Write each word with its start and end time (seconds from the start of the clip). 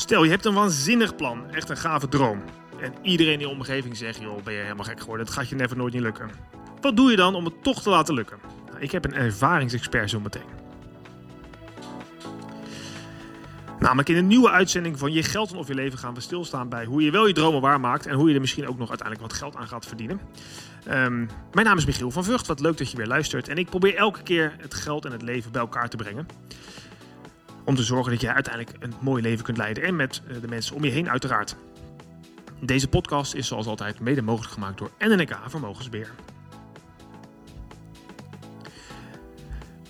Stel, 0.00 0.24
je 0.24 0.30
hebt 0.30 0.44
een 0.44 0.54
waanzinnig 0.54 1.16
plan, 1.16 1.50
echt 1.50 1.68
een 1.68 1.76
gave 1.76 2.08
droom. 2.08 2.42
En 2.80 2.94
iedereen 3.02 3.32
in 3.32 3.38
je 3.38 3.48
omgeving 3.48 3.96
zegt, 3.96 4.20
joh, 4.20 4.42
ben 4.42 4.54
je 4.54 4.60
helemaal 4.60 4.84
gek 4.84 5.00
geworden, 5.00 5.26
dat 5.26 5.34
gaat 5.34 5.48
je 5.48 5.54
never 5.54 5.76
nooit 5.76 5.92
niet 5.92 6.02
lukken. 6.02 6.30
Wat 6.80 6.96
doe 6.96 7.10
je 7.10 7.16
dan 7.16 7.34
om 7.34 7.44
het 7.44 7.62
toch 7.62 7.82
te 7.82 7.90
laten 7.90 8.14
lukken? 8.14 8.38
Nou, 8.66 8.80
ik 8.80 8.90
heb 8.90 9.04
een 9.04 9.14
ervaringsexpert 9.14 10.10
zo 10.10 10.20
meteen. 10.20 10.42
Namelijk 13.78 14.08
in 14.08 14.16
een 14.16 14.26
nieuwe 14.26 14.50
uitzending 14.50 14.98
van 14.98 15.12
Je 15.12 15.22
Geld 15.22 15.54
of 15.54 15.68
Je 15.68 15.74
Leven 15.74 15.98
gaan 15.98 16.14
we 16.14 16.20
stilstaan 16.20 16.68
bij 16.68 16.84
hoe 16.84 17.02
je 17.02 17.10
wel 17.10 17.26
je 17.26 17.32
dromen 17.32 17.60
waarmaakt 17.60 18.06
en 18.06 18.14
hoe 18.14 18.28
je 18.28 18.34
er 18.34 18.40
misschien 18.40 18.68
ook 18.68 18.78
nog 18.78 18.88
uiteindelijk 18.88 19.28
wat 19.28 19.38
geld 19.38 19.56
aan 19.56 19.68
gaat 19.68 19.86
verdienen. 19.86 20.20
Ehm, 20.84 21.26
mijn 21.52 21.66
naam 21.66 21.76
is 21.76 21.86
Michiel 21.86 22.10
van 22.10 22.24
Vught, 22.24 22.46
wat 22.46 22.60
leuk 22.60 22.78
dat 22.78 22.90
je 22.90 22.96
weer 22.96 23.06
luistert. 23.06 23.48
En 23.48 23.58
ik 23.58 23.70
probeer 23.70 23.96
elke 23.96 24.22
keer 24.22 24.54
het 24.58 24.74
geld 24.74 25.04
en 25.04 25.12
het 25.12 25.22
leven 25.22 25.52
bij 25.52 25.60
elkaar 25.60 25.88
te 25.88 25.96
brengen. 25.96 26.26
Om 27.64 27.74
te 27.74 27.82
zorgen 27.82 28.12
dat 28.12 28.20
jij 28.20 28.32
uiteindelijk 28.32 28.76
een 28.80 28.94
mooi 29.00 29.22
leven 29.22 29.44
kunt 29.44 29.56
leiden 29.56 29.82
en 29.82 29.96
met 29.96 30.22
eh, 30.28 30.40
de 30.40 30.48
mensen 30.48 30.76
om 30.76 30.84
je 30.84 30.90
heen 30.90 31.10
uiteraard. 31.10 31.56
Deze 32.60 32.88
podcast 32.88 33.34
is 33.34 33.46
zoals 33.46 33.66
altijd 33.66 34.00
mede 34.00 34.22
mogelijk 34.22 34.52
gemaakt 34.52 34.78
door 34.78 34.90
NNK 34.98 35.38
Vermogensbeheer. 35.46 36.10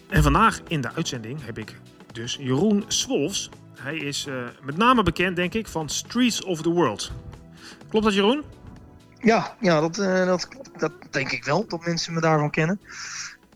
En 0.08 0.22
vandaag 0.22 0.60
in 0.68 0.80
de 0.80 0.92
uitzending 0.92 1.44
heb 1.44 1.58
ik 1.58 1.80
dus 2.12 2.36
Jeroen 2.40 2.84
Swolfs. 2.88 3.48
Hij 3.80 3.96
is 3.96 4.26
uh, 4.26 4.44
met 4.62 4.76
name 4.76 5.02
bekend, 5.02 5.36
denk 5.36 5.54
ik, 5.54 5.68
van 5.68 5.88
Streets 5.88 6.44
of 6.44 6.62
the 6.62 6.70
World. 6.70 7.12
Klopt 7.88 8.04
dat, 8.04 8.14
Jeroen? 8.14 8.44
Ja, 9.18 9.56
ja 9.60 9.80
dat, 9.80 9.98
uh, 9.98 10.26
dat, 10.26 10.48
dat 10.78 10.92
denk 11.10 11.32
ik 11.32 11.44
wel, 11.44 11.66
dat 11.68 11.84
mensen 11.84 12.14
me 12.14 12.20
daarvan 12.20 12.50
kennen. 12.50 12.80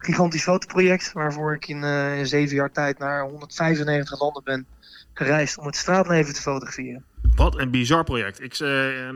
Gigantisch 0.04 0.42
fotoproject, 0.42 1.12
waarvoor 1.12 1.54
ik 1.54 1.68
in, 1.68 1.82
uh, 1.82 2.18
in 2.18 2.26
zeven 2.26 2.56
jaar 2.56 2.72
tijd 2.72 2.98
naar 2.98 3.22
195 3.22 4.20
landen 4.20 4.44
ben 4.44 4.66
gereisd 5.14 5.58
om 5.58 5.66
het 5.66 5.76
straatleven 5.76 6.34
te 6.34 6.40
fotograferen. 6.40 7.04
Wat 7.34 7.58
een 7.58 7.70
bizar 7.70 8.04
project. 8.04 8.40
Ik, 8.40 8.58
uh, 8.58 9.08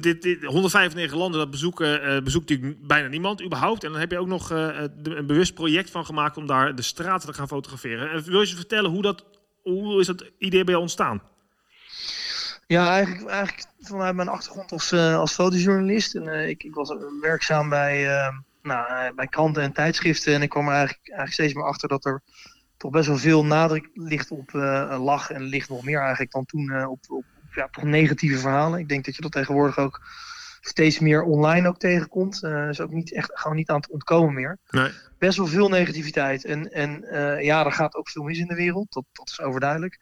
dit, 0.00 0.22
dit, 0.22 0.44
195 0.44 1.18
landen, 1.18 1.40
dat 1.40 1.50
bezoeken, 1.50 2.14
uh, 2.14 2.22
bezoekt 2.22 2.48
natuurlijk 2.48 2.86
bijna 2.86 3.08
niemand 3.08 3.42
überhaupt. 3.42 3.84
En 3.84 3.90
dan 3.90 4.00
heb 4.00 4.10
je 4.10 4.18
ook 4.18 4.26
nog 4.26 4.52
uh, 4.52 4.80
een 5.02 5.26
bewust 5.26 5.54
project 5.54 5.90
van 5.90 6.04
gemaakt 6.04 6.36
om 6.36 6.46
daar 6.46 6.74
de 6.74 6.82
straten 6.82 7.28
te 7.28 7.34
gaan 7.34 7.48
fotograferen. 7.48 8.10
En 8.10 8.22
wil 8.22 8.40
je 8.40 8.46
eens 8.46 8.54
vertellen 8.54 8.90
hoe, 8.90 9.02
dat, 9.02 9.24
hoe 9.62 10.00
is 10.00 10.06
dat 10.06 10.30
idee 10.38 10.64
bij 10.64 10.74
ontstaan? 10.74 11.22
Ja, 12.66 12.90
eigenlijk, 12.90 13.28
eigenlijk 13.28 13.68
vanuit 13.80 14.14
mijn 14.14 14.28
achtergrond 14.28 14.72
als, 14.72 14.92
uh, 14.92 15.18
als 15.18 15.32
fotojournalist. 15.32 16.14
En, 16.14 16.48
ik, 16.48 16.62
ik, 16.62 16.74
was 16.74 16.94
werkzaam 17.20 17.68
bij, 17.68 18.30
nou, 18.62 19.14
bij 19.14 19.26
kranten 19.26 19.62
en 19.62 19.72
tijdschriften. 19.72 20.34
En 20.34 20.42
ik 20.42 20.48
kwam 20.48 20.66
er 20.66 20.74
eigenlijk, 20.74 21.06
eigenlijk 21.06 21.34
steeds 21.34 21.54
meer 21.54 21.64
achter 21.64 21.88
dat 21.88 22.04
er 22.04 22.22
toch 22.76 22.90
best 22.90 23.06
wel 23.06 23.18
veel 23.18 23.44
nadruk 23.44 23.88
ligt 23.94 24.30
op 24.30 24.52
lach. 24.98 25.30
En 25.30 25.42
ligt 25.42 25.68
nog 25.68 25.84
meer 25.84 26.00
eigenlijk 26.00 26.30
dan 26.30 26.44
toen 26.44 26.86
op, 26.86 27.04
op 27.08 27.24
ja, 27.54 27.68
toch 27.70 27.84
negatieve 27.84 28.38
verhalen. 28.38 28.78
Ik 28.78 28.88
denk 28.88 29.04
dat 29.04 29.16
je 29.16 29.22
dat 29.22 29.32
tegenwoordig 29.32 29.78
ook 29.78 30.00
steeds 30.60 30.98
meer 30.98 31.22
online 31.22 31.68
ook 31.68 31.78
tegenkomt. 31.78 32.42
Uh, 32.42 32.68
is 32.68 32.80
ook 32.80 32.90
niet 32.90 33.12
echt 33.12 33.30
gewoon 33.34 33.56
niet 33.56 33.68
aan 33.68 33.80
het 33.80 33.90
ontkomen 33.90 34.34
meer. 34.34 34.58
Nee. 34.70 34.90
Best 35.18 35.38
wel 35.38 35.46
veel 35.46 35.68
negativiteit. 35.68 36.44
En, 36.44 36.72
en 36.72 37.04
uh, 37.04 37.42
ja, 37.42 37.64
er 37.64 37.72
gaat 37.72 37.94
ook 37.94 38.08
veel 38.08 38.22
mis 38.22 38.38
in 38.38 38.46
de 38.46 38.54
wereld. 38.54 38.92
Dat, 38.92 39.04
dat 39.12 39.28
is 39.28 39.40
overduidelijk. 39.40 39.98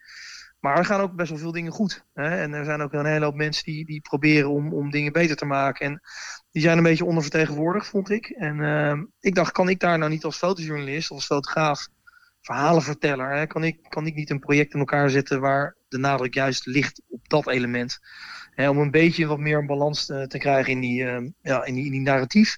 Maar 0.67 0.77
er 0.77 0.85
gaan 0.85 1.01
ook 1.01 1.15
best 1.15 1.29
wel 1.29 1.39
veel 1.39 1.51
dingen 1.51 1.71
goed. 1.71 2.05
Hè? 2.13 2.41
En 2.41 2.53
er 2.53 2.65
zijn 2.65 2.81
ook 2.81 2.93
een 2.93 3.05
hele 3.05 3.25
hoop 3.25 3.35
mensen 3.35 3.63
die, 3.63 3.85
die 3.85 4.01
proberen 4.01 4.49
om, 4.49 4.73
om 4.73 4.91
dingen 4.91 5.13
beter 5.13 5.35
te 5.35 5.45
maken. 5.45 5.85
En 5.85 6.01
die 6.51 6.61
zijn 6.61 6.77
een 6.77 6.83
beetje 6.83 7.05
ondervertegenwoordigd, 7.05 7.87
vond 7.87 8.09
ik. 8.09 8.29
En 8.29 8.57
uh, 8.57 8.93
ik 9.19 9.35
dacht, 9.35 9.51
kan 9.51 9.69
ik 9.69 9.79
daar 9.79 9.97
nou 9.97 10.11
niet 10.11 10.23
als 10.23 10.37
fotojournalist, 10.37 11.11
als 11.11 11.25
fotograaf, 11.25 11.87
verhalenverteller, 12.41 13.35
hè? 13.35 13.45
Kan, 13.45 13.63
ik, 13.63 13.79
kan 13.89 14.05
ik 14.05 14.15
niet 14.15 14.29
een 14.29 14.39
project 14.39 14.73
in 14.73 14.79
elkaar 14.79 15.09
zetten 15.09 15.39
waar 15.39 15.75
de 15.87 15.97
nadruk 15.97 16.33
juist 16.33 16.65
ligt 16.65 17.01
op 17.09 17.29
dat 17.29 17.47
element. 17.47 17.99
Hè, 18.57 18.69
om 18.69 18.77
een 18.77 18.91
beetje 18.91 19.25
wat 19.25 19.39
meer 19.39 19.65
balans 19.65 20.05
te, 20.05 20.25
te 20.27 20.37
krijgen 20.37 20.71
in 20.71 20.79
die, 20.79 21.03
uh, 21.03 21.17
ja, 21.41 21.65
in 21.65 21.73
die, 21.73 21.85
in 21.85 21.91
die 21.91 22.01
narratief. 22.01 22.57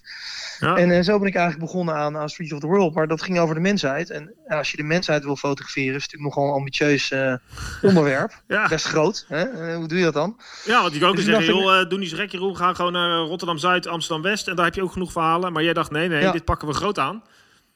Ja. 0.58 0.76
En 0.76 0.90
uh, 0.90 1.00
zo 1.02 1.18
ben 1.18 1.28
ik 1.28 1.34
eigenlijk 1.34 1.64
begonnen 1.66 1.94
aan, 1.94 2.16
aan 2.16 2.28
Streets 2.28 2.52
of 2.52 2.60
the 2.60 2.66
World. 2.66 2.94
Maar 2.94 3.08
dat 3.08 3.22
ging 3.22 3.38
over 3.38 3.54
de 3.54 3.60
mensheid. 3.60 4.10
En 4.10 4.34
ja, 4.48 4.58
als 4.58 4.70
je 4.70 4.76
de 4.76 4.82
mensheid 4.82 5.24
wil 5.24 5.36
fotograferen, 5.36 5.94
is 5.94 6.02
het 6.02 6.12
natuurlijk 6.12 6.34
nogal 6.34 6.50
een 6.50 6.58
ambitieus 6.58 7.10
uh, 7.10 7.34
onderwerp. 7.82 8.42
ja. 8.48 8.68
Best 8.68 8.86
groot. 8.86 9.24
Hè? 9.28 9.74
hoe 9.74 9.88
doe 9.88 9.98
je 9.98 10.04
dat 10.04 10.14
dan? 10.14 10.40
Ja, 10.64 10.80
want 10.80 10.92
je 10.92 11.00
kan 11.00 11.08
ook 11.08 11.16
dus 11.16 11.24
zeggen, 11.24 11.44
joh, 11.44 11.88
doe 11.88 11.98
niet 11.98 12.10
zo 12.10 12.16
gek 12.16 12.30
Jeroen. 12.30 12.56
Ga 12.56 12.74
gewoon 12.74 12.92
naar 12.92 13.18
Rotterdam-Zuid, 13.18 13.86
Amsterdam-West. 13.86 14.48
En 14.48 14.56
daar 14.56 14.64
heb 14.64 14.74
je 14.74 14.82
ook 14.82 14.92
genoeg 14.92 15.12
verhalen. 15.12 15.52
Maar 15.52 15.62
jij 15.62 15.72
dacht, 15.72 15.90
nee, 15.90 16.08
nee, 16.08 16.32
dit 16.32 16.44
pakken 16.44 16.68
we 16.68 16.74
groot 16.74 16.98
aan. 16.98 17.22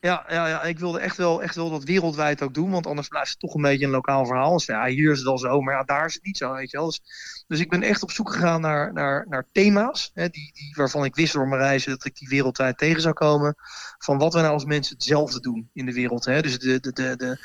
Ja, 0.04 0.24
ja, 0.28 0.48
ja, 0.48 0.62
ik 0.62 0.78
wilde 0.78 0.98
echt 0.98 1.16
wel, 1.16 1.42
echt 1.42 1.54
wel 1.54 1.70
dat 1.70 1.84
wereldwijd 1.84 2.42
ook 2.42 2.54
doen, 2.54 2.70
want 2.70 2.86
anders 2.86 3.08
blijft 3.08 3.30
het 3.30 3.38
toch 3.38 3.54
een 3.54 3.62
beetje 3.62 3.84
een 3.84 3.90
lokaal 3.90 4.26
verhaal. 4.26 4.52
Dus 4.52 4.66
ja, 4.66 4.86
hier 4.86 5.10
is 5.10 5.18
het 5.18 5.26
wel 5.26 5.38
zo, 5.38 5.60
maar 5.60 5.74
ja, 5.74 5.82
daar 5.82 6.06
is 6.06 6.14
het 6.14 6.24
niet 6.24 6.36
zo, 6.36 6.52
weet 6.52 6.70
je 6.70 6.76
wel. 6.76 6.86
Dus, 6.86 7.00
dus 7.46 7.60
ik 7.60 7.70
ben 7.70 7.82
echt 7.82 8.02
op 8.02 8.10
zoek 8.10 8.32
gegaan 8.32 8.60
naar, 8.60 8.92
naar, 8.92 9.26
naar 9.28 9.46
thema's, 9.52 10.10
hè, 10.14 10.28
die, 10.28 10.50
die, 10.52 10.72
waarvan 10.76 11.04
ik 11.04 11.14
wist 11.14 11.32
door 11.32 11.48
mijn 11.48 11.60
reizen 11.60 11.90
dat 11.90 12.04
ik 12.04 12.16
die 12.16 12.28
wereldwijd 12.28 12.78
tegen 12.78 13.00
zou 13.02 13.14
komen. 13.14 13.54
Van 13.98 14.18
wat 14.18 14.34
we 14.34 14.40
nou 14.40 14.52
als 14.52 14.64
mensen 14.64 14.94
hetzelfde 14.94 15.40
doen 15.40 15.70
in 15.72 15.86
de 15.86 15.92
wereld. 15.92 16.24
Hè. 16.24 16.42
Dus 16.42 16.58
de, 16.58 16.80
de, 16.80 16.92
de, 16.92 17.38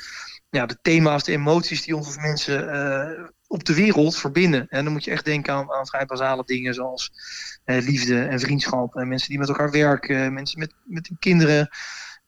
ja, 0.50 0.66
de 0.66 0.78
thema's, 0.82 1.24
de 1.24 1.32
emoties 1.32 1.82
die 1.82 1.96
ons 1.96 2.06
als 2.06 2.16
mensen 2.16 2.74
uh, 2.74 3.28
op 3.46 3.64
de 3.64 3.74
wereld 3.74 4.16
verbinden. 4.16 4.68
En 4.68 4.84
dan 4.84 4.92
moet 4.92 5.04
je 5.04 5.10
echt 5.10 5.24
denken 5.24 5.54
aan, 5.54 5.72
aan 5.72 5.86
vrij 5.86 6.06
basale 6.06 6.42
dingen 6.44 6.74
zoals 6.74 7.12
uh, 7.64 7.84
liefde 7.84 8.22
en 8.22 8.40
vriendschap. 8.40 8.94
En 8.94 9.08
mensen 9.08 9.28
die 9.28 9.38
met 9.38 9.48
elkaar 9.48 9.70
werken, 9.70 10.32
mensen 10.32 10.58
met, 10.58 10.74
met 10.84 11.08
hun 11.08 11.18
kinderen. 11.18 11.70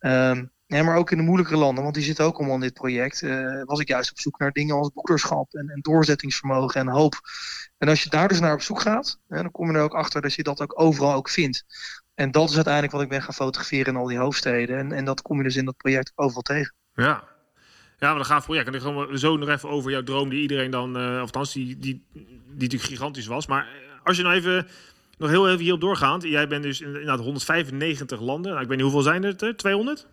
Um, 0.07 0.51
maar 0.67 0.97
ook 0.97 1.11
in 1.11 1.17
de 1.17 1.23
moeilijkere 1.23 1.59
landen, 1.59 1.83
want 1.83 1.95
die 1.95 2.05
zitten 2.05 2.25
ook 2.25 2.37
allemaal 2.37 2.55
in 2.55 2.61
dit 2.61 2.75
project, 2.75 3.23
uh, 3.23 3.63
was 3.65 3.81
ik 3.81 3.89
juist 3.89 4.11
op 4.11 4.19
zoek 4.19 4.39
naar 4.39 4.53
dingen 4.53 4.77
als 4.77 4.91
broederschap 4.95 5.53
en, 5.55 5.69
en, 5.69 5.81
doorzettingsvermogen 5.81 6.81
en 6.81 6.89
hoop. 6.89 7.21
En 7.79 7.89
als 7.89 8.03
je 8.03 8.11
daar 8.11 8.29
dus 8.29 8.41
naar 8.41 8.55
op 8.55 8.63
zoek 8.63 8.81
gaat, 8.81 9.19
dan 9.29 9.51
kom 9.51 9.71
je 9.71 9.77
er 9.77 9.83
ook 9.83 9.95
achter 9.95 10.23
dat 10.23 10.35
je 10.35 10.43
dat 10.43 10.61
ook 10.61 10.81
overal 10.81 11.15
ook 11.15 11.29
vindt. 11.29 11.65
En 12.15 12.31
dat 12.31 12.49
is 12.49 12.55
uiteindelijk 12.55 12.93
wat 12.93 13.03
ik 13.03 13.09
ben 13.09 13.23
gaan 13.23 13.35
fotograferen 13.35 13.93
in 13.93 14.01
al 14.01 14.07
die 14.07 14.19
hoofdsteden. 14.19 14.79
En, 14.79 14.93
en 14.93 15.05
dat 15.05 15.23
kom 15.23 15.37
je 15.37 15.43
dus 15.43 15.57
in 15.57 15.65
dat 15.65 15.77
project 15.77 16.13
overal 16.15 16.43
tegen. 16.43 16.75
Ja, 16.95 17.25
ja, 17.99 18.09
maar 18.09 18.17
dan 18.17 18.25
gaat 18.25 18.45
project. 18.45 18.67
En 18.67 18.73
dan 18.73 18.81
gaan 18.81 19.19
zo 19.19 19.37
nog 19.37 19.49
even 19.49 19.69
over 19.69 19.91
jouw 19.91 20.03
droom 20.03 20.29
die 20.29 20.41
iedereen 20.41 20.71
dan, 20.71 20.97
uh, 20.97 21.15
of 21.15 21.21
althans 21.21 21.53
die, 21.53 21.79
die, 21.79 22.05
die 22.13 22.29
natuurlijk 22.47 22.83
gigantisch 22.83 23.27
was. 23.27 23.47
Maar 23.47 23.69
als 24.03 24.17
je 24.17 24.23
nou 24.23 24.35
even 24.35 24.67
nog 25.19 25.31
heel 25.31 25.49
even 25.49 25.61
hierop 25.61 25.81
doorgaand. 25.81 26.23
Jij 26.23 26.49
bent 26.49 26.63
dus 26.63 26.81
in, 26.81 27.01
in 27.01 27.09
195 27.09 28.21
landen. 28.21 28.51
Nou, 28.51 28.63
ik 28.63 28.69
weet 28.69 28.77
niet 28.77 28.93
hoeveel 28.93 29.03
zijn 29.03 29.25
er? 29.25 29.57
200? 29.57 30.07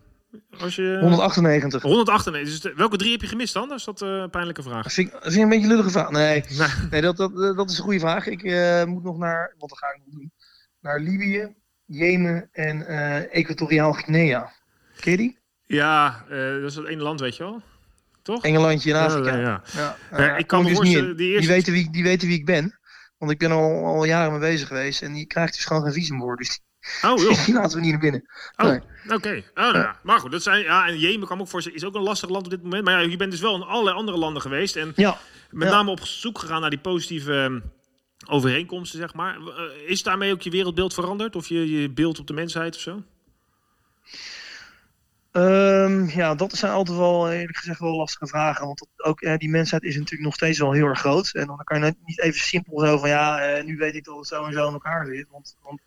Als 0.58 0.76
je... 0.76 0.98
198. 1.00 1.82
198. 1.82 2.62
Dus 2.62 2.74
welke 2.74 2.96
drie 2.96 3.10
heb 3.10 3.20
je 3.20 3.26
gemist 3.26 3.54
dan? 3.54 3.68
Dat 3.68 3.78
is 3.78 3.84
dat 3.84 4.00
een 4.00 4.30
pijnlijke 4.30 4.62
vraag. 4.62 4.82
Dat 4.82 4.92
vind, 4.92 5.06
ik, 5.06 5.12
dat 5.12 5.22
vind 5.22 5.36
ik 5.36 5.42
een 5.42 5.48
beetje 5.48 5.64
een 5.64 5.70
lullige 5.70 5.90
vraag. 5.90 6.10
Nee, 6.10 6.44
nee. 6.58 6.68
nee 6.90 7.00
dat, 7.00 7.16
dat, 7.16 7.56
dat 7.56 7.70
is 7.70 7.78
een 7.78 7.84
goede 7.84 8.00
vraag. 8.00 8.26
Ik 8.26 8.42
uh, 8.42 8.84
moet 8.84 9.02
nog 9.02 9.18
naar, 9.18 9.54
wat 9.58 9.78
ga 9.78 9.86
ik 9.86 10.00
nog 10.04 10.14
doen? 10.14 10.32
Naar 10.80 11.00
Libië, 11.00 11.54
Jemen 11.84 12.48
en 12.52 12.76
uh, 12.78 13.34
Equatoriaal 13.34 13.92
Guinea. 13.92 14.52
Ken 15.00 15.10
je 15.10 15.16
die? 15.16 15.38
Ja, 15.66 16.24
dat 16.28 16.70
is 16.70 16.76
het 16.76 16.86
ene 16.86 17.02
land, 17.02 17.20
weet 17.20 17.36
je 17.36 17.42
wel. 17.42 17.62
Toch? 18.22 18.44
Engelandje 18.44 18.90
in 18.90 18.96
Afrika. 18.96 19.36
Ja, 19.36 19.62
ja. 19.72 19.96
ja. 20.16 20.36
ik 20.36 20.46
kan 20.46 20.62
me 20.62 20.68
dus 20.68 20.76
voorstellen, 20.76 21.16
die, 21.16 21.28
eerste... 21.28 21.46
die, 21.46 21.56
weten 21.56 21.72
wie, 21.72 21.90
die 21.90 22.02
weten 22.02 22.28
wie 22.28 22.38
ik 22.38 22.44
ben. 22.44 22.78
Want 23.20 23.32
ik 23.32 23.38
ben 23.38 23.50
al, 23.50 23.84
al 23.84 24.04
jaren 24.04 24.30
mee 24.30 24.40
bezig 24.40 24.68
geweest 24.68 25.02
en 25.02 25.12
die 25.12 25.26
krijgt 25.26 25.54
dus 25.54 25.64
gewoon 25.64 25.82
geen 25.82 25.92
visum 25.92 26.18
voor. 26.18 26.36
Dus 26.36 26.60
Oh, 27.04 27.22
joh. 27.22 27.36
die 27.46 27.54
laten 27.54 27.76
we 27.76 27.82
niet 27.82 27.90
naar 27.90 28.00
binnen. 28.00 28.24
Oh, 28.56 28.66
nee. 28.66 28.80
oké. 29.04 29.14
Okay. 29.14 29.38
Oh, 29.38 29.54
nou, 29.54 29.78
ja. 29.78 29.98
Maar 30.02 30.20
goed, 30.20 30.30
dat 30.30 30.42
zijn, 30.42 30.62
ja, 30.62 30.86
en 30.86 30.98
Jemen 30.98 31.28
kan 31.28 31.40
ook 31.40 31.48
voorstellen, 31.48 31.78
is 31.78 31.84
ook 31.84 31.94
een 31.94 32.02
lastig 32.02 32.28
land 32.28 32.44
op 32.44 32.50
dit 32.50 32.62
moment. 32.62 32.84
Maar 32.84 33.02
ja, 33.02 33.10
je 33.10 33.16
bent 33.16 33.30
dus 33.30 33.40
wel 33.40 33.54
in 33.54 33.62
allerlei 33.62 33.96
andere 33.96 34.18
landen 34.18 34.42
geweest. 34.42 34.76
En 34.76 34.92
ja. 34.96 35.18
met 35.50 35.68
ja. 35.68 35.74
name 35.74 35.90
op 35.90 36.00
zoek 36.00 36.38
gegaan 36.38 36.60
naar 36.60 36.70
die 36.70 36.78
positieve 36.78 37.62
overeenkomsten, 38.26 38.98
zeg 38.98 39.14
maar. 39.14 39.38
Is 39.86 40.02
daarmee 40.02 40.32
ook 40.32 40.42
je 40.42 40.50
wereldbeeld 40.50 40.94
veranderd? 40.94 41.36
Of 41.36 41.48
je, 41.48 41.80
je 41.80 41.90
beeld 41.90 42.18
op 42.18 42.26
de 42.26 42.32
mensheid 42.32 42.74
of 42.74 42.80
zo? 42.80 43.02
Um, 45.32 46.08
ja, 46.08 46.34
dat 46.34 46.52
zijn 46.52 46.72
altijd 46.72 46.98
wel 46.98 47.32
eerlijk 47.32 47.56
gezegd 47.56 47.80
wel 47.80 47.96
lastige 47.96 48.26
vragen. 48.26 48.66
Want 48.66 48.86
ook 48.96 49.20
eh, 49.20 49.36
die 49.36 49.48
mensheid 49.48 49.82
is 49.82 49.94
natuurlijk 49.94 50.22
nog 50.22 50.34
steeds 50.34 50.58
wel 50.58 50.72
heel 50.72 50.86
erg 50.86 50.98
groot. 50.98 51.30
En 51.32 51.46
dan 51.46 51.60
kan 51.64 51.84
je 51.84 51.94
niet 52.04 52.20
even 52.20 52.40
simpel 52.40 52.80
zo 52.80 52.98
van 52.98 53.08
ja, 53.08 53.40
eh, 53.40 53.64
nu 53.64 53.76
weet 53.76 53.94
ik 53.94 54.04
dat 54.04 54.16
het 54.16 54.26
zo 54.26 54.44
en 54.44 54.52
zo 54.52 54.66
in 54.66 54.72
elkaar 54.72 55.06
zit. 55.06 55.26
Want, 55.30 55.56
want 55.62 55.80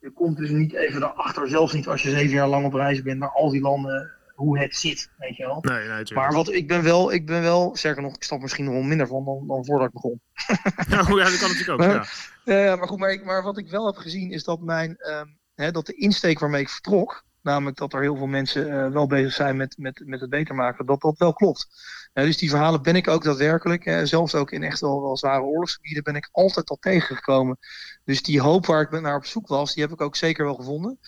je 0.00 0.10
komt 0.10 0.36
dus 0.36 0.50
niet 0.50 0.72
even 0.72 1.02
erachter, 1.02 1.48
zelfs 1.48 1.72
niet 1.72 1.88
als 1.88 2.02
je 2.02 2.10
zeven 2.10 2.34
jaar 2.34 2.48
lang 2.48 2.64
op 2.64 2.72
reis 2.72 3.02
bent, 3.02 3.18
naar 3.18 3.30
al 3.30 3.50
die 3.50 3.60
landen, 3.60 4.10
hoe 4.34 4.58
het 4.58 4.76
zit. 4.76 5.10
Weet 5.18 5.36
je 5.36 5.46
wel. 5.46 5.58
Nee, 5.60 5.88
nee, 5.88 6.04
maar 6.14 6.32
wat, 6.32 6.52
ik, 6.52 6.68
ben 6.68 6.82
wel, 6.82 7.12
ik 7.12 7.26
ben 7.26 7.42
wel, 7.42 7.76
sterker 7.76 8.02
nog, 8.02 8.14
ik 8.14 8.22
stap 8.22 8.40
misschien 8.40 8.64
nog 8.64 8.74
wel 8.74 8.82
minder 8.82 9.06
van 9.06 9.24
dan, 9.24 9.46
dan 9.46 9.64
voordat 9.64 9.86
ik 9.86 9.92
begon. 9.92 10.20
ja, 10.88 11.24
dat 11.24 11.38
kan 11.38 11.48
natuurlijk 11.48 11.70
ook. 11.70 11.78
maar, 11.78 12.30
ja. 12.44 12.72
Uh, 12.72 12.78
maar 12.78 12.88
goed, 12.88 12.98
maar, 12.98 13.12
ik, 13.12 13.24
maar 13.24 13.42
wat 13.42 13.58
ik 13.58 13.70
wel 13.70 13.86
heb 13.86 13.96
gezien 13.96 14.30
is 14.30 14.44
dat, 14.44 14.60
mijn, 14.60 14.96
um, 15.10 15.38
hè, 15.54 15.70
dat 15.70 15.86
de 15.86 15.94
insteek 15.94 16.38
waarmee 16.38 16.60
ik 16.60 16.68
vertrok. 16.68 17.24
Namelijk 17.42 17.76
dat 17.76 17.92
er 17.92 18.00
heel 18.00 18.16
veel 18.16 18.26
mensen 18.26 18.66
uh, 18.66 18.88
wel 18.88 19.06
bezig 19.06 19.32
zijn 19.32 19.56
met, 19.56 19.78
met, 19.78 20.02
met 20.04 20.20
het 20.20 20.30
beter 20.30 20.54
maken. 20.54 20.86
Dat 20.86 21.00
dat 21.00 21.18
wel 21.18 21.32
klopt. 21.32 21.68
Uh, 22.14 22.24
dus 22.24 22.36
die 22.36 22.50
verhalen 22.50 22.82
ben 22.82 22.96
ik 22.96 23.08
ook 23.08 23.22
daadwerkelijk. 23.22 24.00
Zelfs 24.02 24.34
ook 24.34 24.50
in 24.50 24.62
echt 24.62 24.80
wel, 24.80 25.02
wel 25.02 25.16
zware 25.16 25.42
oorlogsgebieden 25.42 26.02
ben 26.02 26.16
ik 26.16 26.28
altijd 26.32 26.70
al 26.70 26.76
tegengekomen. 26.80 27.58
Dus 28.04 28.22
die 28.22 28.40
hoop 28.40 28.66
waar 28.66 28.80
ik 28.80 29.00
naar 29.00 29.16
op 29.16 29.26
zoek 29.26 29.46
was, 29.46 29.74
die 29.74 29.82
heb 29.82 29.92
ik 29.92 30.00
ook 30.00 30.16
zeker 30.16 30.44
wel 30.44 30.54
gevonden. 30.54 30.98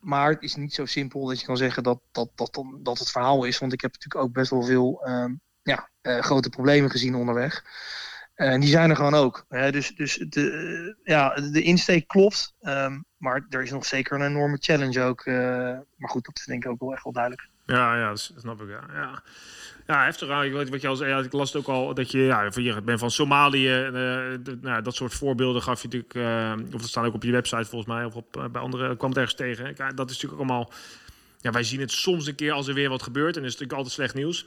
maar 0.00 0.30
het 0.30 0.42
is 0.42 0.54
niet 0.54 0.74
zo 0.74 0.86
simpel 0.86 1.26
dat 1.26 1.40
je 1.40 1.46
kan 1.46 1.56
zeggen 1.56 1.82
dat, 1.82 2.00
dat, 2.12 2.30
dat, 2.34 2.64
dat 2.78 2.98
het 2.98 3.10
verhaal 3.10 3.44
is. 3.44 3.58
Want 3.58 3.72
ik 3.72 3.80
heb 3.80 3.92
natuurlijk 3.92 4.24
ook 4.24 4.32
best 4.32 4.50
wel 4.50 4.62
veel 4.62 5.08
ja, 5.62 5.90
grote 6.02 6.48
problemen 6.48 6.90
gezien 6.90 7.14
onderweg. 7.14 7.64
En 8.34 8.60
die 8.60 8.70
zijn 8.70 8.90
er 8.90 8.96
gewoon 8.96 9.14
ook. 9.14 9.44
Hè? 9.48 9.72
Dus, 9.72 9.94
dus 9.94 10.14
de, 10.28 10.96
ja, 11.04 11.34
de 11.34 11.62
insteek 11.62 12.08
klopt. 12.08 12.54
Ehm, 12.60 13.00
maar 13.16 13.46
er 13.50 13.62
is 13.62 13.70
nog 13.70 13.86
zeker 13.86 14.20
een 14.20 14.26
enorme 14.26 14.56
challenge 14.60 15.02
ook. 15.02 15.26
maar 15.96 16.10
goed, 16.10 16.24
dat 16.24 16.38
is 16.38 16.44
denk 16.44 16.64
ik 16.64 16.70
ook 16.70 16.80
wel 16.80 16.92
echt 16.92 17.04
wel 17.04 17.12
duidelijk. 17.12 17.50
Ja, 17.66 17.96
ja, 17.96 18.08
dat 18.08 18.32
snap 18.36 18.62
ik. 18.62 18.68
Ja, 18.68 18.84
ja. 18.92 19.22
ja 19.86 20.04
heftig. 20.04 20.42
Ik 20.42 20.52
weet 20.52 20.68
wat 20.68 20.80
je 20.80 20.88
al 20.88 20.96
zei. 20.96 21.24
Ik 21.24 21.32
las 21.32 21.52
het 21.52 21.62
ook 21.62 21.74
al 21.74 21.94
dat 21.94 22.10
je, 22.10 22.18
ja, 22.18 22.50
je 22.54 22.82
bent 22.82 23.00
van 23.00 23.10
Somalië. 23.10 23.86
Uh, 23.86 23.92
nou, 24.60 24.82
dat 24.82 24.94
soort 24.94 25.14
voorbeelden 25.14 25.62
gaf 25.62 25.82
je 25.82 25.88
natuurlijk. 25.88 26.14
Uh, 26.14 26.74
of 26.74 26.80
dat 26.80 26.90
staan 26.90 27.04
ook 27.04 27.14
op 27.14 27.22
je 27.22 27.32
website 27.32 27.64
volgens 27.64 27.94
mij. 27.94 28.04
Of 28.04 28.14
op, 28.14 28.48
bij 28.52 28.62
anderen 28.62 28.96
kwam 28.96 29.10
het 29.10 29.18
ergens 29.18 29.36
tegen. 29.36 29.74
dat 29.76 29.90
is 29.90 29.96
natuurlijk 29.96 30.32
ook 30.32 30.38
allemaal. 30.38 30.72
Ja, 31.38 31.50
wij 31.50 31.62
zien 31.62 31.80
het 31.80 31.90
soms 31.90 32.26
een 32.26 32.34
keer 32.34 32.52
als 32.52 32.68
er 32.68 32.74
weer 32.74 32.88
wat 32.88 33.02
gebeurt. 33.02 33.36
En 33.36 33.44
is 33.44 33.52
het 33.52 33.60
natuurlijk 33.60 33.78
altijd 33.78 33.94
slecht 33.94 34.14
nieuws. 34.14 34.46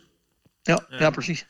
Ja, 0.61 0.85
ja 0.89 1.09
precies. 1.09 1.45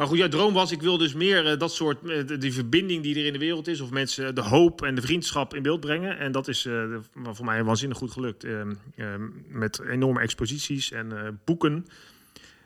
Maar 0.00 0.08
goed, 0.08 0.18
jouw 0.18 0.28
droom 0.28 0.54
was, 0.54 0.72
ik 0.72 0.82
wil 0.82 0.98
dus 0.98 1.14
meer 1.14 1.58
dat 1.58 1.72
soort, 1.72 1.98
die 2.40 2.52
verbinding 2.52 3.02
die 3.02 3.18
er 3.18 3.26
in 3.26 3.32
de 3.32 3.38
wereld 3.38 3.66
is, 3.66 3.80
of 3.80 3.90
mensen 3.90 4.34
de 4.34 4.40
hoop 4.40 4.82
en 4.82 4.94
de 4.94 5.00
vriendschap 5.00 5.54
in 5.54 5.62
beeld 5.62 5.80
brengen. 5.80 6.18
En 6.18 6.32
dat 6.32 6.48
is 6.48 6.68
voor 7.22 7.44
mij 7.44 7.64
waanzinnig 7.64 7.98
goed 7.98 8.10
gelukt. 8.10 8.44
Ehm, 8.44 8.72
ehm, 8.96 9.28
met 9.48 9.80
enorme 9.80 10.20
exposities 10.20 10.92
en 10.92 11.40
boeken. 11.44 11.86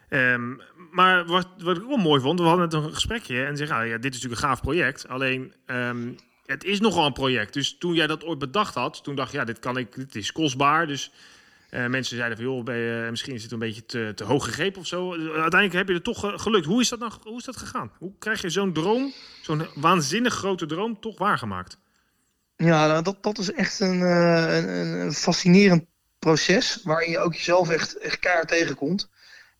Um, 0.09 0.61
maar 0.91 1.25
wat, 1.27 1.49
wat 1.59 1.77
ik 1.77 1.83
ook 1.83 1.99
mooi 1.99 2.21
vond, 2.21 2.41
we 2.41 2.47
hadden 2.47 2.69
net 2.69 2.75
een 2.75 2.95
gesprekje 2.95 3.45
en 3.45 3.57
zeggen, 3.57 3.77
ah, 3.77 3.87
ja, 3.87 3.99
dit 3.99 4.15
is 4.15 4.23
natuurlijk 4.23 4.43
een 4.43 4.49
gaaf 4.49 4.61
project. 4.61 5.09
Alleen, 5.09 5.53
het 6.47 6.65
is 6.65 6.81
nogal 6.81 7.07
een 7.07 7.13
project. 7.13 7.53
Dus 7.53 7.77
toen 7.79 7.95
jij 7.95 8.07
dat 8.07 8.25
ooit 8.25 8.39
bedacht 8.39 8.75
had, 8.75 9.05
toen 9.05 9.15
dacht 9.15 9.31
je, 9.31 9.39
ja, 9.39 9.45
dit 9.45 9.59
kan 9.59 9.77
ik, 9.77 9.95
dit 9.95 10.15
is 10.15 10.33
kostbaar. 10.33 10.87
Dus 10.87 11.11
uh, 11.75 11.87
mensen 11.87 12.17
zeiden 12.17 12.37
van, 12.37 12.47
joh, 12.47 12.67
je, 12.67 13.07
misschien 13.11 13.35
is 13.35 13.43
het 13.43 13.53
een 13.53 13.59
beetje 13.59 13.87
te, 13.87 14.13
te 14.15 14.25
hoog 14.25 14.45
gegrepen 14.45 14.81
of 14.81 14.87
zo. 14.87 15.13
Uiteindelijk 15.13 15.73
heb 15.73 15.89
je 15.89 15.95
het 15.95 16.05
toch 16.05 16.33
gelukt. 16.43 16.67
Hoe 16.67 16.81
is 16.81 16.89
dat, 16.89 16.99
nou, 16.99 17.13
hoe 17.23 17.39
is 17.39 17.45
dat 17.45 17.57
gegaan? 17.57 17.91
Hoe 17.99 18.13
krijg 18.19 18.43
je 18.43 18.51
zo'n 18.51 18.73
droom, 18.73 19.13
zo'n 19.43 19.67
waanzinnig 19.75 20.35
grote 20.35 20.67
droom, 20.67 21.01
toch 21.01 21.19
waargemaakt? 21.19 21.79
Ja, 22.57 22.87
nou, 22.87 23.03
dat, 23.03 23.23
dat 23.23 23.39
is 23.39 23.53
echt 23.53 23.81
een, 23.81 24.01
uh, 24.01 24.57
een, 24.57 24.69
een 25.01 25.13
fascinerend 25.13 25.85
proces, 26.19 26.81
waarin 26.85 27.11
je 27.11 27.19
ook 27.19 27.35
jezelf 27.35 27.71
echt, 27.71 27.99
echt 27.99 28.19
keihard 28.19 28.49
tegenkomt. 28.49 29.11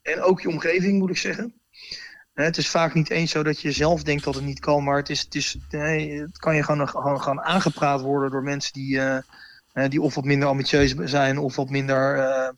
En 0.03 0.23
ook 0.23 0.41
je 0.41 0.49
omgeving, 0.49 0.99
moet 0.99 1.11
ik 1.11 1.17
zeggen. 1.17 1.55
Het 2.35 2.57
is 2.57 2.69
vaak 2.69 2.95
niet 2.95 3.11
eens 3.11 3.31
zo 3.31 3.43
dat 3.43 3.61
je 3.61 3.73
zelf 3.73 4.03
denkt 4.03 4.25
dat 4.25 4.35
het 4.35 4.45
niet 4.45 4.61
kan, 4.61 4.85
maar 4.85 4.97
het, 4.97 5.11
is, 5.11 5.21
het, 5.21 5.35
is, 5.35 5.57
nee, 5.71 6.21
het 6.21 6.39
kan 6.39 6.57
je 6.57 6.63
gewoon, 6.63 6.89
gewoon, 6.89 7.21
gewoon 7.21 7.43
aangepraat 7.43 8.01
worden 8.01 8.31
door 8.31 8.43
mensen 8.43 8.73
die, 8.73 9.01
die 9.75 10.01
of 10.01 10.15
wat 10.15 10.25
minder 10.25 10.49
ambitieus 10.49 10.95
zijn 10.95 11.39
of 11.39 11.57
wat 11.57 11.71
minder, 11.71 12.17
uh, 12.17 12.49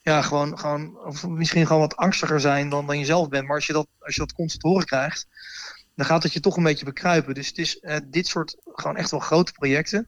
ja, 0.00 0.22
gewoon, 0.22 0.58
gewoon, 0.58 0.98
of 1.04 1.26
misschien 1.26 1.66
gewoon 1.66 1.82
wat 1.82 1.96
angstiger 1.96 2.40
zijn 2.40 2.68
dan, 2.68 2.86
dan 2.86 2.98
je 2.98 3.04
zelf 3.04 3.28
bent. 3.28 3.46
Maar 3.46 3.56
als 3.56 3.66
je 3.66 3.72
dat, 3.72 3.86
als 3.98 4.14
je 4.14 4.20
dat 4.20 4.32
constant 4.32 4.62
horen 4.62 4.86
krijgt, 4.86 5.26
dan 5.94 6.06
gaat 6.06 6.22
het 6.22 6.32
je 6.32 6.40
toch 6.40 6.56
een 6.56 6.62
beetje 6.62 6.84
bekruipen. 6.84 7.34
Dus 7.34 7.48
het 7.48 7.58
is 7.58 7.78
uh, 7.82 7.96
dit 8.04 8.26
soort 8.26 8.56
gewoon 8.64 8.96
echt 8.96 9.10
wel 9.10 9.20
grote 9.20 9.52
projecten. 9.52 10.06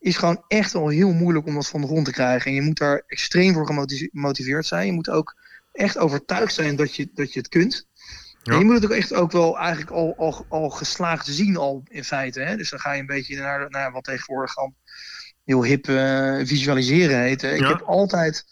Is 0.00 0.16
gewoon 0.16 0.44
echt 0.48 0.72
wel 0.72 0.88
heel 0.88 1.12
moeilijk 1.12 1.46
om 1.46 1.54
dat 1.54 1.68
van 1.68 1.80
de 1.80 1.86
grond 1.86 2.04
te 2.04 2.12
krijgen. 2.12 2.50
En 2.50 2.56
je 2.56 2.62
moet 2.62 2.78
daar 2.78 3.02
extreem 3.06 3.54
voor 3.54 3.66
gemotiveerd 3.66 4.66
zijn. 4.66 4.86
Je 4.86 4.92
moet 4.92 5.10
ook 5.10 5.36
echt 5.72 5.98
overtuigd 5.98 6.54
zijn 6.54 6.76
dat 6.76 6.96
je, 6.96 7.10
dat 7.14 7.32
je 7.32 7.38
het 7.38 7.48
kunt. 7.48 7.86
Ja. 8.42 8.58
je 8.58 8.64
moet 8.64 8.74
het 8.74 8.84
ook 8.84 8.90
echt 8.90 9.14
ook 9.14 9.32
wel 9.32 9.58
eigenlijk 9.58 9.90
al, 9.90 10.14
al, 10.16 10.46
al 10.48 10.70
geslaagd 10.70 11.26
zien 11.26 11.56
al 11.56 11.82
in 11.88 12.04
feite. 12.04 12.40
Hè? 12.40 12.56
Dus 12.56 12.70
dan 12.70 12.80
ga 12.80 12.92
je 12.92 13.00
een 13.00 13.06
beetje 13.06 13.36
naar, 13.36 13.70
naar 13.70 13.92
wat 13.92 14.04
tegenwoordig 14.04 14.54
dan 14.54 14.74
heel 15.46 15.64
hip 15.64 15.86
uh, 15.86 16.40
visualiseren 16.44 17.20
heet. 17.20 17.42
Ik, 17.42 17.66
heb 17.66 17.80
altijd, 17.80 18.44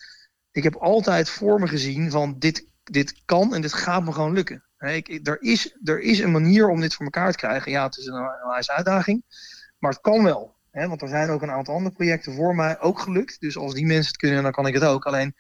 ik 0.51 0.63
heb 0.63 0.75
altijd 0.75 1.29
voor 1.29 1.61
me 1.61 1.69
gezien 1.69 2.11
van 2.11 2.39
dit, 2.39 2.67
dit 2.85 3.23
kan 3.25 3.55
en 3.55 3.61
dit 3.61 3.73
gaat 3.73 4.05
me 4.05 4.13
gewoon 4.13 4.33
lukken. 4.33 4.65
Ik, 4.79 5.21
er, 5.29 5.43
is, 5.43 5.77
er 5.85 6.01
is 6.01 6.19
een 6.19 6.33
manier 6.33 6.69
om 6.69 6.81
dit 6.81 6.95
voor 6.95 7.05
elkaar 7.05 7.31
te 7.33 7.39
krijgen. 7.39 7.73
Ja, 7.73 7.85
het 7.85 7.97
is 7.97 8.07
een, 8.07 8.15
een 8.15 8.67
uitdaging, 8.67 9.25
maar 9.79 9.91
het 9.91 10.01
kan 10.01 10.25
wel. 10.25 10.57
Hè? 10.71 10.89
Want 10.89 11.03
er 11.03 11.09
zijn 11.09 11.31
ook 11.31 11.43
een 11.43 11.51
aantal 11.51 11.75
andere 11.75 11.95
projecten 11.95 12.35
voor 12.35 12.55
mij 12.55 12.81
ook 12.81 13.01
gelukt. 13.01 13.41
Dus 13.41 13.57
als 13.57 13.75
die 13.75 13.87
mensen 13.87 14.07
het 14.07 14.17
kunnen, 14.17 14.43
dan 14.43 14.53
kan 14.53 14.67
ik 14.67 14.75
het 14.75 14.85
ook. 14.85 15.05
Alleen 15.05 15.35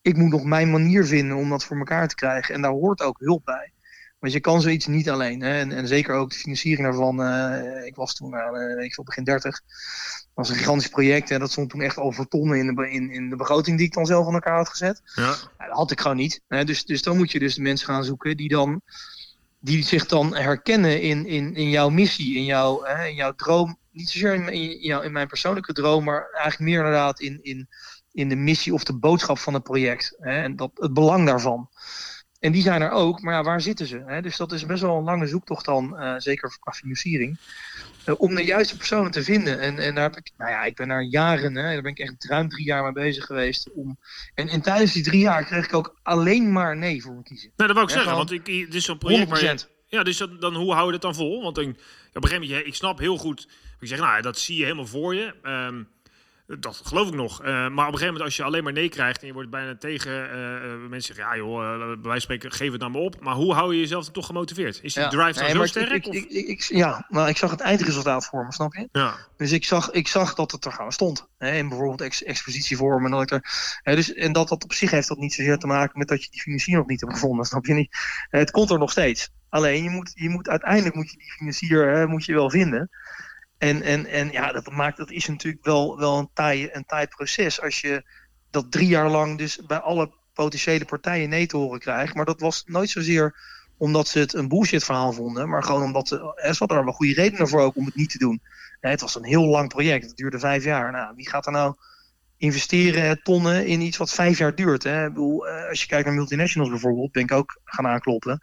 ik 0.00 0.16
moet 0.16 0.30
nog 0.30 0.44
mijn 0.44 0.70
manier 0.70 1.06
vinden 1.06 1.36
om 1.36 1.48
dat 1.48 1.64
voor 1.64 1.78
elkaar 1.78 2.08
te 2.08 2.14
krijgen. 2.14 2.54
En 2.54 2.62
daar 2.62 2.70
hoort 2.70 3.02
ook 3.02 3.18
hulp 3.18 3.44
bij. 3.44 3.72
Want 4.20 4.32
je 4.32 4.40
kan 4.40 4.60
zoiets 4.60 4.86
niet 4.86 5.10
alleen. 5.10 5.40
Hè? 5.40 5.58
En, 5.58 5.72
en 5.72 5.88
zeker 5.88 6.14
ook 6.14 6.30
de 6.30 6.36
financiering 6.36 6.86
daarvan. 6.86 7.20
Uh, 7.20 7.86
ik 7.86 7.94
was 7.94 8.14
toen, 8.14 8.34
uh, 8.34 8.84
ik 8.84 9.00
begin 9.04 9.24
30. 9.24 9.60
Dat 9.60 10.28
was 10.34 10.48
een 10.48 10.56
gigantisch 10.56 10.88
project. 10.88 11.30
En 11.30 11.40
dat 11.40 11.50
stond 11.50 11.70
toen 11.70 11.80
echt 11.80 11.96
al 11.96 12.12
voor 12.12 12.28
tonnen 12.28 12.58
in 12.58 12.74
de, 12.74 12.90
in, 12.90 13.10
in 13.10 13.30
de 13.30 13.36
begroting 13.36 13.76
die 13.76 13.86
ik 13.86 13.92
dan 13.92 14.06
zelf 14.06 14.26
aan 14.26 14.34
elkaar 14.34 14.56
had 14.56 14.68
gezet. 14.68 15.02
Ja. 15.14 15.34
ja 15.58 15.66
dat 15.66 15.76
had 15.76 15.90
ik 15.90 16.00
gewoon 16.00 16.16
niet. 16.16 16.40
Hè? 16.48 16.64
Dus, 16.64 16.84
dus 16.84 17.02
dan 17.02 17.16
moet 17.16 17.32
je 17.32 17.38
dus 17.38 17.54
de 17.54 17.62
mensen 17.62 17.86
gaan 17.86 18.04
zoeken 18.04 18.36
die 18.36 18.48
dan 18.48 18.80
die 19.62 19.84
zich 19.84 20.06
dan 20.06 20.36
herkennen 20.36 21.00
in, 21.00 21.26
in, 21.26 21.54
in 21.54 21.70
jouw 21.70 21.88
missie, 21.88 22.36
in 22.36 22.44
jouw, 22.44 22.82
hè, 22.82 23.06
in 23.06 23.14
jouw 23.14 23.34
droom. 23.34 23.78
Niet 23.92 24.10
zozeer 24.10 24.34
in, 24.34 24.48
in, 24.48 25.02
in 25.02 25.12
mijn 25.12 25.28
persoonlijke 25.28 25.72
droom, 25.72 26.04
maar 26.04 26.28
eigenlijk 26.32 26.70
meer 26.70 26.78
inderdaad 26.78 27.20
in, 27.20 27.38
in 27.42 27.68
in 28.12 28.28
de 28.28 28.36
missie 28.36 28.74
of 28.74 28.84
de 28.84 28.98
boodschap 28.98 29.38
van 29.38 29.54
het 29.54 29.62
project. 29.62 30.16
Hè, 30.18 30.42
en 30.42 30.56
dat, 30.56 30.70
het 30.74 30.94
belang 30.94 31.26
daarvan. 31.26 31.68
En 32.40 32.52
die 32.52 32.62
zijn 32.62 32.82
er 32.82 32.90
ook, 32.90 33.20
maar 33.20 33.34
ja, 33.34 33.42
waar 33.42 33.60
zitten 33.60 33.86
ze? 33.86 34.02
Hè? 34.06 34.22
Dus 34.22 34.36
dat 34.36 34.52
is 34.52 34.66
best 34.66 34.82
wel 34.82 34.96
een 34.96 35.04
lange 35.04 35.26
zoektocht 35.26 35.64
dan, 35.64 35.96
uh, 35.98 36.14
zeker 36.18 36.56
qua 36.60 36.72
financiering, 36.72 37.38
uh, 38.06 38.14
om 38.18 38.34
de 38.34 38.44
juiste 38.44 38.76
personen 38.76 39.10
te 39.10 39.22
vinden. 39.22 39.60
En, 39.60 39.78
en 39.78 39.94
daar 39.94 40.04
heb 40.04 40.16
ik, 40.16 40.30
nou 40.36 40.50
ja, 40.50 40.64
ik 40.64 40.76
ben 40.76 40.88
daar 40.88 41.02
jaren, 41.02 41.54
hè, 41.56 41.72
daar 41.72 41.82
ben 41.82 41.90
ik 41.90 41.98
echt 41.98 42.24
ruim 42.24 42.48
drie 42.48 42.64
jaar 42.64 42.82
mee 42.82 42.92
bezig 42.92 43.24
geweest. 43.24 43.72
Om, 43.72 43.98
en, 44.34 44.48
en 44.48 44.60
tijdens 44.60 44.92
die 44.92 45.02
drie 45.02 45.20
jaar 45.20 45.44
kreeg 45.44 45.64
ik 45.64 45.74
ook 45.74 45.98
alleen 46.02 46.52
maar 46.52 46.76
nee 46.76 47.02
voor 47.02 47.14
me 47.14 47.22
kiezen. 47.22 47.50
Nou, 47.56 47.68
dat 47.68 47.76
wou 47.76 47.88
ik 47.88 47.94
zeggen, 47.94 48.16
want 48.16 48.30
ik, 48.30 48.44
dit 48.44 48.74
is 48.74 48.84
zo'n 48.84 48.98
project, 48.98 49.26
100%. 49.26 49.28
maar... 49.28 49.66
Ja, 49.86 50.02
dus 50.02 50.26
dan, 50.40 50.54
hoe 50.54 50.72
hou 50.72 50.86
je 50.86 50.92
het 50.92 51.02
dan 51.02 51.14
vol? 51.14 51.42
Want 51.42 51.54
dan, 51.54 51.64
op 51.64 51.76
een 52.12 52.22
gegeven 52.22 52.48
moment, 52.48 52.66
ik 52.66 52.74
snap 52.74 52.98
heel 52.98 53.16
goed, 53.16 53.48
ik 53.80 53.88
zeg, 53.88 53.98
nou, 53.98 54.22
dat 54.22 54.38
zie 54.38 54.56
je 54.56 54.62
helemaal 54.62 54.86
voor 54.86 55.14
je. 55.14 55.34
Um, 55.42 55.88
dat 56.58 56.80
geloof 56.84 57.08
ik 57.08 57.14
nog. 57.14 57.40
Uh, 57.40 57.46
maar 57.46 57.66
op 57.68 57.76
een 57.76 57.84
gegeven 57.84 58.06
moment, 58.06 58.24
als 58.24 58.36
je 58.36 58.42
alleen 58.42 58.64
maar 58.64 58.72
nee 58.72 58.88
krijgt 58.88 59.20
en 59.20 59.26
je 59.26 59.32
wordt 59.32 59.50
bijna 59.50 59.76
tegen 59.76 60.12
uh, 60.12 60.88
mensen 60.88 61.14
zeggen, 61.14 61.34
ja 61.34 61.42
joh, 61.42 61.62
uh, 61.62 61.78
bij 61.78 61.86
wijze 61.86 62.00
van 62.02 62.20
spreken, 62.20 62.52
geef 62.52 62.70
het 62.70 62.80
nou 62.80 62.92
maar 62.92 63.00
op. 63.00 63.20
Maar 63.20 63.34
hoe 63.34 63.54
hou 63.54 63.74
je 63.74 63.80
jezelf 63.80 64.04
dan 64.04 64.12
toch 64.12 64.26
gemotiveerd? 64.26 64.80
Is 64.82 64.94
die 64.94 65.08
drive 65.08 65.40
dan 65.40 65.50
zo 65.50 65.66
sterk? 65.66 66.06
Ik, 66.06 66.24
ik, 66.24 66.48
ik, 66.48 66.62
ja, 66.62 67.06
maar 67.08 67.28
ik 67.28 67.36
zag 67.36 67.50
het 67.50 67.60
eindresultaat 67.60 68.26
voor 68.26 68.44
me, 68.44 68.52
snap 68.52 68.74
je? 68.74 68.88
Ja. 68.92 69.14
Dus 69.36 69.52
ik 69.52 69.64
zag, 69.64 69.90
ik 69.90 70.08
zag 70.08 70.34
dat 70.34 70.52
het 70.52 70.64
er 70.64 70.72
gewoon 70.72 70.92
stond. 70.92 71.28
Hè, 71.38 71.52
in 71.52 71.68
bijvoorbeeld 71.68 72.00
ex, 72.00 72.22
expositievorm 72.22 73.04
en 73.04 73.10
dat 73.10 73.22
ik 73.22 73.30
er. 73.30 73.44
Hè, 73.82 73.94
dus, 73.94 74.14
en 74.14 74.32
dat 74.32 74.48
dat 74.48 74.64
op 74.64 74.72
zich 74.72 74.90
heeft 74.90 75.08
dat 75.08 75.18
niet 75.18 75.34
zozeer 75.34 75.58
te 75.58 75.66
maken 75.66 75.98
met 75.98 76.08
dat 76.08 76.24
je 76.24 76.30
die 76.30 76.40
financier 76.40 76.76
nog 76.76 76.86
niet 76.86 77.00
hebt 77.00 77.12
gevonden, 77.12 77.44
snap 77.44 77.66
je 77.66 77.74
niet? 77.74 77.96
Het 78.30 78.50
komt 78.50 78.70
er 78.70 78.78
nog 78.78 78.90
steeds. 78.90 79.30
Alleen 79.48 79.82
je 79.82 79.90
moet, 79.90 80.12
je 80.14 80.28
moet 80.28 80.48
uiteindelijk 80.48 80.94
moet 80.94 81.10
je 81.10 81.16
die 81.16 81.32
financier 81.32 81.88
hè, 81.88 82.06
moet 82.06 82.24
je 82.24 82.34
wel 82.34 82.50
vinden. 82.50 82.90
En, 83.60 83.82
en, 83.82 84.06
en 84.06 84.30
ja, 84.30 84.52
dat 84.52 84.70
maakt 84.70 84.96
dat 84.96 85.10
is 85.10 85.26
natuurlijk 85.26 85.64
wel, 85.64 85.98
wel 85.98 86.18
een, 86.18 86.30
taai, 86.34 86.68
een 86.72 86.84
taai 86.84 87.06
proces. 87.06 87.60
Als 87.60 87.80
je 87.80 88.02
dat 88.50 88.72
drie 88.72 88.88
jaar 88.88 89.10
lang 89.10 89.38
dus 89.38 89.66
bij 89.66 89.78
alle 89.78 90.12
potentiële 90.32 90.84
partijen 90.84 91.28
nee 91.28 91.46
te 91.46 91.56
horen 91.56 91.80
krijgt. 91.80 92.14
Maar 92.14 92.24
dat 92.24 92.40
was 92.40 92.62
nooit 92.66 92.90
zozeer 92.90 93.36
omdat 93.76 94.08
ze 94.08 94.18
het 94.18 94.34
een 94.34 94.48
bullshit 94.48 94.84
verhaal 94.84 95.12
vonden. 95.12 95.48
Maar 95.48 95.62
gewoon 95.62 95.82
omdat 95.82 96.08
ze, 96.08 96.32
er 96.36 96.54
zat 96.54 96.70
er 96.70 96.84
wel 96.84 96.92
goede 96.92 97.14
redenen 97.14 97.48
voor 97.48 97.60
ook 97.60 97.76
om 97.76 97.84
het 97.84 97.94
niet 97.94 98.10
te 98.10 98.18
doen. 98.18 98.42
het 98.80 99.00
was 99.00 99.14
een 99.14 99.24
heel 99.24 99.46
lang 99.46 99.68
project. 99.68 100.06
Het 100.06 100.16
duurde 100.16 100.38
vijf 100.38 100.64
jaar. 100.64 100.92
Nou, 100.92 101.12
wie 101.16 101.28
gaat 101.28 101.46
er 101.46 101.52
nou 101.52 101.74
investeren 102.36 103.22
tonnen 103.22 103.66
in 103.66 103.80
iets 103.80 103.96
wat 103.96 104.12
vijf 104.12 104.38
jaar 104.38 104.54
duurt? 104.54 104.82
Hè? 104.82 105.06
Ik 105.06 105.12
bedoel, 105.12 105.48
eh, 105.48 105.68
als 105.68 105.80
je 105.80 105.86
kijkt 105.86 106.06
naar 106.06 106.14
multinationals 106.14 106.70
bijvoorbeeld, 106.70 107.12
ben 107.12 107.22
ik 107.22 107.32
ook 107.32 107.60
gaan 107.64 107.86
aankloppen 107.86 108.40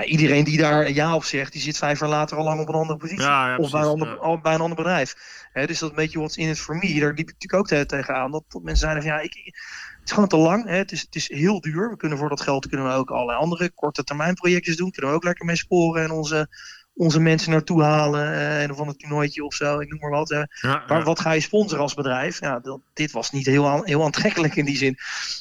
ja, 0.00 0.06
iedereen 0.06 0.44
die 0.44 0.58
daar 0.58 0.92
ja 0.92 1.14
op 1.14 1.24
zegt, 1.24 1.52
die 1.52 1.60
zit 1.60 1.78
vijf 1.78 2.00
jaar 2.00 2.08
later 2.08 2.36
al 2.36 2.44
lang 2.44 2.60
op 2.60 2.68
een 2.68 2.74
andere 2.74 2.98
positie. 2.98 3.58
of 3.58 3.70
bij 3.70 3.80
een, 3.80 3.86
ander, 3.86 4.40
bij 4.40 4.54
een 4.54 4.60
ander 4.60 4.76
bedrijf. 4.76 5.14
dus 5.52 5.78
dat 5.78 5.94
beetje 5.94 6.18
what's 6.18 6.36
in 6.36 6.48
it 6.48 6.58
for 6.58 6.76
me. 6.76 7.00
Daar 7.00 7.12
liep 7.14 7.28
ik 7.28 7.36
natuurlijk 7.38 7.72
ook 7.74 7.88
tegenaan. 7.88 8.30
Dat, 8.30 8.44
dat 8.48 8.62
mensen 8.62 8.88
zeiden 8.88 9.02
van 9.02 9.12
ja, 9.12 9.20
ik, 9.20 9.34
het 10.00 10.08
is 10.08 10.12
gewoon 10.12 10.28
te 10.28 10.36
lang. 10.36 10.68
Het, 10.68 10.92
is, 10.92 11.00
het 11.00 11.14
is 11.14 11.28
heel 11.28 11.60
duur. 11.60 11.90
We 11.90 11.96
kunnen 11.96 12.18
voor 12.18 12.28
dat 12.28 12.40
geld 12.40 12.68
kunnen 12.68 12.86
we 12.86 12.92
ook 12.92 13.10
allerlei 13.10 13.38
andere 13.38 13.70
korte 13.70 14.04
termijn 14.04 14.34
projectjes 14.34 14.76
doen. 14.76 14.90
Kunnen 14.90 15.10
we 15.10 15.16
ook 15.16 15.24
lekker 15.24 15.44
mee 15.44 15.56
sporen 15.56 16.02
en 16.02 16.10
onze, 16.10 16.48
onze 16.94 17.20
mensen 17.20 17.50
naartoe 17.50 17.82
halen. 17.82 18.20
Uh, 18.20 18.62
en 18.62 18.74
van 18.74 18.88
het 18.88 18.98
toernooitje 18.98 19.44
of 19.44 19.54
zo, 19.54 19.78
ik 19.78 19.88
noem 19.88 20.00
maar 20.00 20.10
wat. 20.10 20.46
maar 20.60 21.04
wat 21.04 21.20
ga 21.20 21.32
je 21.32 21.40
sponsoren 21.40 21.82
als 21.82 21.94
bedrijf? 21.94 22.40
Ja, 22.40 22.58
dat, 22.58 22.80
dit 22.92 23.10
was 23.10 23.30
niet 23.30 23.46
heel, 23.46 23.84
heel 23.84 24.04
aantrekkelijk 24.04 24.56
in 24.56 24.64
die 24.64 24.76
zin. 24.76 24.98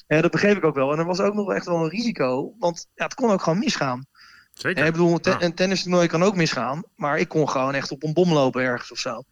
dat 0.08 0.32
begreep 0.32 0.58
ik 0.58 0.64
ook 0.64 0.76
wel. 0.76 0.92
En 0.92 1.00
er 1.00 1.06
was 1.06 1.20
ook 1.20 1.34
nog 1.34 1.54
echt 1.54 1.66
wel 1.66 1.84
een 1.84 1.90
risico. 1.90 2.56
Want 2.60 2.88
ja, 2.96 3.04
het 3.04 3.14
kon 3.14 3.32
ook 3.32 3.42
gewoon 3.42 3.60
misgaan. 3.60 4.08
Zeker. 4.62 4.86
ik 4.86 4.92
bedoel, 4.92 5.20
een, 5.22 5.44
een 5.44 5.54
tennistoernooi 5.54 6.08
kan 6.08 6.24
ook 6.24 6.36
misgaan. 6.36 6.84
Maar 6.96 7.18
ik 7.18 7.28
kon 7.28 7.50
gewoon 7.50 7.74
echt 7.74 7.92
op 7.92 8.04
een 8.04 8.14
bom 8.14 8.34
lopen 8.34 8.62
ergens 8.62 8.92
of 8.92 9.00
zo. 9.00 9.24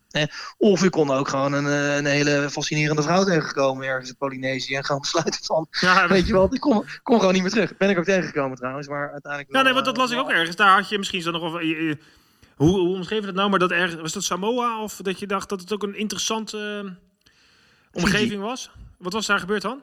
Of 0.57 0.84
ik 0.84 0.91
kon 0.91 1.12
ook 1.12 1.27
gewoon 1.27 1.53
een, 1.53 1.67
eh, 1.67 1.96
een 1.96 2.05
hele 2.05 2.48
fascinerende 2.50 3.01
vrouw 3.01 3.24
tegenkomen 3.24 3.88
ergens 3.88 4.10
in 4.10 4.17
Polynesië. 4.17 4.75
En 4.75 4.86
gewoon 4.86 5.01
besluiten 5.01 5.43
van, 5.43 5.67
ja, 5.81 6.07
weet 6.07 6.27
je 6.27 6.34
wel, 6.34 6.53
ik 6.53 6.60
kom, 6.60 6.86
kom 7.03 7.19
gewoon 7.19 7.34
niet 7.34 7.41
meer 7.41 7.51
terug. 7.51 7.77
Ben 7.77 7.89
ik 7.89 7.98
ook 7.98 8.03
tegengekomen 8.03 8.57
trouwens. 8.57 8.88
Maar 8.88 9.12
uiteindelijk 9.12 9.55
ja, 9.55 9.62
nee, 9.62 9.74
want 9.74 9.86
dat 9.86 9.98
las 9.98 10.12
ik 10.12 10.17
ook 10.17 10.31
ergens. 10.31 10.55
Daar 10.55 10.75
had 10.75 10.89
je 10.89 10.98
misschien 10.98 11.22
zo 11.22 11.31
nog... 11.31 11.41
Of, 11.41 11.51
hoe, 11.51 12.79
hoe 12.79 12.96
omschreef 12.96 13.19
je 13.19 13.25
dat 13.25 13.36
nou? 13.36 13.50
Maar 13.50 13.60
dat 13.60 13.72
ergens, 13.72 14.01
was 14.01 14.13
dat 14.13 14.24
Samoa? 14.24 14.81
Of 14.81 14.96
dat 14.96 15.19
je 15.19 15.27
dacht 15.27 15.50
dat 15.50 15.60
het 15.60 15.74
ook 15.74 15.84
een 15.84 15.96
interessante 15.96 16.84
uh, 16.86 18.03
omgeving 18.03 18.41
was? 18.41 18.72
Wat 18.98 19.13
was 19.13 19.25
daar 19.25 19.39
gebeurd 19.39 19.62
dan? 19.62 19.81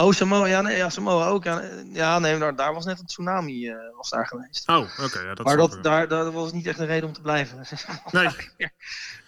Oh, 0.00 0.12
Samoa, 0.12 0.46
ja, 0.46 0.60
nee, 0.60 0.76
ja, 0.76 0.90
Samoa 0.90 1.26
ook. 1.28 1.44
Ja, 1.44 1.62
ja 1.92 2.18
nee, 2.18 2.38
daar, 2.38 2.56
daar 2.56 2.74
was 2.74 2.84
net 2.84 2.98
een 2.98 3.06
tsunami 3.06 3.68
uh, 3.68 3.76
was 3.96 4.10
daar 4.10 4.26
geweest. 4.26 4.68
Oh, 4.68 5.04
oké. 5.04 5.20
ja, 5.20 5.34
dat 5.34 5.46
maar 5.46 5.56
dat, 5.56 5.78
daar, 5.82 6.08
daar 6.08 6.32
was 6.32 6.52
niet 6.52 6.66
echt 6.66 6.78
een 6.78 6.86
reden 6.86 7.08
om 7.08 7.14
te 7.14 7.20
blijven. 7.20 7.66
Nee. 8.10 8.28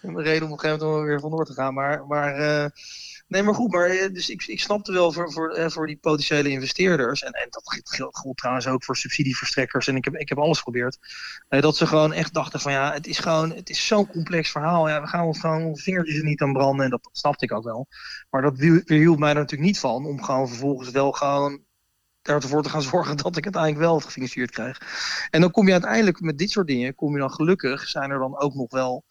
een 0.01 0.21
reden 0.21 0.47
om 0.47 0.51
op 0.51 0.57
een 0.57 0.59
gegeven 0.59 0.87
moment 0.87 1.05
weer 1.05 1.19
vandoor 1.19 1.45
te 1.45 1.53
gaan. 1.53 1.73
Maar, 1.73 2.07
maar 2.07 2.39
uh, 2.39 2.65
nee, 3.31 3.43
maar 3.43 3.53
goed. 3.53 3.71
Maar, 3.71 3.89
dus 3.89 4.29
ik, 4.29 4.43
ik 4.47 4.59
snapte 4.59 4.91
wel 4.91 5.11
voor, 5.11 5.31
voor, 5.31 5.57
uh, 5.57 5.69
voor 5.69 5.87
die 5.87 5.97
potentiële 5.97 6.49
investeerders. 6.49 7.23
En, 7.23 7.31
en 7.31 7.47
dat 7.49 7.81
geldt 7.83 8.37
trouwens 8.37 8.67
ook 8.67 8.83
voor 8.83 8.97
subsidieverstrekkers. 8.97 9.87
En 9.87 9.95
ik 9.95 10.05
heb, 10.05 10.15
ik 10.15 10.29
heb 10.29 10.37
alles 10.37 10.57
geprobeerd. 10.57 10.97
dat 11.49 11.77
ze 11.77 11.87
gewoon 11.87 12.13
echt 12.13 12.33
dachten 12.33 12.59
van 12.59 12.71
ja, 12.71 12.93
het 12.93 13.07
is 13.07 13.19
gewoon, 13.19 13.51
het 13.51 13.69
is 13.69 13.87
zo'n 13.87 14.07
complex 14.07 14.51
verhaal. 14.51 14.89
Ja, 14.89 15.01
we 15.01 15.07
gaan 15.07 15.25
ons 15.25 15.39
gewoon 15.39 15.63
onze 15.63 15.83
vingertjes 15.83 16.17
er 16.17 16.23
niet 16.23 16.41
aan 16.41 16.53
branden. 16.53 16.85
En 16.85 16.91
dat, 16.91 17.09
snapte 17.11 17.45
ik 17.45 17.51
ook 17.51 17.63
wel. 17.63 17.87
Maar 18.29 18.41
dat 18.41 18.57
weerhield 18.57 19.19
mij 19.19 19.29
er 19.29 19.35
natuurlijk 19.35 19.69
niet 19.69 19.79
van 19.79 20.05
om 20.05 20.23
gewoon 20.23 20.47
vervolgens 20.47 20.89
wel 20.89 21.11
gewoon 21.11 21.63
ervoor 22.21 22.63
te 22.63 22.69
gaan 22.69 22.81
zorgen 22.91 23.17
dat 23.17 23.37
ik 23.37 23.43
uiteindelijk 23.43 23.83
wel 23.83 23.95
het 23.95 24.05
gefinancierd 24.05 24.51
krijg. 24.51 24.81
En 25.29 25.41
dan 25.41 25.51
kom 25.51 25.65
je 25.65 25.71
uiteindelijk 25.71 26.19
met 26.19 26.37
dit 26.37 26.51
soort 26.51 26.67
dingen, 26.67 26.95
kom 26.95 27.13
je 27.13 27.19
dan 27.19 27.31
gelukkig, 27.31 27.87
zijn 27.87 28.11
er 28.11 28.19
dan 28.19 28.39
ook 28.39 28.53
nog 28.53 28.71
wel 28.71 29.03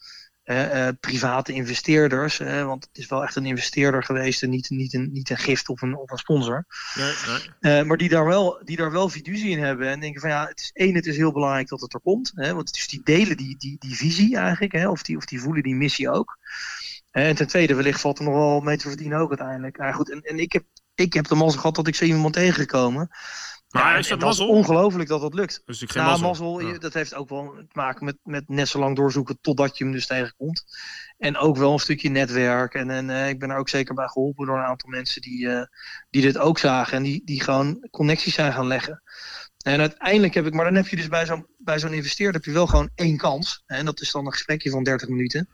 uh, 0.50 0.88
private 1.00 1.52
investeerders. 1.52 2.38
want 2.38 2.85
het 2.85 2.99
is 2.99 3.09
wel 3.09 3.23
echt 3.23 3.37
een 3.37 3.47
investeerder 3.47 4.02
geweest 4.02 4.42
en 4.42 4.50
niet, 4.50 4.71
niet, 4.71 4.95
een, 4.95 5.09
niet 5.12 5.30
een 5.30 5.38
gift 5.38 5.69
of 5.69 5.83
een, 5.83 5.97
of 5.97 6.11
een 6.11 6.19
sponsor. 6.19 6.66
Nee, 6.95 7.12
nee. 7.61 7.85
maar 7.85 7.97
die 7.97 8.09
daar, 8.09 8.26
wel, 8.26 8.61
die 8.64 8.76
daar 8.76 8.92
wel 8.92 9.09
fiducie 9.09 9.50
in 9.50 9.62
hebben 9.62 9.88
en 9.88 10.00
denken 10.00 10.21
van 10.21 10.30
ja, 10.30 10.47
het 10.47 10.61
is 10.61 10.71
één, 10.73 10.95
het 10.95 11.07
is 11.07 11.16
heel 11.16 11.33
belangrijk 11.33 11.69
dat 11.69 11.80
het 11.80 11.95
er 11.95 12.00
komt. 12.00 12.33
Hè, 12.35 12.54
want 12.54 12.69
het 12.69 12.76
is 12.76 12.88
die 12.88 13.00
delen 13.04 13.37
die, 13.37 13.57
die, 13.59 13.76
die 13.78 13.97
visie 13.97 14.37
eigenlijk, 14.37 14.73
hè, 14.73 14.88
of, 14.88 15.02
die, 15.02 15.16
of 15.16 15.25
die 15.25 15.40
voelen 15.40 15.62
die 15.62 15.75
missie 15.75 16.11
ook. 16.11 16.38
En 17.11 17.35
ten 17.35 17.47
tweede, 17.47 17.75
wellicht 17.75 18.00
valt 18.00 18.19
er 18.19 18.25
nog 18.25 18.35
wel 18.35 18.61
mee 18.61 18.76
te 18.76 18.88
verdienen 18.88 19.19
ook 19.19 19.28
uiteindelijk. 19.28 19.78
Nou 19.78 19.92
goed, 19.92 20.11
en, 20.11 20.21
en 20.21 20.38
ik, 20.38 20.52
heb, 20.52 20.64
ik 20.95 21.12
heb 21.12 21.28
de 21.28 21.35
mazzel 21.35 21.61
gehad 21.61 21.75
dat 21.75 21.87
ik 21.87 21.95
zo 21.95 22.04
iemand 22.04 22.35
tegengekomen. 22.35 23.11
Maar 23.70 23.92
ja, 23.92 23.98
is 23.98 24.08
dat, 24.08 24.32
is 24.32 24.40
ongelooflijk 24.40 25.08
dat 25.08 25.20
dat 25.20 25.34
lukt. 25.34 25.62
Dus 25.64 25.82
ik 25.82 25.90
geen 25.90 26.02
nou, 26.02 26.20
mazzel, 26.20 26.78
dat 26.78 26.94
heeft 26.94 27.14
ook 27.14 27.28
wel 27.28 27.54
te 27.54 27.78
maken 27.78 28.04
met, 28.04 28.16
met 28.22 28.48
net 28.48 28.68
zo 28.68 28.78
lang 28.78 28.96
doorzoeken 28.96 29.38
totdat 29.40 29.78
je 29.78 29.84
hem 29.84 29.92
dus 29.92 30.06
tegenkomt. 30.06 30.64
En 31.18 31.36
ook 31.36 31.56
wel 31.56 31.72
een 31.72 31.78
stukje 31.78 32.08
netwerk. 32.08 32.74
En, 32.74 32.90
en 32.90 33.08
uh, 33.08 33.28
ik 33.28 33.38
ben 33.38 33.50
er 33.50 33.56
ook 33.56 33.68
zeker 33.68 33.94
bij 33.94 34.06
geholpen 34.06 34.46
door 34.46 34.56
een 34.56 34.64
aantal 34.64 34.88
mensen 34.88 35.22
die, 35.22 35.46
uh, 35.46 35.62
die 36.10 36.22
dit 36.22 36.38
ook 36.38 36.58
zagen. 36.58 36.96
En 36.96 37.02
die, 37.02 37.22
die 37.24 37.42
gewoon 37.42 37.88
connecties 37.90 38.34
zijn 38.34 38.52
gaan 38.52 38.66
leggen. 38.66 39.02
En 39.64 39.80
uiteindelijk 39.80 40.34
heb 40.34 40.46
ik, 40.46 40.54
maar 40.54 40.64
dan 40.64 40.74
heb 40.74 40.88
je 40.88 40.96
dus 40.96 41.08
bij 41.08 41.26
zo'n 41.26 41.46
bij 41.58 41.78
zo'n 41.78 41.92
investeerder 41.92 42.34
heb 42.34 42.44
je 42.44 42.52
wel 42.52 42.66
gewoon 42.66 42.90
één 42.94 43.16
kans. 43.16 43.62
En 43.66 43.84
dat 43.84 44.00
is 44.00 44.10
dan 44.10 44.26
een 44.26 44.32
gesprekje 44.32 44.70
van 44.70 44.84
30 44.84 45.08
minuten. 45.08 45.48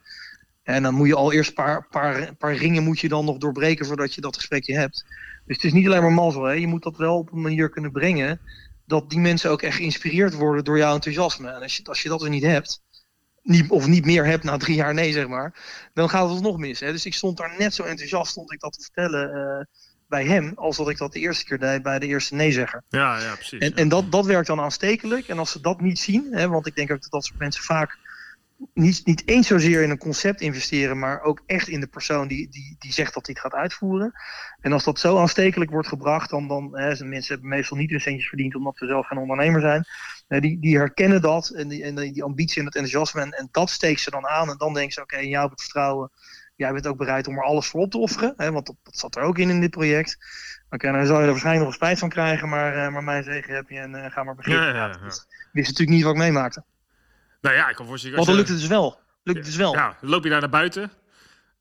En 0.62 0.82
dan 0.82 0.94
moet 0.94 1.06
je 1.06 1.14
al 1.14 1.32
eerst 1.32 1.48
een 1.48 1.54
paar, 1.54 1.86
paar, 1.88 2.34
paar 2.34 2.54
ringen 2.54 2.82
moet 2.82 3.00
je 3.00 3.08
dan 3.08 3.24
nog 3.24 3.38
doorbreken 3.38 3.86
voordat 3.86 4.14
je 4.14 4.20
dat 4.20 4.36
gesprekje 4.36 4.78
hebt. 4.78 5.04
Dus 5.46 5.56
het 5.56 5.64
is 5.64 5.72
niet 5.72 5.86
alleen 5.86 6.02
maar 6.02 6.12
mazzel. 6.12 6.42
Hè? 6.42 6.52
Je 6.52 6.66
moet 6.66 6.82
dat 6.82 6.96
wel 6.96 7.18
op 7.18 7.32
een 7.32 7.40
manier 7.40 7.68
kunnen 7.68 7.92
brengen 7.92 8.40
dat 8.86 9.10
die 9.10 9.18
mensen 9.18 9.50
ook 9.50 9.62
echt 9.62 9.76
geïnspireerd 9.76 10.34
worden 10.34 10.64
door 10.64 10.78
jouw 10.78 10.94
enthousiasme. 10.94 11.50
En 11.50 11.62
als 11.62 11.76
je, 11.76 11.84
als 11.84 12.02
je 12.02 12.08
dat 12.08 12.22
er 12.22 12.28
niet 12.28 12.42
hebt, 12.42 12.82
niet, 13.42 13.70
of 13.70 13.86
niet 13.86 14.04
meer 14.04 14.26
hebt 14.26 14.44
na 14.44 14.56
drie 14.56 14.76
jaar 14.76 14.94
nee 14.94 15.12
zeg 15.12 15.28
maar, 15.28 15.54
dan 15.94 16.08
gaat 16.08 16.30
het 16.30 16.42
nog 16.42 16.58
mis. 16.58 16.80
Hè? 16.80 16.92
Dus 16.92 17.06
ik 17.06 17.14
stond 17.14 17.36
daar 17.36 17.54
net 17.58 17.74
zo 17.74 17.82
enthousiast, 17.82 18.30
stond 18.30 18.52
ik 18.52 18.60
dat 18.60 18.72
te 18.72 18.82
vertellen 18.82 19.36
uh, 19.36 19.64
bij 20.08 20.24
hem, 20.24 20.52
als 20.56 20.76
dat 20.76 20.88
ik 20.88 20.98
dat 20.98 21.12
de 21.12 21.20
eerste 21.20 21.44
keer 21.44 21.58
deed 21.58 21.82
bij 21.82 21.98
de 21.98 22.06
eerste 22.06 22.34
nee-zegger. 22.34 22.82
Ja, 22.88 23.20
ja, 23.20 23.34
precies. 23.34 23.60
En, 23.60 23.68
ja. 23.68 23.74
en 23.74 23.88
dat, 23.88 24.12
dat 24.12 24.26
werkt 24.26 24.46
dan 24.46 24.60
aanstekelijk. 24.60 25.28
En 25.28 25.38
als 25.38 25.50
ze 25.50 25.60
dat 25.60 25.80
niet 25.80 25.98
zien, 25.98 26.26
hè, 26.30 26.48
want 26.48 26.66
ik 26.66 26.74
denk 26.74 26.90
ook 26.90 27.02
dat 27.02 27.10
dat 27.10 27.24
soort 27.24 27.38
mensen 27.38 27.62
vaak 27.62 27.98
niet, 28.74 29.06
niet 29.06 29.28
eens 29.28 29.46
zozeer 29.46 29.82
in 29.82 29.90
een 29.90 29.98
concept 29.98 30.40
investeren, 30.40 30.98
maar 30.98 31.22
ook 31.22 31.42
echt 31.46 31.68
in 31.68 31.80
de 31.80 31.86
persoon 31.86 32.28
die, 32.28 32.48
die, 32.48 32.76
die 32.78 32.92
zegt 32.92 33.14
dat 33.14 33.26
hij 33.26 33.34
het 33.34 33.52
gaat 33.52 33.60
uitvoeren. 33.60 34.12
En 34.60 34.72
als 34.72 34.84
dat 34.84 34.98
zo 34.98 35.18
aanstekelijk 35.18 35.70
wordt 35.70 35.88
gebracht, 35.88 36.30
dan, 36.30 36.48
dan 36.48 36.78
hè, 36.78 37.04
mensen 37.04 37.32
hebben 37.32 37.48
meestal 37.48 37.76
niet 37.76 37.90
hun 37.90 38.00
centjes 38.00 38.28
verdiend 38.28 38.54
omdat 38.54 38.76
ze 38.76 38.86
zelf 38.86 39.06
geen 39.06 39.18
ondernemer 39.18 39.60
zijn. 39.60 39.84
die, 40.40 40.60
die 40.60 40.76
herkennen 40.76 41.22
dat 41.22 41.48
en 41.48 41.68
die, 41.68 41.82
en 41.82 41.94
die 41.94 42.22
ambitie 42.22 42.58
en 42.58 42.66
het 42.66 42.74
enthousiasme 42.74 43.20
en, 43.20 43.30
en 43.30 43.48
dat 43.50 43.70
steekt 43.70 44.00
ze 44.00 44.10
dan 44.10 44.26
aan. 44.26 44.50
En 44.50 44.56
dan 44.56 44.74
denken 44.74 44.92
ze, 44.92 45.02
oké, 45.02 45.16
in 45.16 45.28
jou 45.28 45.42
heb 45.42 45.52
ik 45.52 45.60
vertrouwen. 45.60 46.10
Jij 46.56 46.72
bent 46.72 46.86
ook 46.86 46.96
bereid 46.96 47.28
om 47.28 47.36
er 47.36 47.44
alles 47.44 47.66
voor 47.66 47.80
op 47.80 47.90
te 47.90 47.98
offeren, 47.98 48.34
hè, 48.36 48.52
want 48.52 48.66
dat, 48.66 48.76
dat 48.82 48.98
zat 48.98 49.16
er 49.16 49.22
ook 49.22 49.38
in 49.38 49.50
in 49.50 49.60
dit 49.60 49.70
project. 49.70 50.16
Oké, 50.70 50.92
dan 50.92 51.06
zou 51.06 51.18
je 51.18 51.24
er 51.24 51.30
waarschijnlijk 51.30 51.64
nog 51.64 51.74
spijt 51.74 51.98
van 51.98 52.08
krijgen, 52.08 52.48
maar, 52.48 52.76
uh, 52.76 52.92
maar 52.92 53.04
mijn 53.04 53.24
zegen 53.24 53.54
heb 53.54 53.68
je 53.68 53.78
en 53.78 53.94
uh, 53.94 54.10
ga 54.10 54.22
maar 54.22 54.34
beginnen. 54.34 54.62
Ja, 54.62 54.74
ja, 54.74 54.86
ja. 54.86 54.98
Dat 54.98 55.26
wist 55.52 55.68
natuurlijk 55.68 55.96
niet 55.96 56.02
wat 56.02 56.12
ik 56.12 56.18
meemaakte. 56.18 56.64
Nou 57.40 57.56
ja, 57.56 57.68
ik 57.68 57.76
kan 57.76 57.86
voorstellen. 57.86 58.16
Want 58.16 58.28
dan 58.28 58.36
lukt 58.36 58.48
het 58.48 58.58
dus 58.58 58.68
wel. 58.68 59.00
Lukt 59.22 59.38
het 59.38 59.46
dus 59.46 59.56
wel. 59.56 59.72
Ja, 59.72 59.96
loop 60.00 60.24
je 60.24 60.30
daar 60.30 60.40
naar 60.40 60.48
buiten? 60.48 60.92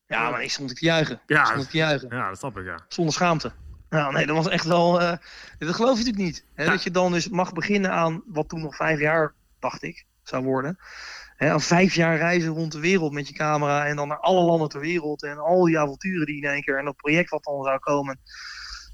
Ja, 0.06 0.30
maar 0.30 0.42
ik 0.42 0.50
stond 0.50 0.70
ik 0.70 0.76
te 0.76 0.84
juichen. 0.84 1.20
Ja, 1.26 1.44
stond 1.44 1.62
ik 1.62 1.70
te 1.70 1.76
juichen. 1.76 2.08
Ja, 2.10 2.28
dat 2.28 2.38
snap 2.38 2.58
ik, 2.58 2.64
ja. 2.64 2.84
Zonder 2.88 3.14
schaamte. 3.14 3.52
Nou, 3.90 4.12
nee, 4.12 4.26
dat 4.26 4.36
was 4.36 4.48
echt 4.48 4.64
wel... 4.64 5.00
Uh, 5.02 5.12
dat 5.58 5.74
geloof 5.74 5.98
je 5.98 6.04
natuurlijk 6.04 6.24
niet. 6.24 6.44
Hè? 6.54 6.64
Ja. 6.64 6.70
Dat 6.70 6.82
je 6.82 6.90
dan 6.90 7.12
dus 7.12 7.28
mag 7.28 7.52
beginnen 7.52 7.90
aan 7.90 8.22
wat 8.26 8.48
toen 8.48 8.60
nog 8.60 8.76
vijf 8.76 9.00
jaar, 9.00 9.34
dacht 9.58 9.82
ik, 9.82 10.06
zou 10.22 10.44
worden. 10.44 10.78
Hè, 11.36 11.50
aan 11.50 11.60
vijf 11.60 11.94
jaar 11.94 12.16
reizen 12.16 12.52
rond 12.52 12.72
de 12.72 12.80
wereld 12.80 13.12
met 13.12 13.28
je 13.28 13.34
camera 13.34 13.86
en 13.86 13.96
dan 13.96 14.08
naar 14.08 14.20
alle 14.20 14.42
landen 14.42 14.68
ter 14.68 14.80
wereld 14.80 15.22
en 15.22 15.38
al 15.38 15.64
die 15.64 15.78
avonturen 15.78 16.26
die 16.26 16.42
in 16.42 16.48
één 16.48 16.62
keer 16.62 16.78
en 16.78 16.84
dat 16.84 16.96
project 16.96 17.30
wat 17.30 17.44
dan 17.44 17.64
zou 17.64 17.78
komen. 17.78 18.20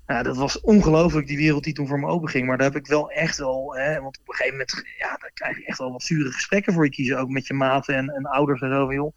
Ja, 0.06 0.22
dat 0.22 0.36
was 0.36 0.60
ongelooflijk, 0.60 1.26
die 1.26 1.36
wereld 1.36 1.64
die 1.64 1.72
toen 1.72 1.86
voor 1.86 2.00
me 2.00 2.06
open 2.06 2.28
ging. 2.28 2.46
Maar 2.46 2.56
daar 2.56 2.66
heb 2.72 2.76
ik 2.76 2.86
wel 2.86 3.10
echt 3.10 3.38
wel, 3.38 3.76
hè, 3.76 4.00
want 4.00 4.18
op 4.18 4.28
een 4.28 4.34
gegeven 4.34 4.58
moment 4.58 4.82
ja, 4.98 5.16
daar 5.16 5.30
krijg 5.34 5.56
je 5.56 5.64
echt 5.64 5.78
wel 5.78 5.92
wat 5.92 6.02
zure 6.02 6.30
gesprekken 6.30 6.72
voor 6.72 6.84
je 6.84 6.90
kiezen. 6.90 7.18
Ook 7.18 7.28
met 7.28 7.46
je 7.46 7.54
maten 7.54 7.94
en, 7.94 8.08
en 8.08 8.24
ouders 8.24 8.60
en 8.60 8.70
zo. 8.70 8.84
Van, 8.84 8.94
joh, 8.94 9.16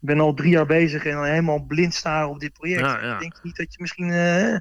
ik 0.00 0.08
ben 0.08 0.20
al 0.20 0.34
drie 0.34 0.50
jaar 0.50 0.66
bezig 0.66 1.04
en 1.04 1.24
helemaal 1.24 1.64
blind 1.64 1.94
staren 1.94 2.28
op 2.28 2.40
dit 2.40 2.52
project. 2.52 2.80
Ja, 2.80 3.02
ja. 3.02 3.14
Ik 3.14 3.20
denk 3.20 3.42
niet 3.42 3.56
dat 3.56 3.74
je 3.74 3.80
misschien, 3.80 4.08
uh, 4.08 4.56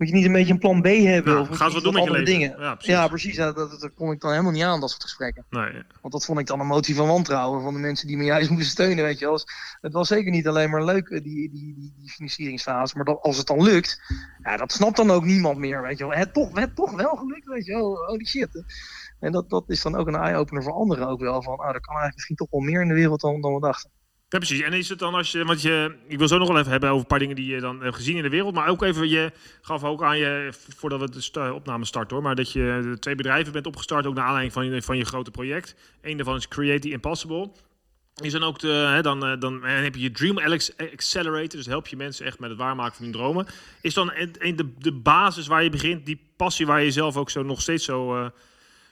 moet 0.00 0.08
je 0.08 0.14
niet 0.14 0.24
een 0.24 0.32
beetje 0.32 0.52
een 0.52 0.58
plan 0.58 0.82
B 0.82 0.86
hebben? 0.86 1.32
Ja, 1.32 1.40
of 1.40 1.48
ga 1.48 1.64
eens 1.64 1.74
wat 1.74 1.82
doen 1.82 1.92
met 1.92 2.04
je 2.04 2.10
leven. 2.10 2.24
dingen? 2.24 2.54
Ja, 2.58 2.74
precies. 2.74 2.92
Ja, 2.92 3.08
precies. 3.08 3.36
Dat, 3.36 3.56
dat, 3.56 3.80
dat, 3.80 3.94
kon 3.94 4.12
ik 4.12 4.20
dan 4.20 4.30
helemaal 4.30 4.52
niet 4.52 4.62
aan, 4.62 4.80
dat 4.80 4.90
soort 4.90 5.02
gesprekken. 5.02 5.44
Nee. 5.50 5.82
Want 6.00 6.12
dat 6.12 6.24
vond 6.24 6.38
ik 6.38 6.46
dan 6.46 6.60
een 6.60 6.66
motie 6.66 6.94
van 6.94 7.06
wantrouwen 7.06 7.62
van 7.62 7.74
de 7.74 7.80
mensen 7.80 8.06
die 8.06 8.16
me 8.16 8.24
juist 8.24 8.50
moesten 8.50 8.70
steunen. 8.70 9.04
Weet 9.04 9.18
je 9.18 9.24
wel. 9.24 9.40
Het 9.80 9.92
was 9.92 10.08
zeker 10.08 10.30
niet 10.30 10.48
alleen 10.48 10.70
maar 10.70 10.84
leuk, 10.84 11.08
die, 11.08 11.20
die, 11.22 11.50
die, 11.50 11.94
die 11.98 12.10
financieringsfase. 12.10 12.96
Maar 12.96 13.04
dat, 13.04 13.20
als 13.22 13.36
het 13.36 13.46
dan 13.46 13.62
lukt, 13.62 14.00
ja, 14.42 14.56
dat 14.56 14.72
snapt 14.72 14.96
dan 14.96 15.10
ook 15.10 15.24
niemand 15.24 15.58
meer. 15.58 15.82
Weet 15.82 15.98
je 15.98 16.06
wel. 16.06 16.18
Het 16.18 16.34
toch, 16.34 16.58
het 16.58 16.76
toch 16.76 16.92
wel 16.92 17.16
gelukt, 17.16 17.46
weet 17.46 17.66
je 17.66 17.72
wel. 17.72 17.96
Holy 17.96 18.26
shit. 18.26 18.64
En 19.20 19.32
dat, 19.32 19.50
dat 19.50 19.64
is 19.66 19.82
dan 19.82 19.96
ook 19.96 20.06
een 20.06 20.14
eye-opener 20.14 20.62
voor 20.62 20.72
anderen 20.72 21.08
ook 21.08 21.20
wel. 21.20 21.42
Van, 21.42 21.52
oh, 21.52 21.66
er 21.66 21.80
kan 21.80 21.94
eigenlijk 21.94 22.14
misschien 22.14 22.36
toch 22.36 22.50
wel 22.50 22.60
meer 22.60 22.80
in 22.80 22.88
de 22.88 22.94
wereld 22.94 23.20
dan, 23.20 23.40
dan 23.40 23.54
we 23.54 23.60
dachten. 23.60 23.90
Ja, 24.30 24.38
precies. 24.38 24.60
En 24.60 24.72
is 24.72 24.88
het 24.88 24.98
dan 24.98 25.14
als 25.14 25.32
je, 25.32 25.44
want 25.44 25.62
je, 25.62 25.96
ik 26.06 26.18
wil 26.18 26.28
zo 26.28 26.38
nog 26.38 26.48
wel 26.48 26.58
even 26.58 26.70
hebben 26.70 26.88
over 26.88 27.00
een 27.00 27.06
paar 27.06 27.18
dingen 27.18 27.36
die 27.36 27.54
je 27.54 27.60
dan 27.60 27.82
hebt 27.82 27.96
gezien 27.96 28.16
in 28.16 28.22
de 28.22 28.28
wereld, 28.28 28.54
maar 28.54 28.68
ook 28.68 28.82
even, 28.82 29.08
je 29.08 29.32
gaf 29.60 29.84
ook 29.84 30.02
aan 30.02 30.18
je, 30.18 30.52
voordat 30.76 31.00
we 31.00 31.10
de 31.10 31.20
st 31.20 31.36
opname 31.36 31.84
starten 31.84 32.16
hoor, 32.16 32.24
maar 32.24 32.34
dat 32.34 32.52
je 32.52 32.96
twee 33.00 33.14
bedrijven 33.14 33.52
bent 33.52 33.66
opgestart, 33.66 34.06
ook 34.06 34.14
naar 34.14 34.24
aanleiding 34.24 34.52
van 34.52 34.66
je, 34.66 34.82
van 34.82 34.96
je 34.96 35.04
grote 35.04 35.30
project. 35.30 35.74
Eén 36.02 36.16
daarvan 36.16 36.36
is 36.36 36.48
Create 36.48 36.80
the 36.80 36.90
Impossible. 36.90 37.50
Is 38.22 38.32
dan 38.32 38.42
ook 38.42 38.58
de, 38.58 38.68
hè, 38.68 39.02
dan, 39.02 39.20
dan, 39.20 39.40
dan 39.40 39.62
heb 39.62 39.94
je 39.94 40.00
je 40.00 40.10
Dream 40.10 40.38
Accelerator, 40.92 41.48
dus 41.48 41.66
help 41.66 41.86
je 41.86 41.96
mensen 41.96 42.26
echt 42.26 42.38
met 42.38 42.50
het 42.50 42.58
waarmaken 42.58 42.94
van 42.94 43.04
hun 43.04 43.12
dromen. 43.12 43.46
Is 43.80 43.94
dan 43.94 44.12
een, 44.38 44.56
de, 44.56 44.74
de 44.78 44.92
basis 44.92 45.46
waar 45.46 45.62
je 45.62 45.70
begint, 45.70 46.06
die 46.06 46.32
passie 46.36 46.66
waar 46.66 46.82
je 46.82 46.90
zelf 46.90 47.16
ook 47.16 47.30
zo 47.30 47.42
nog 47.42 47.60
steeds 47.60 47.84
zo, 47.84 48.16
uh, 48.16 48.28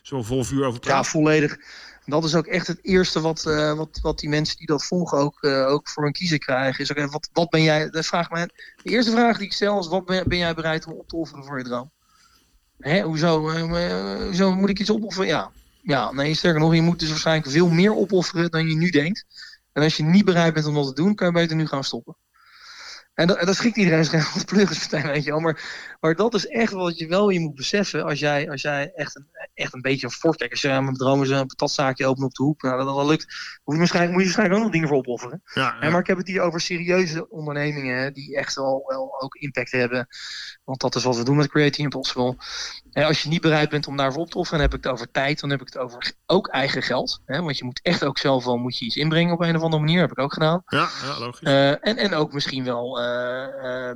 zo 0.03 0.23
vol 0.23 0.45
vuur 0.45 0.65
over 0.65 0.81
praat? 0.81 1.05
Ja, 1.05 1.11
volledig 1.11 1.57
dat 2.11 2.25
is 2.25 2.35
ook 2.35 2.47
echt 2.47 2.67
het 2.67 2.79
eerste 2.83 3.21
wat, 3.21 3.45
uh, 3.49 3.73
wat, 3.73 3.99
wat 4.03 4.19
die 4.19 4.29
mensen 4.29 4.57
die 4.57 4.67
dat 4.67 4.85
volgen 4.85 5.19
ook, 5.19 5.43
uh, 5.43 5.67
ook 5.67 5.89
voor 5.89 6.03
hun 6.03 6.13
kiezen 6.13 6.39
krijgen. 6.39 6.83
Is 6.83 6.97
ook 6.97 7.11
wat, 7.11 7.29
wat 7.33 7.51
ben 7.51 7.63
jij, 7.63 7.91
dat 7.91 8.07
vraag 8.07 8.31
me, 8.31 8.51
de 8.83 8.91
eerste 8.91 9.11
vraag 9.11 9.37
die 9.39 9.47
ik 9.47 9.53
stel 9.53 9.79
is, 9.79 9.89
wat 9.89 10.05
ben, 10.05 10.29
ben 10.29 10.39
jij 10.39 10.55
bereid 10.55 10.87
om 10.87 10.93
op 10.93 11.09
te 11.09 11.17
offeren 11.17 11.45
voor 11.45 11.59
je 11.59 11.65
droom? 11.65 11.91
Hè, 12.79 13.01
hoezo, 13.01 13.51
uh, 13.51 14.25
hoezo 14.25 14.55
moet 14.55 14.69
ik 14.69 14.79
iets 14.79 14.91
opofferen? 14.91 15.29
Ja. 15.29 15.51
ja, 15.83 16.13
nee, 16.13 16.35
sterker 16.35 16.61
nog, 16.61 16.75
je 16.75 16.83
moet 16.83 17.01
dus 17.01 17.09
waarschijnlijk 17.09 17.51
veel 17.51 17.69
meer 17.69 17.97
opofferen 17.97 18.51
dan 18.51 18.69
je 18.69 18.77
nu 18.77 18.91
denkt. 18.91 19.25
En 19.73 19.83
als 19.83 19.97
je 19.97 20.03
niet 20.03 20.25
bereid 20.25 20.55
bent 20.55 20.67
om 20.67 20.75
dat 20.75 20.87
te 20.87 21.03
doen, 21.03 21.15
kan 21.15 21.27
je 21.27 21.33
beter 21.33 21.57
nu 21.57 21.67
gaan 21.67 21.85
stoppen. 21.85 22.17
En 23.15 23.27
dat, 23.27 23.41
dat 23.41 23.57
schikt 23.57 23.77
iedereen 23.77 24.05
zich 24.05 24.35
als 24.35 24.45
pluggens 24.45 24.89
meteen, 24.91 25.11
weet 25.11 25.25
je 25.25 25.31
wel. 25.31 25.41
Maar, 25.41 25.63
maar 26.01 26.15
dat 26.15 26.35
is 26.35 26.47
echt 26.47 26.73
wat 26.73 26.99
je 26.99 27.07
wel 27.07 27.29
je 27.29 27.41
moet 27.41 27.55
beseffen 27.55 28.05
als 28.05 28.19
jij, 28.19 28.51
als 28.51 28.63
jij 28.63 28.93
echt, 28.95 29.17
een, 29.17 29.27
echt 29.55 29.75
een 29.75 29.81
beetje 29.81 30.11
een 30.23 30.51
als 30.51 30.61
je 30.61 30.71
aan 30.71 30.85
mijn 30.85 30.97
dromen 30.97 31.33
een 31.33 31.47
patatzaakje 31.47 32.07
opent 32.07 32.25
op 32.25 32.35
de 32.35 32.43
hoek, 32.43 32.63
nou, 32.63 32.85
dat, 32.85 32.97
dat 32.97 33.07
lukt, 33.07 33.25
moet 33.65 33.75
je, 33.75 33.79
waarschijnlijk, 33.79 34.13
moet 34.13 34.23
je 34.23 34.27
waarschijnlijk 34.27 34.59
ook 34.59 34.65
nog 34.65 34.73
dingen 34.73 34.89
voor 34.89 34.97
opofferen. 34.97 35.43
Ja, 35.55 35.77
ja. 35.81 35.91
Maar 35.91 36.01
ik 36.01 36.07
heb 36.07 36.17
het 36.17 36.27
hier 36.27 36.41
over 36.41 36.61
serieuze 36.61 37.31
ondernemingen 37.31 37.99
hè, 37.99 38.11
die 38.11 38.37
echt 38.37 38.55
wel, 38.55 38.85
wel 38.87 39.21
ook 39.21 39.35
impact 39.35 39.71
hebben. 39.71 40.09
Want 40.65 40.81
dat 40.81 40.95
is 40.95 41.05
wat 41.05 41.17
we 41.17 41.25
doen 41.25 41.37
met 41.37 41.49
Creating 41.49 41.93
Impossible. 41.93 42.37
En 42.93 43.05
als 43.05 43.23
je 43.23 43.29
niet 43.29 43.41
bereid 43.41 43.69
bent 43.69 43.87
om 43.87 43.97
daarvoor 43.97 44.23
op 44.23 44.31
te 44.31 44.39
offeren, 44.39 44.59
dan 44.59 44.69
heb 44.69 44.79
ik 44.79 44.85
het 44.85 44.93
over 44.93 45.11
tijd, 45.11 45.41
dan 45.41 45.51
heb 45.51 45.61
ik 45.61 45.67
het 45.67 45.79
over 45.79 46.13
ook 46.27 46.49
eigen 46.49 46.83
geld. 46.83 47.21
Hè, 47.27 47.43
want 47.43 47.59
je 47.59 47.65
moet 47.65 47.81
echt 47.83 48.05
ook 48.05 48.19
zelf 48.19 48.45
wel 48.45 48.57
moet 48.57 48.79
je 48.79 48.85
iets 48.85 48.97
inbrengen 48.97 49.33
op 49.33 49.41
een 49.41 49.57
of 49.57 49.63
andere 49.63 49.83
manier, 49.83 50.01
heb 50.01 50.11
ik 50.11 50.19
ook 50.19 50.33
gedaan. 50.33 50.63
Ja, 50.67 50.89
ja 51.03 51.19
logisch. 51.19 51.49
Uh, 51.49 51.71
en, 51.71 51.97
en 51.97 52.15
ook 52.15 52.33
misschien 52.33 52.65
wel... 52.65 53.03
Uh, 53.03 53.91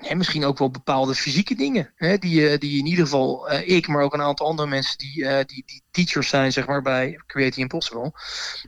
en 0.00 0.16
misschien 0.16 0.44
ook 0.44 0.58
wel 0.58 0.70
bepaalde 0.70 1.14
fysieke 1.14 1.54
dingen. 1.54 1.92
Hè, 1.96 2.18
die, 2.18 2.58
die 2.58 2.78
in 2.78 2.86
ieder 2.86 3.04
geval 3.04 3.52
uh, 3.52 3.68
ik, 3.68 3.88
maar 3.88 4.02
ook 4.02 4.14
een 4.14 4.22
aantal 4.22 4.46
andere 4.46 4.68
mensen 4.68 4.98
die, 4.98 5.16
uh, 5.16 5.38
die, 5.46 5.62
die 5.66 5.82
teachers 5.90 6.28
zijn 6.28 6.52
zeg 6.52 6.66
maar, 6.66 6.82
bij 6.82 7.20
Creating 7.26 7.62
Impossible. 7.62 8.12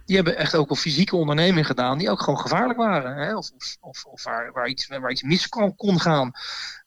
Die 0.05 0.17
hebben 0.17 0.37
echt 0.37 0.55
ook 0.55 0.69
wel 0.69 0.77
fysieke 0.77 1.17
ondernemingen 1.17 1.65
gedaan 1.65 1.99
die 1.99 2.11
ook 2.11 2.23
gewoon 2.23 2.41
gevaarlijk 2.41 2.79
waren. 2.79 3.17
Hè, 3.17 3.37
of 3.37 3.51
of, 3.81 4.05
of 4.05 4.25
waar, 4.25 4.53
waar, 4.53 4.69
iets, 4.69 4.87
waar 4.87 5.11
iets 5.11 5.23
mis 5.23 5.49
kon, 5.49 5.77
kon 5.77 6.01
gaan. 6.01 6.33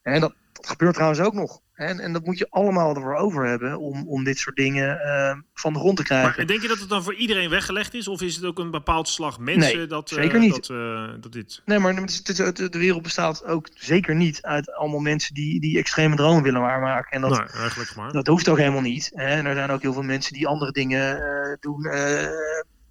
En 0.01 0.19
Dat 0.19 0.33
gebeurt 0.53 0.93
trouwens 0.93 1.21
ook 1.21 1.33
nog. 1.33 1.63
En, 1.75 1.99
en 1.99 2.13
dat 2.13 2.25
moet 2.25 2.37
je 2.37 2.47
allemaal 2.49 2.95
ervoor 2.95 3.15
over 3.15 3.45
hebben 3.47 3.79
om, 3.79 4.07
om 4.07 4.23
dit 4.23 4.37
soort 4.37 4.55
dingen 4.55 4.99
uh, 5.05 5.41
van 5.53 5.73
de 5.73 5.79
grond 5.79 5.97
te 5.97 6.03
krijgen. 6.03 6.33
Maar 6.37 6.45
denk 6.47 6.61
je 6.61 6.67
dat 6.67 6.79
het 6.79 6.89
dan 6.89 7.03
voor 7.03 7.15
iedereen 7.15 7.49
weggelegd 7.49 7.93
is? 7.93 8.07
Of 8.07 8.21
is 8.21 8.35
het 8.35 8.45
ook 8.45 8.59
een 8.59 8.71
bepaald 8.71 9.07
slag 9.07 9.39
mensen 9.39 9.77
nee, 9.77 9.87
dat, 9.87 10.11
uh, 10.11 10.21
zeker 10.21 10.39
niet. 10.39 10.67
Dat, 10.67 10.69
uh, 10.69 11.09
dat 11.19 11.31
dit... 11.31 11.61
Nee, 11.65 11.79
maar 11.79 11.95
de, 11.95 12.69
wereld 12.71 13.01
bestaat 13.01 13.45
ook 13.45 13.69
zeker 13.73 14.15
niet 14.15 14.41
uit 14.41 14.71
allemaal 14.71 14.99
mensen 14.99 15.33
die, 15.33 15.59
die 15.59 15.77
extreme 15.77 16.15
dromen 16.15 16.43
willen 16.43 16.61
waarmaken. 16.61 17.11
En 17.11 17.21
dat, 17.21 17.29
nee, 17.29 17.61
eigenlijk 17.61 17.95
maar. 17.95 18.11
dat 18.11 18.27
hoeft 18.27 18.49
ook 18.49 18.57
helemaal 18.57 18.81
niet. 18.81 19.11
Hè? 19.13 19.25
En 19.25 19.45
er 19.45 19.55
zijn 19.55 19.69
ook 19.69 19.81
heel 19.81 19.93
veel 19.93 20.01
mensen 20.01 20.33
die 20.33 20.47
andere 20.47 20.71
dingen 20.71 21.19
doen 21.59 21.87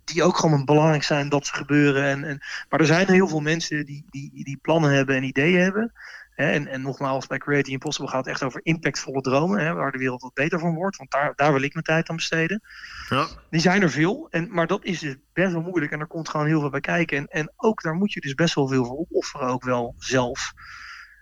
die 0.04 0.22
ook 0.22 0.36
gewoon 0.36 0.64
belangrijk 0.64 1.02
zijn 1.02 1.28
dat 1.28 1.46
ze 1.46 1.54
gebeuren. 1.54 2.04
En, 2.04 2.24
en, 2.24 2.42
maar 2.68 2.80
er 2.80 2.86
zijn 2.86 3.10
heel 3.10 3.28
veel 3.28 3.40
mensen 3.40 3.86
die, 3.86 4.04
die, 4.10 4.44
die 4.44 4.58
plannen 4.62 4.90
hebben 4.90 5.16
en 5.16 5.22
ideeën 5.22 5.60
hebben. 5.60 5.92
Hè, 6.34 6.50
en, 6.50 6.66
en 6.66 6.82
nogmaals, 6.82 7.26
bij 7.26 7.38
Creating 7.38 7.72
Impossible 7.72 8.10
gaat 8.10 8.24
het 8.24 8.34
echt 8.34 8.42
over 8.42 8.60
impactvolle 8.62 9.20
dromen, 9.20 9.60
hè, 9.64 9.72
waar 9.74 9.92
de 9.92 9.98
wereld 9.98 10.22
wat 10.22 10.34
beter 10.34 10.58
van 10.58 10.74
wordt. 10.74 10.96
Want 10.96 11.10
daar, 11.10 11.32
daar 11.36 11.52
wil 11.52 11.62
ik 11.62 11.72
mijn 11.72 11.84
tijd 11.84 12.08
aan 12.08 12.16
besteden. 12.16 12.62
Ja. 13.08 13.26
Die 13.50 13.60
zijn 13.60 13.82
er 13.82 13.90
veel, 13.90 14.26
en, 14.30 14.48
maar 14.50 14.66
dat 14.66 14.84
is 14.84 14.98
dus 14.98 15.16
best 15.32 15.52
wel 15.52 15.60
moeilijk 15.60 15.92
en 15.92 16.00
er 16.00 16.06
komt 16.06 16.28
gewoon 16.28 16.46
heel 16.46 16.60
veel 16.60 16.70
bij 16.70 16.80
kijken. 16.80 17.16
En, 17.16 17.26
en 17.26 17.52
ook 17.56 17.82
daar 17.82 17.94
moet 17.94 18.12
je 18.12 18.20
dus 18.20 18.34
best 18.34 18.54
wel 18.54 18.68
veel 18.68 18.84
voor 18.84 18.98
opofferen, 18.98 19.48
ook 19.48 19.64
wel 19.64 19.94
zelf. 19.98 20.52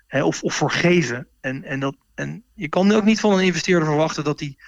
Hè, 0.07 0.23
of, 0.25 0.43
of 0.43 0.55
voor 0.55 0.71
geven. 0.71 1.29
En, 1.41 1.65
en, 1.65 1.81
dat, 1.81 1.97
en 2.15 2.45
je 2.55 2.69
kan 2.69 2.93
ook 2.93 3.05
niet 3.05 3.21
van 3.21 3.33
een 3.33 3.45
investeerder 3.45 3.89
verwachten 3.89 4.25
dat 4.25 4.39
die 4.39 4.59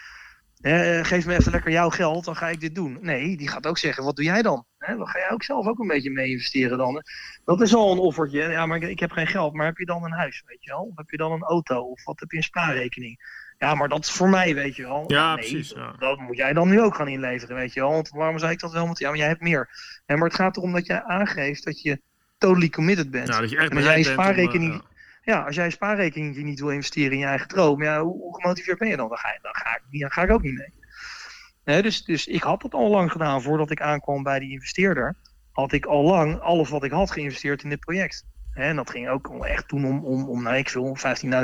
eh, 0.65 1.05
geef 1.05 1.27
me 1.27 1.37
even 1.37 1.53
lekker 1.53 1.71
jouw 1.71 1.91
geld, 1.91 2.25
dan 2.25 2.37
ga 2.37 2.49
ik 2.49 2.61
dit 2.61 2.75
doen. 2.75 2.99
Nee, 3.01 3.37
die 3.37 3.49
gaat 3.49 3.67
ook 3.67 3.79
zeggen, 3.79 4.05
wat 4.05 4.17
doe 4.17 4.25
jij 4.25 4.43
dan? 4.43 4.65
He, 4.79 4.97
dan 4.97 5.07
ga 5.07 5.19
jij 5.19 5.31
ook 5.31 5.43
zelf 5.43 5.67
ook 5.67 5.79
een 5.79 5.87
beetje 5.87 6.11
mee 6.11 6.31
investeren 6.31 6.79
dan. 6.79 7.03
Dat 7.45 7.61
is 7.61 7.75
al 7.75 7.93
een 7.93 7.99
offertje. 7.99 8.43
Ja, 8.43 8.67
maar 8.67 8.77
ik, 8.77 8.89
ik, 8.89 9.01
heb 9.01 9.11
geen 9.11 9.27
geld. 9.27 9.55
Maar 9.55 9.67
heb 9.67 9.77
je 9.77 9.85
dan 9.85 10.05
een 10.05 10.13
huis, 10.13 10.43
weet 10.47 10.65
je 10.65 10.71
wel? 10.71 10.81
Of 10.83 10.97
heb 10.97 11.11
je 11.11 11.17
dan 11.17 11.33
een 11.33 11.43
auto? 11.43 11.81
Of 11.81 12.05
wat 12.05 12.21
heb 12.21 12.31
je 12.31 12.37
een 12.37 12.43
spaarrekening? 12.43 13.19
Ja, 13.59 13.75
maar 13.75 13.89
dat 13.89 14.05
is 14.05 14.11
voor 14.11 14.29
mij, 14.29 14.55
weet 14.55 14.77
je 14.77 14.83
wel. 14.83 15.05
Ja, 15.07 15.35
nee, 15.35 15.49
precies. 15.49 15.71
Ja. 15.71 15.95
Dat 15.99 16.19
moet 16.19 16.37
jij 16.37 16.53
dan 16.53 16.69
nu 16.69 16.81
ook 16.81 16.95
gaan 16.95 17.09
inleveren, 17.09 17.57
weet 17.57 17.73
je 17.73 17.81
wel. 17.81 17.91
Want 17.91 18.11
waarom 18.11 18.39
zou 18.39 18.53
ik 18.53 18.61
dat 18.61 18.73
wel 18.73 18.87
moeten? 18.87 19.05
Ja, 19.05 19.11
maar 19.11 19.21
jij 19.21 19.29
hebt 19.29 19.41
meer. 19.41 19.69
maar 20.07 20.19
het 20.19 20.35
gaat 20.35 20.57
erom 20.57 20.73
dat 20.73 20.87
jij 20.87 21.03
aangeeft 21.03 21.65
dat 21.65 21.83
je 21.83 22.01
totally 22.39 22.69
committed 22.69 23.11
bent. 23.11 23.29
Ja, 23.29 23.41
dat 23.41 23.51
je 23.51 23.57
echt 23.57 23.71
en 23.71 23.77
als 23.77 23.87
jij 23.87 23.97
om, 23.97 24.03
spaarrekening... 24.03 24.73
eh, 24.73 24.79
ja. 24.79 24.94
Ja, 25.25 25.43
als 25.43 25.55
jij 25.55 25.71
spaarrekening 25.71 26.37
niet 26.37 26.61
wil 26.61 26.71
investeren 26.71 27.13
in 27.13 27.19
je 27.19 27.25
eigen 27.25 27.49
droom, 27.49 27.83
ja, 27.83 28.03
hoe, 28.03 28.21
hoe 28.21 28.35
gemotiveerd 28.41 28.79
ben 28.79 28.89
je 28.89 28.97
dan? 28.97 29.09
Dan 29.09 29.19
ga, 29.19 29.39
dan, 29.43 29.55
ga 29.55 29.77
ik, 29.77 30.01
dan 30.01 30.11
ga 30.11 30.23
ik 30.23 30.31
ook 30.31 30.43
niet 30.43 30.55
mee. 30.59 31.83
Dus, 31.83 32.05
dus 32.05 32.27
ik 32.27 32.43
had 32.43 32.63
dat 32.63 32.75
al 32.75 32.91
lang 32.91 33.13
gedaan 33.13 33.43
voordat 33.43 33.71
ik 33.71 33.81
aankwam 33.81 34.23
bij 34.23 34.39
die 34.39 34.51
investeerder. 34.51 35.17
Had 35.53 35.73
ik 35.73 35.87
al 35.87 36.03
lang 36.03 36.41
alles 36.41 36.69
wat 36.69 36.85
ik 36.85 36.91
had 36.91 37.11
geïnvesteerd 37.11 37.63
in 37.63 37.69
dit 37.69 37.81
project. 37.81 38.25
En 38.55 38.77
dat 38.77 38.91
ging 38.91 39.09
ook 39.09 39.45
echt 39.45 39.69
toen 39.69 39.85
om, 39.85 40.05
om, 40.05 40.29
om 40.29 40.43
nou, 40.43 40.57
ik 40.57 40.69
veel, 40.69 40.97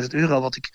15.000 0.02 0.06
euro 0.08 0.40
wat 0.40 0.56
ik 0.56 0.70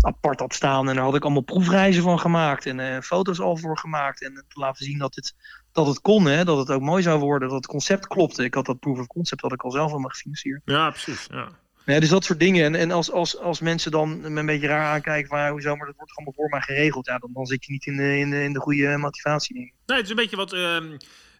apart 0.00 0.40
had 0.40 0.54
staan. 0.54 0.88
En 0.88 0.94
daar 0.94 1.04
had 1.04 1.14
ik 1.14 1.22
allemaal 1.22 1.42
proefreizen 1.42 2.02
van 2.02 2.18
gemaakt 2.18 2.66
en 2.66 2.80
eh, 2.80 3.00
foto's 3.00 3.40
al 3.40 3.56
voor 3.56 3.78
gemaakt. 3.78 4.22
En 4.22 4.34
te 4.34 4.60
laten 4.60 4.84
zien 4.84 4.98
dat 4.98 5.14
het, 5.14 5.34
dat 5.72 5.86
het 5.86 6.00
kon, 6.00 6.26
hè, 6.26 6.44
dat 6.44 6.58
het 6.58 6.70
ook 6.70 6.82
mooi 6.82 7.02
zou 7.02 7.20
worden, 7.20 7.48
dat 7.48 7.56
het 7.56 7.66
concept 7.66 8.06
klopte. 8.06 8.44
Ik 8.44 8.54
had 8.54 8.66
dat 8.66 8.80
proof 8.80 8.98
of 8.98 9.06
concept 9.06 9.40
had 9.40 9.52
ik 9.52 9.62
al 9.62 9.70
zelf 9.70 9.90
allemaal 9.90 10.10
gefinancierd. 10.10 10.62
ja, 10.64 10.90
precies. 10.90 11.26
Ja. 11.30 11.48
Ja, 11.86 12.00
dus 12.00 12.08
dat 12.08 12.24
soort 12.24 12.40
dingen. 12.40 12.64
En, 12.64 12.74
en 12.74 12.90
als, 12.90 13.10
als, 13.10 13.38
als 13.38 13.60
mensen 13.60 13.90
dan 13.90 14.20
me 14.32 14.40
een 14.40 14.46
beetje 14.46 14.66
raar 14.66 14.86
aankijken 14.94 15.28
van 15.28 15.38
ja, 15.38 15.50
hoezo, 15.50 15.76
maar 15.76 15.86
dat 15.86 15.96
wordt 15.96 16.12
allemaal 16.14 16.34
voor 16.34 16.48
mij 16.48 16.60
geregeld. 16.60 17.06
Ja, 17.06 17.18
dan, 17.18 17.30
dan 17.32 17.46
zit 17.46 17.64
je 17.64 17.72
niet 17.72 17.86
in 17.86 17.96
de, 17.96 18.18
in 18.18 18.30
de, 18.30 18.42
in 18.42 18.52
de 18.52 18.60
goede 18.60 18.96
motivatie. 18.96 19.54
Denk 19.54 19.66
ik. 19.66 19.72
Nee, 19.86 19.96
het 19.96 20.04
is 20.06 20.10
een 20.10 20.16
beetje 20.16 20.36
wat. 20.36 20.52
ehm, 20.52 20.92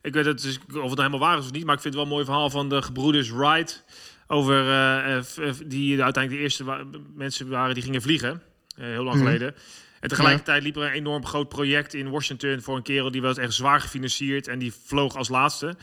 ik 0.03 0.13
weet 0.13 0.25
het, 0.25 0.43
dus, 0.43 0.59
of 0.59 0.67
het 0.67 0.75
nou 0.75 0.97
helemaal 0.97 1.19
waar 1.19 1.39
is 1.39 1.45
of 1.45 1.53
niet, 1.53 1.65
maar 1.65 1.75
ik 1.75 1.81
vind 1.81 1.95
het 1.95 2.03
wel 2.03 2.03
een 2.03 2.09
mooi 2.19 2.25
verhaal 2.25 2.51
van 2.51 2.69
de 2.69 2.83
gebroeders 2.83 3.31
Wright. 3.31 3.85
Over 4.27 4.61
eh, 4.61 5.17
eh, 5.17 5.25
eh, 5.49 5.55
die 5.67 6.03
uiteindelijk 6.03 6.31
de 6.31 6.39
eerste 6.49 6.65
wa- 6.65 6.85
mensen 7.15 7.49
waren 7.49 7.75
die 7.75 7.83
gingen 7.83 8.03
vliegen. 8.03 8.43
heel 8.77 9.05
lang 9.05 9.17
Mhm. 9.17 9.27
geleden. 9.27 9.55
En 10.01 10.09
tegelijkertijd 10.09 10.63
liep 10.63 10.77
er 10.77 10.83
een 10.83 10.91
enorm 10.93 11.27
groot 11.27 11.49
project 11.49 11.95
in 11.95 12.11
Washington 12.11 12.61
voor 12.61 12.77
een 12.77 12.83
kerel 12.83 13.11
die 13.11 13.23
was 13.23 13.37
echt 13.39 13.53
zwaar 13.53 13.81
gefinancierd 13.81 14.49
en 14.49 14.59
die 14.59 14.73
vloog 14.85 15.17
als 15.17 15.29
laatste. 15.29 15.77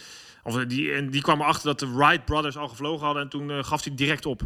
Of 0.43 0.57
eh, 0.57 0.67
die, 0.67 0.93
en 0.93 1.09
die 1.09 1.21
kwam 1.21 1.41
erachter 1.41 1.65
dat 1.65 1.79
de 1.79 1.93
Wright 1.93 2.25
brothers 2.25 2.57
al 2.57 2.67
gevlogen 2.67 3.05
hadden 3.05 3.23
en 3.23 3.29
toen 3.29 3.51
eh, 3.51 3.63
gaf 3.63 3.83
hij 3.83 3.95
direct 3.95 4.25
op. 4.25 4.41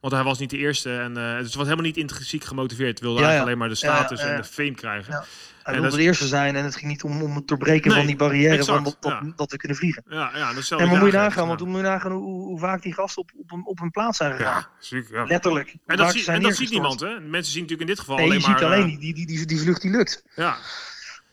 Want 0.00 0.12
hij 0.14 0.22
was 0.22 0.38
niet 0.38 0.50
de 0.50 0.56
eerste 0.56 0.96
en 0.98 1.14
dus 1.14 1.22
het 1.46 1.54
was 1.54 1.64
helemaal 1.64 1.84
niet 1.84 1.96
intrinsiek 1.96 2.44
gemotiveerd. 2.44 3.00
Wilde 3.00 3.20
Ja, 3.20 3.26
eigenlijk 3.26 3.36
ja. 3.36 3.42
alleen 3.42 3.58
maar 3.58 3.68
de 3.68 3.74
status 3.74 4.20
ja, 4.20 4.26
en 4.26 4.36
de 4.40 4.44
fame 4.48 4.74
krijgen. 4.74 5.12
Ja. 5.12 5.18
Hij 5.18 5.28
En 5.62 5.72
wilde 5.72 5.88
dat 5.88 5.98
de 5.98 6.02
eerste 6.04 6.26
zijn 6.26 6.56
en 6.56 6.64
het 6.64 6.76
ging 6.76 6.90
niet 6.90 7.02
om, 7.02 7.22
om 7.22 7.34
het 7.34 7.48
doorbreken 7.48 7.88
Nee, 7.90 7.98
van 7.98 8.06
die 8.06 8.16
barrière 8.16 8.54
exact, 8.56 8.74
van 8.74 8.84
dat, 8.84 8.96
dat, 9.00 9.12
ja. 9.12 9.32
dat 9.36 9.50
we 9.50 9.56
kunnen 9.56 9.76
vliegen. 9.76 10.02
Ja, 10.08 10.30
ja, 10.34 10.52
dat 10.54 10.70
En 10.70 10.76
maar 10.88 10.98
moet 10.98 11.10
je 11.10 11.16
nagaan, 11.16 11.46
want 11.46 11.58
toen 11.58 11.68
moet 11.68 11.76
je 11.76 11.82
nagaan 11.86 12.12
hoe, 12.12 12.42
hoe, 12.42 12.58
vaak 12.58 12.82
die 12.82 12.94
gasten 12.94 13.22
op, 13.22 13.30
op, 13.36 13.52
een, 13.52 13.66
op 13.66 13.80
een 13.80 13.90
plaats 13.90 14.16
zijn 14.18 14.36
gegaan. 14.36 14.54
Ja, 14.60 14.68
zeker. 14.78 15.14
Ja. 15.18 15.24
Letterlijk. 15.24 15.74
En 15.86 15.96
dat, 15.96 16.12
zie- 16.12 16.26
en 16.26 16.42
dat 16.42 16.54
ziet 16.56 16.70
niemand, 16.70 17.00
hè? 17.00 17.20
Mensen 17.20 17.52
zien 17.52 17.62
natuurlijk 17.62 17.80
in 17.80 17.86
dit 17.96 17.98
geval 17.98 18.16
Nee, 18.16 18.24
je 18.24 18.30
alleen 18.30 18.44
ziet 18.44 18.54
maar... 18.54 18.64
alleen 18.64 18.80
eh, 18.90 18.98
die, 19.00 19.14
die, 19.14 19.26
die, 19.26 19.36
die, 19.36 19.46
die 19.46 19.60
vlucht 19.60 19.82
die 19.82 19.90
lukt. 19.90 20.24
ja, 20.36 20.56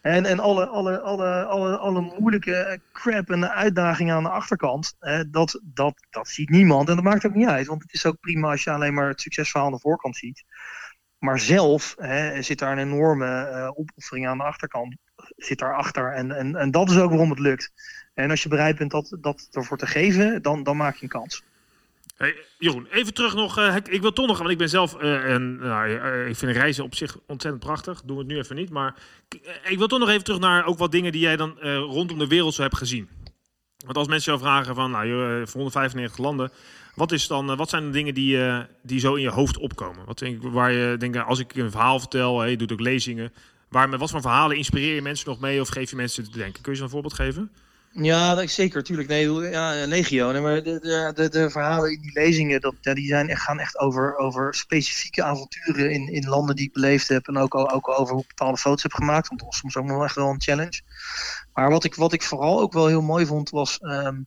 En, 0.08 0.26
en 0.26 0.40
alle, 0.40 0.66
alle, 0.66 1.00
alle, 1.00 1.44
alle, 1.44 1.78
alle 1.78 2.02
moeilijke 2.20 2.80
crap 2.92 3.30
en 3.30 3.40
de 3.40 3.52
uitdagingen 3.52 4.16
aan 4.16 4.24
de 4.24 4.30
achterkant, 4.30 4.96
hè, 5.00 5.30
dat, 5.30 5.62
dat, 5.64 6.08
dat 6.10 6.28
ziet 6.28 6.50
niemand. 6.50 6.90
En 6.90 6.96
dat 6.96 7.04
maakt 7.04 7.26
ook 7.26 7.34
niet 7.34 7.48
uit, 7.48 7.68
want 7.68 7.82
het 7.82 7.94
is 7.94 8.06
ook 8.06 8.20
prima 8.20 8.50
als 8.50 8.64
je 8.64 8.72
alleen 8.72 8.94
maar 8.94 9.08
het 9.08 9.22
succesverhaal 9.22 9.68
aan 9.68 9.74
de 9.74 9.80
voorkant 9.80 10.16
ziet. 10.16 10.44
Maar 11.20 11.40
zelf 11.40 11.96
hè, 11.98 12.42
zit 12.42 12.60
daar 12.60 12.72
een 12.72 12.92
enorme 12.92 13.46
eh, 13.46 13.70
opoffering 13.74 14.28
aan 14.28 14.38
de 14.38 14.44
achterkant 14.44 14.96
zit 15.36 15.60
daarachter. 15.60 16.14
En, 16.14 16.32
en, 16.32 16.56
en 16.56 16.72
dat 16.72 16.90
is 16.90 16.98
ook 16.98 17.10
waarom 17.10 17.30
het 17.30 17.40
lukt. 17.40 17.72
En 18.14 18.30
als 18.30 18.44
je 18.44 18.50
bereid 18.50 18.78
bent 18.78 18.92
dat, 18.92 19.18
dat 19.22 19.48
ervoor 19.52 19.78
te 19.78 19.88
geven, 19.88 20.42
dan, 20.42 20.64
dan 20.64 20.78
maak 20.78 20.96
je 20.96 21.04
een 21.04 21.10
kans. 21.10 21.44
Hey, 22.18 22.36
Jeroen, 22.58 22.88
even 22.92 23.14
terug 23.14 23.36
nog. 23.36 23.58
eh, 23.58 23.76
ik, 23.76 24.02
wil 24.02 24.14
toch 24.14 24.28
nog, 24.28 24.38
want 24.38 24.50
ik 24.50 24.58
ben 24.58 24.70
zelf 24.70 24.96
eh, 24.96 25.34
en 25.34 25.56
nou, 25.56 25.98
eh, 25.98 26.28
ik 26.28 26.36
vind 26.36 26.52
reizen 26.52 26.84
op 26.84 26.96
zich 26.96 27.18
ontzettend 27.28 27.64
prachtig. 27.64 28.02
Doen 28.02 28.16
we 28.16 28.22
het 28.22 28.32
nu 28.32 28.38
even 28.38 28.56
niet, 28.56 28.70
maar 28.70 28.96
ik, 29.64 29.78
wil 29.78 29.88
toch 29.88 30.00
nog 30.00 30.10
even 30.10 30.24
terug 30.24 30.40
naar 30.40 30.66
ook 30.66 30.78
wat 30.78 30.92
dingen 30.92 31.12
die 31.12 31.22
jij 31.22 31.36
dan 31.36 31.60
rondom 31.62 32.18
de 32.18 32.28
wereld 32.28 32.54
zo 32.54 32.62
hebt 32.62 32.78
gezien. 32.78 33.10
Want 33.86 33.98
als 33.98 34.08
mensen 34.08 34.32
jou 34.32 34.44
vragen 34.44 34.76
van, 34.76 34.92
nou, 34.92 35.08
voor 35.48 35.62
195 35.62 36.18
landen, 36.18 36.52
wat, 36.96 37.12
is 37.12 37.28
dan, 37.28 37.56
wat 37.56 37.70
zijn 37.70 37.86
de 37.86 37.92
dingen 37.92 38.14
die, 38.14 38.40
die 38.84 39.00
zo 39.00 39.16
in 39.16 39.22
je 39.22 39.30
hoofd 39.30 39.58
opkomen? 39.58 40.06
Wat 40.06 40.20
denk, 40.20 40.44
waar 40.44 40.72
je 40.72 40.98
denkt, 40.98 41.26
als 41.26 41.40
ik 41.40 41.56
een 41.56 41.72
verhaal 41.72 42.00
vertel, 42.00 42.46
je 42.46 42.58
doet 42.58 42.72
ook 42.72 42.80
lezingen, 42.80 43.34
waar, 43.70 43.90
met 43.90 44.00
wat 44.00 44.10
voor 44.10 44.22
verhalen 44.22 44.58
inspireer 44.58 44.96
je 44.96 45.02
mensen 45.02 45.30
nog 45.30 45.40
mee 45.40 45.62
of 45.62 45.68
geef 45.68 45.90
je 45.90 45.96
mensen 45.96 46.24
te 46.24 46.38
denken? 46.38 46.62
Kun 46.62 46.72
je 46.72 46.78
ze 46.78 46.84
een 46.84 46.90
voorbeeld 46.90 47.14
geven? 47.14 47.52
Ja, 48.02 48.36
dat, 48.36 48.50
zeker, 48.50 48.84
tuurlijk. 48.84 49.08
Nee, 49.08 49.32
ja, 49.32 49.86
legio. 49.86 50.32
Nee, 50.32 50.42
maar 50.42 50.64
de, 50.64 50.80
de, 51.16 51.30
de, 51.30 51.50
verhalen 51.50 51.92
in 51.92 52.02
die 52.02 52.12
lezingen, 52.14 52.62
dat, 52.62 52.76
die 52.82 53.08
zijn 53.08 53.38
gaan 53.38 53.60
echt 53.60 53.78
over, 53.80 54.18
over 54.18 54.56
specifieke 54.56 55.24
avonturen 55.24 55.92
in, 55.92 56.08
in 56.08 56.28
landen 56.28 56.56
die 56.56 56.66
ik 56.66 56.74
beleefd 56.74 57.08
heb. 57.08 57.28
En 57.28 57.38
ook, 57.38 57.56
ook 57.56 58.00
over 58.00 58.14
hoe 58.14 58.22
ik 58.22 58.28
bepaalde 58.28 58.58
foto's 58.58 58.84
heb 58.84 58.94
gemaakt. 58.94 59.28
Want 59.28 59.40
dat 59.40 59.50
was 59.50 59.60
soms 59.60 59.78
ook 59.78 59.86
nog 59.86 59.96
wel 59.96 60.06
echt 60.06 60.16
wel 60.16 60.30
een 60.30 60.42
challenge. 60.42 60.82
Maar 61.54 61.70
wat 61.70 61.84
ik, 61.84 61.96
wat 61.96 62.14
ik 62.14 62.24
vooral 62.24 62.60
ook 62.60 62.74
wel 62.74 62.88
heel 62.88 63.02
mooi 63.02 63.26
vond, 63.26 63.50
was 63.50 63.78
ehm, 63.78 64.22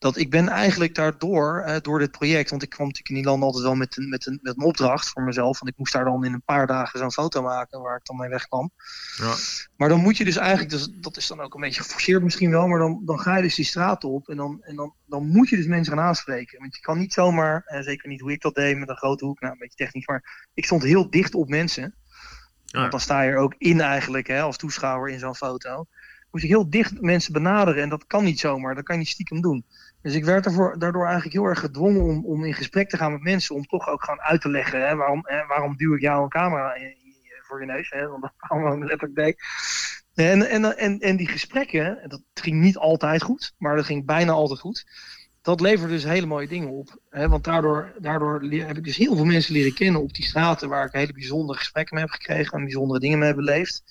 dat 0.00 0.16
ik 0.16 0.30
ben 0.30 0.48
eigenlijk 0.48 0.94
daardoor, 0.94 1.60
eh, 1.60 1.76
door 1.80 1.98
dit 1.98 2.10
project, 2.10 2.50
want 2.50 2.62
ik 2.62 2.68
kwam 2.68 2.86
natuurlijk 2.86 3.14
in 3.14 3.20
die 3.22 3.24
landen 3.24 3.46
altijd 3.46 3.64
wel 3.64 3.74
met 3.74 3.96
een, 3.96 4.08
met 4.08 4.26
een, 4.26 4.38
met 4.42 4.56
een 4.56 4.64
opdracht 4.64 5.08
voor 5.08 5.22
mezelf. 5.22 5.58
Want 5.58 5.72
ik 5.72 5.78
moest 5.78 5.92
daar 5.92 6.04
dan 6.04 6.24
in 6.24 6.32
een 6.32 6.42
paar 6.42 6.66
dagen 6.66 6.98
zo'n 6.98 7.12
foto 7.12 7.42
maken 7.42 7.80
waar 7.80 7.96
ik 7.96 8.04
dan 8.04 8.16
mee 8.16 8.28
wegkwam. 8.28 8.70
Ja. 9.16 9.34
Maar 9.76 9.88
dan 9.88 10.00
moet 10.00 10.16
je 10.16 10.24
dus 10.24 10.36
eigenlijk, 10.36 10.70
dus 10.70 10.88
dat 10.90 11.16
is 11.16 11.26
dan 11.26 11.40
ook 11.40 11.54
een 11.54 11.60
beetje 11.60 11.82
geforceerd 11.82 12.22
misschien 12.22 12.50
wel, 12.50 12.66
maar 12.66 12.78
dan, 12.78 13.02
dan 13.04 13.18
ga 13.20 13.36
je 13.36 13.42
dus 13.42 13.54
die 13.54 13.64
straat 13.64 14.04
op 14.04 14.28
en, 14.28 14.36
dan, 14.36 14.62
en 14.62 14.76
dan, 14.76 14.94
dan 15.06 15.26
moet 15.26 15.48
je 15.48 15.56
dus 15.56 15.66
mensen 15.66 15.92
gaan 15.94 16.04
aanspreken. 16.04 16.60
Want 16.60 16.74
je 16.74 16.80
kan 16.80 16.98
niet 16.98 17.12
zomaar, 17.12 17.62
en 17.66 17.82
zeker 17.82 18.08
niet 18.08 18.20
hoe 18.20 18.32
ik 18.32 18.42
dat 18.42 18.54
deed 18.54 18.78
met 18.78 18.88
een 18.88 18.96
grote 18.96 19.24
hoek, 19.24 19.40
nou 19.40 19.52
een 19.52 19.58
beetje 19.58 19.84
technisch, 19.84 20.06
maar 20.06 20.48
ik 20.54 20.64
stond 20.64 20.82
heel 20.82 21.10
dicht 21.10 21.34
op 21.34 21.48
mensen. 21.48 21.94
Ja. 22.64 22.78
Want 22.78 22.90
dan 22.90 23.00
sta 23.00 23.22
je 23.22 23.30
er 23.30 23.38
ook 23.38 23.54
in 23.58 23.80
eigenlijk, 23.80 24.26
hè, 24.26 24.40
als 24.40 24.56
toeschouwer 24.56 25.12
in 25.12 25.18
zo'n 25.18 25.36
foto. 25.36 25.86
Moest 26.30 26.44
ik 26.44 26.50
heel 26.50 26.70
dicht 26.70 27.00
mensen 27.00 27.32
benaderen 27.32 27.82
en 27.82 27.88
dat 27.88 28.06
kan 28.06 28.24
niet 28.24 28.40
zomaar, 28.40 28.74
dat 28.74 28.84
kan 28.84 28.94
je 28.94 29.00
niet 29.00 29.10
stiekem 29.10 29.40
doen. 29.40 29.64
Dus 30.02 30.14
ik 30.14 30.24
werd 30.24 30.44
daarvoor, 30.44 30.78
daardoor 30.78 31.04
eigenlijk 31.04 31.34
heel 31.34 31.44
erg 31.44 31.60
gedwongen 31.60 32.02
om, 32.02 32.24
om 32.24 32.44
in 32.44 32.54
gesprek 32.54 32.88
te 32.88 32.96
gaan 32.96 33.12
met 33.12 33.22
mensen, 33.22 33.54
om 33.54 33.66
toch 33.66 33.88
ook 33.88 34.04
gewoon 34.04 34.20
uit 34.20 34.40
te 34.40 34.48
leggen, 34.48 34.88
hè, 34.88 34.96
waarom, 34.96 35.20
hè, 35.24 35.46
waarom 35.46 35.76
duw 35.76 35.94
ik 35.94 36.00
jou 36.00 36.22
een 36.22 36.28
camera 36.28 36.76
voor 37.42 37.60
je 37.60 37.66
neus, 37.66 37.90
hè, 37.90 38.08
want 38.08 38.22
dat 38.22 38.32
allemaal 38.38 38.78
letterlijk 38.78 39.14
deed. 39.14 39.42
En, 40.14 40.48
en, 40.48 40.76
en, 40.76 40.98
en 40.98 41.16
die 41.16 41.28
gesprekken, 41.28 41.98
dat 42.08 42.22
ging 42.34 42.60
niet 42.60 42.76
altijd 42.76 43.22
goed, 43.22 43.54
maar 43.58 43.76
dat 43.76 43.84
ging 43.84 44.06
bijna 44.06 44.32
altijd 44.32 44.60
goed. 44.60 44.86
Dat 45.42 45.60
leverde 45.60 45.94
dus 45.94 46.04
hele 46.04 46.26
mooie 46.26 46.48
dingen 46.48 46.68
op. 46.68 47.00
Hè? 47.10 47.28
Want 47.28 47.44
daardoor, 47.44 47.92
daardoor 47.98 48.42
heb 48.42 48.76
ik 48.76 48.84
dus 48.84 48.96
heel 48.96 49.16
veel 49.16 49.24
mensen 49.24 49.52
leren 49.52 49.74
kennen 49.74 50.00
op 50.00 50.12
die 50.12 50.24
straten 50.24 50.68
waar 50.68 50.86
ik 50.86 50.92
hele 50.92 51.12
bijzondere 51.12 51.58
gesprekken 51.58 51.94
mee 51.94 52.04
heb 52.04 52.12
gekregen 52.12 52.58
en 52.58 52.64
bijzondere 52.64 53.00
dingen 53.00 53.18
mee 53.18 53.28
heb 53.28 53.36
beleefd. 53.36 53.82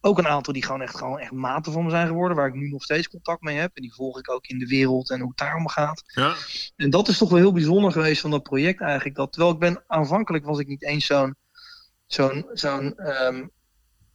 Ook 0.00 0.18
een 0.18 0.26
aantal 0.28 0.52
die 0.52 0.64
gewoon 0.64 0.82
echt, 0.82 0.96
gewoon 0.96 1.18
echt 1.18 1.32
maten 1.32 1.72
van 1.72 1.84
me 1.84 1.90
zijn 1.90 2.06
geworden, 2.06 2.36
waar 2.36 2.48
ik 2.48 2.54
nu 2.54 2.68
nog 2.68 2.82
steeds 2.82 3.08
contact 3.08 3.42
mee 3.42 3.56
heb. 3.56 3.70
En 3.74 3.82
die 3.82 3.94
volg 3.94 4.18
ik 4.18 4.30
ook 4.30 4.46
in 4.46 4.58
de 4.58 4.66
wereld 4.66 5.10
en 5.10 5.20
hoe 5.20 5.28
het 5.28 5.38
daarom 5.38 5.68
gaat. 5.68 6.02
Ja. 6.06 6.34
En 6.76 6.90
dat 6.90 7.08
is 7.08 7.18
toch 7.18 7.30
wel 7.30 7.38
heel 7.38 7.52
bijzonder 7.52 7.92
geweest 7.92 8.20
van 8.20 8.30
dat 8.30 8.42
project 8.42 8.80
eigenlijk. 8.80 9.16
Dat, 9.16 9.32
terwijl 9.32 9.52
ik 9.52 9.60
ben, 9.60 9.84
aanvankelijk 9.86 10.44
was 10.44 10.58
ik 10.58 10.66
niet 10.66 10.84
eens 10.84 11.06
zo'n 11.06 11.36
zo'n 12.06 12.46
zo'n 12.52 12.96
ehm, 12.96 13.46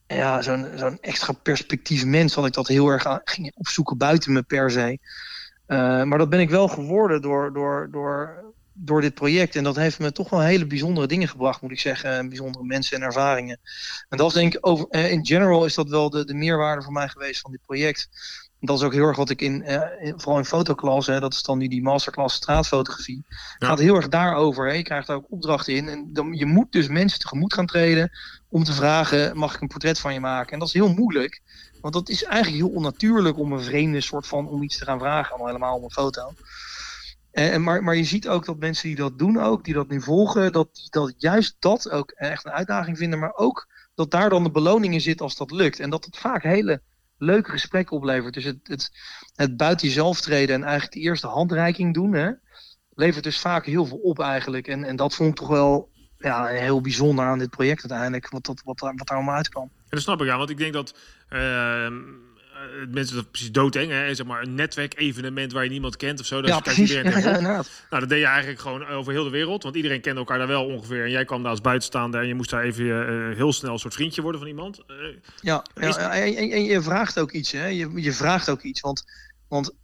ja, 0.06 0.42
zo'n 0.42 0.66
zo'n 0.74 0.98
extra 1.00 1.32
perspectief 1.32 2.04
mens. 2.04 2.34
Dat 2.34 2.46
ik 2.46 2.52
dat 2.52 2.68
heel 2.68 2.88
erg 2.88 3.06
aan, 3.06 3.20
ging 3.24 3.52
opzoeken 3.54 3.98
buiten 3.98 4.32
me 4.32 4.42
per 4.42 4.70
se. 4.70 4.98
Eh, 5.66 6.02
maar 6.02 6.18
dat 6.18 6.30
ben 6.30 6.40
ik 6.40 6.50
wel 6.50 6.68
geworden 6.68 7.22
door, 7.22 7.52
door, 7.52 7.88
door 7.90 8.53
door 8.74 9.00
dit 9.00 9.14
project. 9.14 9.56
En 9.56 9.64
dat 9.64 9.76
heeft 9.76 9.98
me 9.98 10.12
toch 10.12 10.30
wel 10.30 10.40
hele 10.40 10.66
bijzondere 10.66 11.06
dingen 11.06 11.28
gebracht, 11.28 11.60
moet 11.60 11.70
ik 11.70 11.80
zeggen. 11.80 12.28
Bijzondere 12.28 12.64
mensen 12.64 12.96
en 12.96 13.02
ervaringen. 13.02 13.60
En 14.08 14.18
dat 14.18 14.26
is 14.26 14.34
denk 14.34 14.54
ik, 14.54 14.66
over, 14.66 14.94
in 14.94 15.26
general 15.26 15.64
is 15.64 15.74
dat 15.74 15.88
wel 15.88 16.10
de, 16.10 16.24
de 16.24 16.34
meerwaarde 16.34 16.82
voor 16.82 16.92
mij 16.92 17.08
geweest 17.08 17.40
van 17.40 17.50
dit 17.50 17.60
project. 17.66 18.08
dat 18.60 18.78
is 18.78 18.84
ook 18.84 18.92
heel 18.92 19.06
erg 19.06 19.16
wat 19.16 19.30
ik 19.30 19.40
in, 19.40 19.64
vooral 20.16 20.38
in 20.38 20.44
fotoklas, 20.44 21.06
hè, 21.06 21.20
dat 21.20 21.32
is 21.32 21.42
dan 21.42 21.58
nu 21.58 21.68
die 21.68 21.82
masterclass 21.82 22.36
straatfotografie, 22.36 23.24
ja. 23.58 23.66
gaat 23.66 23.78
heel 23.78 23.96
erg 23.96 24.08
daarover. 24.08 24.66
Hè. 24.66 24.72
Je 24.72 24.82
krijgt 24.82 25.06
daar 25.06 25.16
ook 25.16 25.30
opdrachten 25.30 25.74
in. 25.74 25.88
En 25.88 26.12
dan, 26.12 26.32
je 26.32 26.46
moet 26.46 26.72
dus 26.72 26.88
mensen 26.88 27.18
tegemoet 27.18 27.54
gaan 27.54 27.66
treden 27.66 28.10
om 28.48 28.64
te 28.64 28.72
vragen, 28.72 29.36
mag 29.36 29.54
ik 29.54 29.60
een 29.60 29.68
portret 29.68 29.98
van 29.98 30.12
je 30.12 30.20
maken? 30.20 30.52
En 30.52 30.58
dat 30.58 30.68
is 30.68 30.74
heel 30.74 30.94
moeilijk. 30.94 31.42
Want 31.80 31.94
dat 31.94 32.08
is 32.08 32.24
eigenlijk 32.24 32.64
heel 32.64 32.74
onnatuurlijk 32.74 33.38
om 33.38 33.52
een 33.52 33.62
vreemde 33.62 34.00
soort 34.00 34.26
van 34.26 34.48
om 34.48 34.62
iets 34.62 34.78
te 34.78 34.84
gaan 34.84 34.98
vragen, 34.98 35.36
al 35.36 35.46
helemaal 35.46 35.76
om 35.76 35.84
een 35.84 35.90
foto. 35.90 36.32
En, 37.34 37.62
maar, 37.62 37.82
maar 37.82 37.96
je 37.96 38.04
ziet 38.04 38.28
ook 38.28 38.44
dat 38.44 38.58
mensen 38.58 38.88
die 38.88 38.96
dat 38.96 39.18
doen 39.18 39.40
ook, 39.40 39.64
die 39.64 39.74
dat 39.74 39.88
nu 39.88 40.00
volgen, 40.00 40.52
dat, 40.52 40.86
dat 40.90 41.14
juist 41.16 41.56
dat 41.58 41.90
ook 41.90 42.10
echt 42.10 42.44
een 42.44 42.52
uitdaging 42.52 42.98
vinden, 42.98 43.18
maar 43.18 43.34
ook 43.34 43.68
dat 43.94 44.10
daar 44.10 44.30
dan 44.30 44.42
de 44.42 44.50
beloning 44.50 44.94
in 44.94 45.00
zit 45.00 45.20
als 45.20 45.36
dat 45.36 45.50
lukt. 45.50 45.80
En 45.80 45.90
dat 45.90 46.04
het 46.04 46.18
vaak 46.18 46.42
hele 46.42 46.80
leuke 47.18 47.50
gesprekken 47.50 47.96
oplevert. 47.96 48.34
Dus 48.34 48.44
het, 48.44 48.58
het, 48.62 48.90
het 49.34 49.56
buiten 49.56 49.86
jezelf 49.86 50.20
treden 50.20 50.54
en 50.54 50.62
eigenlijk 50.62 50.92
de 50.92 51.00
eerste 51.00 51.26
handreiking 51.26 51.94
doen, 51.94 52.12
hè, 52.12 52.30
levert 52.94 53.24
dus 53.24 53.38
vaak 53.38 53.66
heel 53.66 53.86
veel 53.86 53.98
op 53.98 54.20
eigenlijk. 54.20 54.66
En, 54.66 54.84
en 54.84 54.96
dat 54.96 55.14
vond 55.14 55.30
ik 55.30 55.36
toch 55.36 55.48
wel 55.48 55.90
ja, 56.18 56.46
heel 56.46 56.80
bijzonder 56.80 57.24
aan 57.24 57.38
dit 57.38 57.50
project 57.50 57.80
uiteindelijk, 57.80 58.30
wat, 58.30 58.46
wat, 58.46 58.62
wat, 58.64 58.80
wat 58.80 59.08
daar 59.08 59.16
allemaal 59.16 59.36
uitkwam. 59.36 59.70
En 59.72 59.88
dat 59.88 60.00
snap 60.00 60.20
ik, 60.20 60.26
ja, 60.26 60.36
want 60.36 60.50
ik 60.50 60.58
denk 60.58 60.72
dat 60.72 60.94
uh, 61.30 61.86
mensen 62.90 63.16
dat 63.16 63.30
precies 63.30 63.52
doodeng, 63.52 63.90
hè, 63.90 64.14
zeg 64.14 64.26
maar 64.26 64.42
een 64.42 64.54
netwerkevenement 64.54 65.52
waar 65.52 65.64
je 65.64 65.70
niemand 65.70 65.96
kent 65.96 66.20
of 66.20 66.26
zo. 66.26 66.40
Dat 66.40 66.50
ja, 66.50 66.60
precies. 66.60 66.92
Ja, 66.92 67.18
ja, 67.18 67.40
nou, 67.40 67.64
dat 67.88 68.08
deed 68.08 68.18
je 68.18 68.26
eigenlijk 68.26 68.60
gewoon 68.60 68.86
over 68.86 69.12
heel 69.12 69.24
de 69.24 69.30
wereld, 69.30 69.62
want 69.62 69.76
iedereen 69.76 70.00
kende 70.00 70.18
elkaar 70.18 70.38
daar 70.38 70.46
wel 70.46 70.66
ongeveer. 70.66 71.04
En 71.04 71.10
jij 71.10 71.24
kwam 71.24 71.42
daar 71.42 71.50
als 71.50 71.60
buitenstaander 71.60 72.20
en 72.20 72.26
je 72.26 72.34
moest 72.34 72.50
daar 72.50 72.62
even 72.62 72.84
uh, 72.84 73.36
heel 73.36 73.52
snel 73.52 73.72
een 73.72 73.78
soort 73.78 73.94
vriendje 73.94 74.22
worden 74.22 74.40
van 74.40 74.48
iemand. 74.48 74.80
Uh, 74.86 74.96
ja, 75.40 75.64
ja 75.74 76.12
en, 76.12 76.50
en, 76.50 76.64
je 76.64 76.82
vraagt 76.82 77.18
ook 77.18 77.32
iets, 77.32 77.52
hè. 77.52 77.66
Je, 77.66 77.90
je 77.94 78.12
vraagt 78.12 78.50
ook 78.50 78.62
iets, 78.62 78.80
want, 78.80 79.04
want 79.48 79.74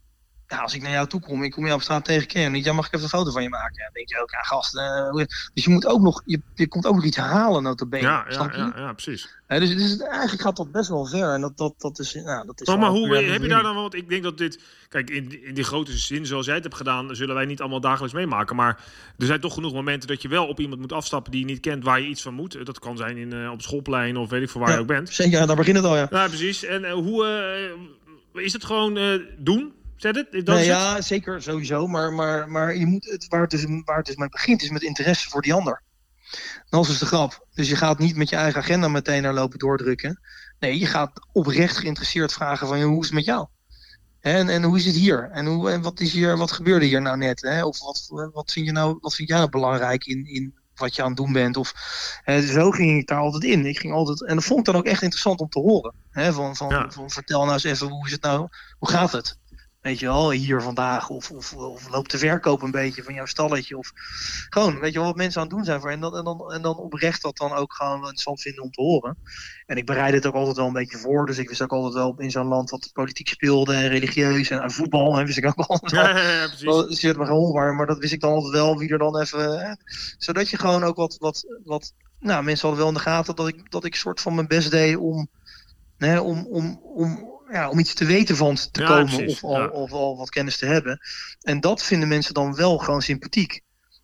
nou, 0.50 0.62
als 0.62 0.74
ik 0.74 0.82
naar 0.82 0.90
jou 0.90 1.06
toe 1.06 1.20
kom, 1.20 1.42
ik 1.42 1.50
kom 1.50 1.64
jou 1.64 1.76
op 1.76 1.82
straat 1.82 2.04
tegen 2.04 2.26
keer 2.26 2.50
niet, 2.50 2.64
ja, 2.64 2.72
mag 2.72 2.86
ik 2.86 2.92
even 2.92 3.04
een 3.04 3.10
foto 3.10 3.30
van 3.30 3.42
je 3.42 3.48
maken? 3.48 3.74
Ja, 3.76 3.84
dan 3.84 3.92
denk 3.92 4.08
je 4.08 4.20
ook, 4.20 4.30
ja, 4.30 4.40
gast. 4.40 4.74
Uh, 4.74 5.24
dus 5.54 5.64
je 5.64 5.70
moet 5.70 5.86
ook 5.86 6.00
nog, 6.00 6.22
je, 6.24 6.40
je 6.54 6.68
komt 6.68 6.86
ook 6.86 6.94
nog 6.94 7.04
iets 7.04 7.16
halen, 7.16 7.62
notabene. 7.62 8.02
Ja, 8.02 8.26
ja, 8.28 8.50
ja, 8.56 8.72
ja, 8.76 8.92
precies. 8.92 9.38
Dus, 9.46 9.76
dus 9.76 9.98
eigenlijk 9.98 10.42
gaat 10.42 10.56
dat 10.56 10.72
best 10.72 10.88
wel 10.88 11.06
ver. 11.06 11.34
En 11.34 11.40
dat, 11.40 11.56
dat, 11.56 11.74
dat 11.78 11.98
is, 11.98 12.14
nou, 12.14 12.46
dat 12.46 12.60
is 12.60 12.66
maar, 12.66 12.78
maar 12.78 12.90
hoe 12.90 13.16
heb 13.16 13.42
je 13.42 13.48
daar 13.48 13.62
dan 13.62 13.74
wat? 13.74 13.94
Ik 13.94 14.08
denk 14.08 14.22
dat 14.22 14.38
dit, 14.38 14.62
kijk, 14.88 15.10
in, 15.10 15.44
in 15.44 15.54
die 15.54 15.64
grote 15.64 15.96
zin 15.96 16.26
zoals 16.26 16.46
jij 16.46 16.54
het 16.54 16.64
hebt 16.64 16.76
gedaan, 16.76 17.16
zullen 17.16 17.34
wij 17.34 17.44
niet 17.44 17.60
allemaal 17.60 17.80
dagelijks 17.80 18.14
meemaken. 18.14 18.56
Maar 18.56 18.84
er 19.18 19.26
zijn 19.26 19.40
toch 19.40 19.54
genoeg 19.54 19.72
momenten 19.72 20.08
dat 20.08 20.22
je 20.22 20.28
wel 20.28 20.46
op 20.46 20.60
iemand 20.60 20.80
moet 20.80 20.92
afstappen 20.92 21.32
die 21.32 21.40
je 21.40 21.46
niet 21.46 21.60
kent, 21.60 21.84
waar 21.84 22.00
je 22.00 22.08
iets 22.08 22.22
van 22.22 22.34
moet. 22.34 22.66
Dat 22.66 22.78
kan 22.78 22.96
zijn 22.96 23.16
in, 23.16 23.34
uh, 23.34 23.50
op 23.50 23.62
schoolplein 23.62 24.16
of 24.16 24.30
weet 24.30 24.42
ik 24.42 24.50
voor 24.50 24.60
waar 24.60 24.72
je 24.72 24.78
ook 24.78 24.86
bent. 24.86 25.08
Zeker, 25.08 25.46
daar 25.46 25.56
begint 25.56 25.76
het 25.76 25.86
al, 25.86 25.96
ja. 25.96 26.06
Ja, 26.10 26.28
precies. 26.28 26.64
En 26.64 26.90
hoe 26.90 27.26
is 28.32 28.52
het 28.52 28.64
gewoon 28.64 29.22
doen? 29.38 29.72
Zet 30.00 30.16
het? 30.16 30.46
nee, 30.46 30.64
ja, 30.64 31.00
zeker, 31.00 31.42
sowieso. 31.42 31.86
Maar, 31.86 32.12
maar, 32.12 32.48
maar 32.48 32.76
je 32.76 32.86
moet 32.86 33.04
het, 33.04 33.28
waar, 33.28 33.40
het 33.40 33.50
dus, 33.50 33.64
waar 33.84 33.96
het 33.96 34.06
dus 34.06 34.16
mee 34.16 34.28
begint, 34.28 34.62
is 34.62 34.70
met 34.70 34.82
interesse 34.82 35.28
voor 35.28 35.42
die 35.42 35.54
ander. 35.54 35.82
Dat 36.68 36.82
is 36.82 36.88
dus 36.88 36.98
de 36.98 37.06
grap. 37.06 37.46
Dus 37.54 37.68
je 37.68 37.76
gaat 37.76 37.98
niet 37.98 38.16
met 38.16 38.28
je 38.28 38.36
eigen 38.36 38.60
agenda 38.60 38.88
meteen 38.88 39.22
naar 39.22 39.34
lopen 39.34 39.58
doordrukken. 39.58 40.20
Nee, 40.58 40.78
je 40.78 40.86
gaat 40.86 41.26
oprecht 41.32 41.76
geïnteresseerd 41.76 42.32
vragen 42.32 42.66
van 42.66 42.82
hoe 42.82 43.00
is 43.00 43.06
het 43.06 43.14
met 43.14 43.24
jou? 43.24 43.46
En, 44.20 44.48
en 44.48 44.62
hoe 44.62 44.76
is 44.76 44.84
het 44.84 44.94
hier? 44.94 45.30
En, 45.32 45.46
hoe, 45.46 45.70
en 45.70 45.82
wat, 45.82 46.00
is 46.00 46.12
hier, 46.12 46.36
wat 46.36 46.52
gebeurde 46.52 46.86
hier 46.86 47.02
nou 47.02 47.16
net? 47.16 47.40
Hè? 47.40 47.64
Of 47.64 47.78
wat, 47.78 48.30
wat, 48.32 48.52
vind 48.52 48.66
je 48.66 48.72
nou, 48.72 48.98
wat 49.00 49.14
vind 49.14 49.28
jij 49.28 49.38
nou 49.38 49.50
belangrijk 49.50 50.04
in, 50.04 50.26
in 50.26 50.54
wat 50.74 50.96
je 50.96 51.02
aan 51.02 51.08
het 51.08 51.16
doen 51.16 51.32
bent? 51.32 51.56
Of, 51.56 51.72
hè, 52.22 52.42
zo 52.46 52.70
ging 52.70 52.98
ik 52.98 53.06
daar 53.06 53.20
altijd 53.20 53.44
in. 53.44 53.66
Ik 53.66 53.78
ging 53.78 53.92
altijd, 53.92 54.24
en 54.24 54.34
dat 54.34 54.44
vond 54.44 54.58
ik 54.58 54.64
dan 54.64 54.76
ook 54.76 54.86
echt 54.86 55.02
interessant 55.02 55.40
om 55.40 55.48
te 55.48 55.60
horen. 55.60 55.94
Hè? 56.10 56.32
Van, 56.32 56.56
van, 56.56 56.92
van 56.92 57.10
vertel 57.10 57.40
nou 57.40 57.52
eens 57.52 57.64
even, 57.64 57.88
hoe 57.88 58.06
is 58.06 58.12
het 58.12 58.22
nou? 58.22 58.48
Hoe 58.78 58.90
gaat 58.90 59.12
het? 59.12 59.38
Weet 59.80 59.98
je 59.98 60.06
wel, 60.06 60.30
hier 60.30 60.62
vandaag. 60.62 61.08
Of, 61.08 61.30
of, 61.30 61.52
of 61.54 61.88
loopt 61.88 62.10
de 62.10 62.18
verkoop 62.18 62.62
een 62.62 62.70
beetje 62.70 63.02
van 63.02 63.14
jouw 63.14 63.26
stalletje. 63.26 63.78
Of 63.78 63.92
gewoon, 64.48 64.78
weet 64.78 64.92
je 64.92 64.98
wel, 64.98 65.08
wat 65.08 65.16
mensen 65.16 65.40
aan 65.40 65.46
het 65.46 65.56
doen 65.56 65.64
zijn 65.64 65.80
voor. 65.80 65.90
En 65.90 66.00
dan, 66.00 66.16
en 66.16 66.24
dan, 66.24 66.52
en 66.52 66.62
dan 66.62 66.76
oprecht 66.76 67.22
dat 67.22 67.36
dan 67.36 67.52
ook 67.52 67.74
gewoon 67.74 67.96
interessant 67.96 68.40
vinden 68.40 68.62
om 68.62 68.70
te 68.70 68.82
horen. 68.82 69.18
En 69.66 69.76
ik 69.76 69.86
bereid 69.86 70.14
het 70.14 70.26
ook 70.26 70.34
altijd 70.34 70.56
wel 70.56 70.66
een 70.66 70.72
beetje 70.72 70.98
voor. 70.98 71.26
Dus 71.26 71.38
ik 71.38 71.48
wist 71.48 71.62
ook 71.62 71.72
altijd 71.72 71.94
wel 71.94 72.14
in 72.18 72.30
zo'n 72.30 72.46
land 72.46 72.70
wat 72.70 72.90
politiek 72.92 73.28
speelde. 73.28 73.74
En 73.74 73.88
religieus 73.88 74.50
en, 74.50 74.70
voetbal. 74.70 75.18
En 75.18 75.26
wist 75.26 75.38
ik 75.38 75.46
ook 75.46 75.66
altijd 75.66 75.92
wel. 76.02 76.02
Ja, 76.02 76.40
ja, 76.40 76.46
precies. 76.46 77.00
Zit 77.00 77.16
maar 77.16 77.26
gewoon, 77.26 77.52
maar, 77.52 77.74
maar 77.74 77.86
dat 77.86 77.98
wist 77.98 78.12
ik 78.12 78.20
dan 78.20 78.32
altijd 78.32 78.52
wel. 78.52 78.78
Wie 78.78 78.90
er 78.90 78.98
dan 78.98 79.18
even. 79.18 79.60
Hè, 79.60 79.74
zodat 80.18 80.50
je 80.50 80.58
gewoon 80.58 80.84
ook 80.84 80.96
wat. 80.96 81.16
wat, 81.18 81.44
wat 81.64 81.92
nou, 82.18 82.44
mensen 82.44 82.68
hadden 82.68 82.86
wel 82.86 82.94
in 82.94 82.98
de 83.02 83.10
gaten 83.10 83.36
dat 83.36 83.48
ik, 83.48 83.70
dat 83.70 83.84
ik 83.84 83.94
soort 83.94 84.20
van 84.20 84.34
mijn 84.34 84.48
best 84.48 84.70
deed 84.70 84.96
om. 84.96 85.28
Hè, 85.96 86.18
om, 86.18 86.46
om, 86.46 86.80
om 86.82 87.39
ja, 87.52 87.68
om 87.68 87.78
iets 87.78 87.94
te 87.94 88.04
weten 88.04 88.36
van 88.36 88.54
te 88.70 88.82
komen 88.82 89.26
of, 89.26 89.44
al, 89.44 89.68
of 89.68 89.92
al 89.92 90.16
wat 90.16 90.30
kennis 90.30 90.56
te 90.56 90.66
hebben. 90.66 91.00
En 91.40 91.60
dat 91.60 91.82
vinden 91.82 92.08
mensen 92.08 92.34
dan 92.34 92.54
wel 92.54 92.78
gewoon 92.78 93.02
sympathiek. 93.02 93.60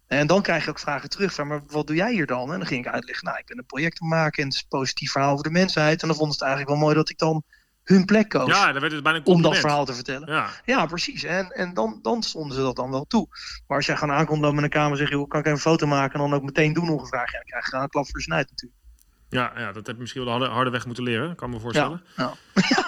En 0.07 0.27
dan 0.27 0.43
krijg 0.43 0.65
je 0.65 0.71
ook 0.71 0.79
vragen 0.79 1.09
terug 1.09 1.35
van, 1.35 1.47
maar 1.47 1.63
wat 1.67 1.87
doe 1.87 1.97
jij 1.97 2.13
hier 2.13 2.27
dan? 2.27 2.53
En 2.53 2.59
dan 2.59 2.67
ging 2.67 2.87
ik 2.87 2.93
uitleggen, 2.93 3.25
nou, 3.25 3.39
ik 3.39 3.47
ben 3.47 3.59
een 3.59 3.67
project 3.67 3.97
te 3.97 4.05
maken 4.05 4.43
en 4.43 4.49
het 4.49 4.57
is 4.57 4.63
een 4.63 4.79
positief 4.79 5.11
verhaal 5.11 5.35
voor 5.35 5.43
de 5.43 5.51
mensheid. 5.51 6.03
En 6.03 6.09
dan 6.09 6.17
vonden 6.17 6.37
ze 6.37 6.45
het 6.45 6.49
eigenlijk 6.49 6.71
wel 6.71 6.87
mooi 6.87 6.95
dat 6.95 7.11
ik 7.11 7.19
dan 7.19 7.43
hun 7.83 8.05
plek 8.05 8.29
koos. 8.29 8.49
Ja, 8.49 8.73
dan 8.73 8.81
werd 8.81 8.93
het 8.93 9.03
bijna 9.03 9.19
een 9.19 9.27
Om 9.27 9.43
dat 9.43 9.57
verhaal 9.57 9.85
te 9.85 9.95
vertellen. 9.95 10.33
Ja, 10.33 10.51
ja 10.65 10.87
precies. 10.87 11.25
En, 11.25 11.51
en 11.51 11.75
dan, 11.75 11.99
dan 12.03 12.23
stonden 12.23 12.57
ze 12.57 12.63
dat 12.63 12.77
dan 12.77 12.91
wel 12.91 13.05
toe. 13.05 13.27
Maar 13.67 13.77
als 13.77 13.87
jij 13.87 13.97
gewoon 13.97 14.15
aankomt 14.15 14.43
dan 14.43 14.55
met 14.55 14.65
een 14.65 14.71
kamer 14.71 14.97
zeg 14.97 15.09
je, 15.09 15.15
hoe 15.15 15.29
kan 15.29 15.41
ik 15.41 15.47
even 15.47 15.59
een 15.59 15.65
foto 15.65 15.87
maken 15.87 16.13
en 16.13 16.31
dan 16.31 16.35
ook 16.35 16.45
meteen 16.45 16.73
doen 16.73 16.89
ongevraagd. 16.89 17.33
Ja, 17.33 17.39
dan 17.39 17.47
krijg 17.47 17.71
je 17.71 17.77
een 17.77 17.89
klap 17.89 18.05
voor 18.05 18.19
de 18.19 18.25
snuit 18.25 18.51
natuurlijk. 18.51 18.81
Ja, 19.29 19.53
ja, 19.57 19.73
dat 19.73 19.87
heb 19.87 19.95
je 19.95 20.01
misschien 20.01 20.25
wel 20.25 20.33
de 20.33 20.39
harde, 20.39 20.55
harde 20.55 20.71
weg 20.71 20.87
moeten 20.87 21.05
leren, 21.05 21.35
kan 21.35 21.51
me 21.51 21.61
voorstellen. 21.61 22.03
Ja, 22.17 22.35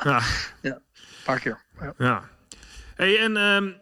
ja. 0.04 0.20
ja. 0.62 0.74
een 0.74 1.24
paar 1.24 1.40
keer. 1.40 1.60
Ja. 1.98 2.28
Hey, 2.94 3.18
en 3.18 3.36
um, 3.36 3.76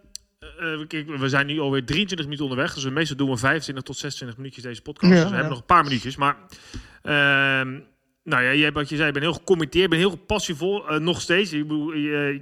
uh, 0.60 1.18
we 1.18 1.28
zijn 1.28 1.46
nu 1.46 1.60
alweer 1.60 1.84
23 1.84 2.26
minuten 2.26 2.44
onderweg, 2.44 2.74
dus 2.74 2.84
meestal 2.90 3.16
doen 3.16 3.30
we 3.30 3.36
25 3.36 3.84
tot 3.84 3.96
26 3.96 4.36
minuutjes 4.36 4.64
deze 4.64 4.82
podcast. 4.82 5.12
dus 5.12 5.22
we 5.22 5.28
hebben 5.28 5.48
nog 5.48 5.58
een 5.58 5.64
paar 5.64 5.84
minuutjes, 5.84 6.16
maar... 6.16 6.36
Uh, 7.02 7.80
nou 8.22 8.42
ja, 8.42 8.54
jij, 8.54 8.72
wat 8.72 8.88
je 8.88 8.96
zei, 8.96 9.06
je 9.06 9.12
bent 9.12 9.24
heel 9.24 9.34
gecommitteerd, 9.34 9.90
ben 9.90 9.98
heel 9.98 10.16
passievol, 10.16 10.92
uh, 10.92 10.98
nog 10.98 11.20
steeds. 11.20 11.52
Ik, 11.52 11.66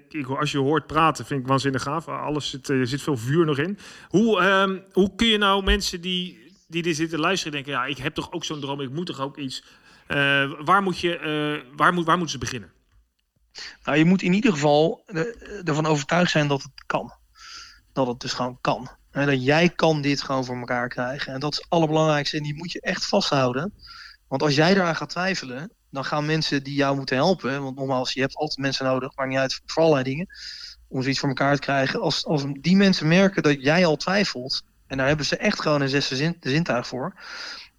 ik, 0.09 0.27
als 0.27 0.53
je 0.53 0.59
hoort 0.59 0.87
praten, 0.87 1.27
vind 1.27 1.41
ik 1.41 1.47
waanzinnig 1.47 1.83
gaaf. 1.83 2.09
Alles 2.09 2.51
zit, 2.51 2.69
er 2.69 2.87
zit 2.87 3.03
veel 3.03 3.17
vuur 3.17 3.45
nog 3.45 3.59
in. 3.59 3.79
Hoe, 4.09 4.43
um, 4.43 4.85
hoe 4.93 5.15
kun 5.15 5.27
je 5.27 5.39
nou 5.39 5.65
mensen 5.65 6.01
die 6.01 6.45
die 6.75 6.83
dit 6.83 6.97
zitten 6.97 7.19
luisteren 7.19 7.53
denken, 7.53 7.73
ja, 7.73 7.85
ik 7.85 7.99
heb 7.99 8.15
toch 8.15 8.33
ook 8.33 8.45
zo'n 8.45 8.61
droom, 8.61 8.81
ik 8.81 8.91
moet 8.91 9.07
toch 9.07 9.21
ook 9.21 9.37
iets. 9.37 9.65
Uh, 10.09 10.53
waar, 10.65 10.83
moet 10.83 10.99
je, 10.99 11.19
uh, 11.67 11.77
waar, 11.77 11.93
moet, 11.93 12.07
waar 12.07 12.17
moeten 12.17 12.35
ze 12.35 12.45
beginnen? 12.45 12.73
Nou, 13.85 13.99
je 13.99 14.05
moet 14.05 14.23
in 14.23 14.33
ieder 14.33 14.53
geval 14.53 15.05
ervan 15.65 15.87
overtuigd 15.87 16.31
zijn 16.31 16.49
dat 16.49 16.63
het 16.63 16.85
kan. 16.87 17.13
Dat 17.93 18.07
het 18.07 18.21
dus 18.21 18.33
gewoon 18.33 18.59
kan. 18.61 18.91
En 19.11 19.27
dat 19.27 19.45
jij 19.45 19.69
kan 19.69 20.01
dit 20.01 20.23
gewoon 20.23 20.45
voor 20.45 20.57
elkaar 20.57 20.89
krijgen. 20.89 21.33
En 21.33 21.41
dat 21.41 21.53
is 21.53 21.59
het 21.59 21.67
allerbelangrijkste. 21.69 22.37
En 22.37 22.43
die 22.43 22.57
moet 22.57 22.73
je 22.73 22.81
echt 22.81 23.07
vasthouden. 23.07 23.75
Want 24.29 24.43
als 24.43 24.55
jij 24.55 24.75
daaraan 24.75 24.97
gaat 24.97 25.09
twijfelen, 25.09 25.73
dan 25.91 26.05
gaan 26.05 26.27
mensen 26.27 26.63
die 26.63 26.75
jou 26.75 26.97
moeten 26.97 27.17
helpen. 27.17 27.63
Want 27.63 27.77
nogmaals, 27.77 28.13
je 28.13 28.21
hebt 28.21 28.37
altijd 28.37 28.59
mensen 28.59 28.85
nodig, 28.85 29.17
maar 29.17 29.29
niet 29.29 29.39
uit 29.39 29.61
voor 29.67 29.83
allerlei 29.83 30.05
dingen. 30.05 30.27
Om 30.89 31.01
zoiets 31.01 31.21
voor 31.21 31.29
elkaar 31.29 31.55
te 31.55 31.61
krijgen. 31.61 32.01
Als, 32.01 32.25
als 32.25 32.45
die 32.61 32.77
mensen 32.77 33.09
merken 33.09 33.43
dat 33.43 33.63
jij 33.63 33.87
al 33.87 33.97
twijfelt, 33.97 34.65
en 34.87 34.97
daar 34.97 35.07
hebben 35.07 35.27
ze 35.27 35.37
echt 35.37 35.61
gewoon 35.61 35.81
een 35.81 35.89
zesde 35.89 36.17
zin, 36.17 36.37
zintuig 36.41 36.87
voor. 36.87 37.15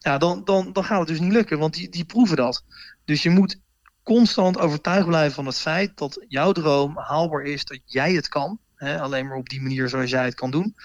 Ja, 0.06 0.18
dan, 0.18 0.41
dan, 0.44 0.74
dan 0.74 0.84
gaat 0.84 1.00
het 1.00 1.08
dus 1.08 1.20
niet 1.20 1.32
lukken, 1.32 1.60
want 1.60 1.74
die, 1.74 1.89
die 1.89 2.06
proeven 2.06 2.38
dat. 2.38 2.63
Dus 3.06 3.24
je 3.24 3.30
moet 3.30 3.60
constant 4.04 4.58
overtuigd 4.58 5.08
blijven 5.08 5.34
van 5.34 5.46
het 5.46 5.60
feit 5.60 5.98
dat 5.98 6.26
jouw 6.28 6.52
droom 6.52 6.98
haalbaar 6.98 7.41
is, 7.41 7.65
dat 7.65 7.80
jij 7.86 8.13
het 8.13 8.28
kan. 8.28 8.60
Hè, 8.76 9.02
alleen 9.02 9.28
maar 9.28 9.38
op 9.38 9.50
die 9.50 9.62
manier 9.62 9.89
zoals 9.89 10.10
jij 10.10 10.24
het 10.26 10.36
kan 10.36 10.52
doen. 10.52 10.76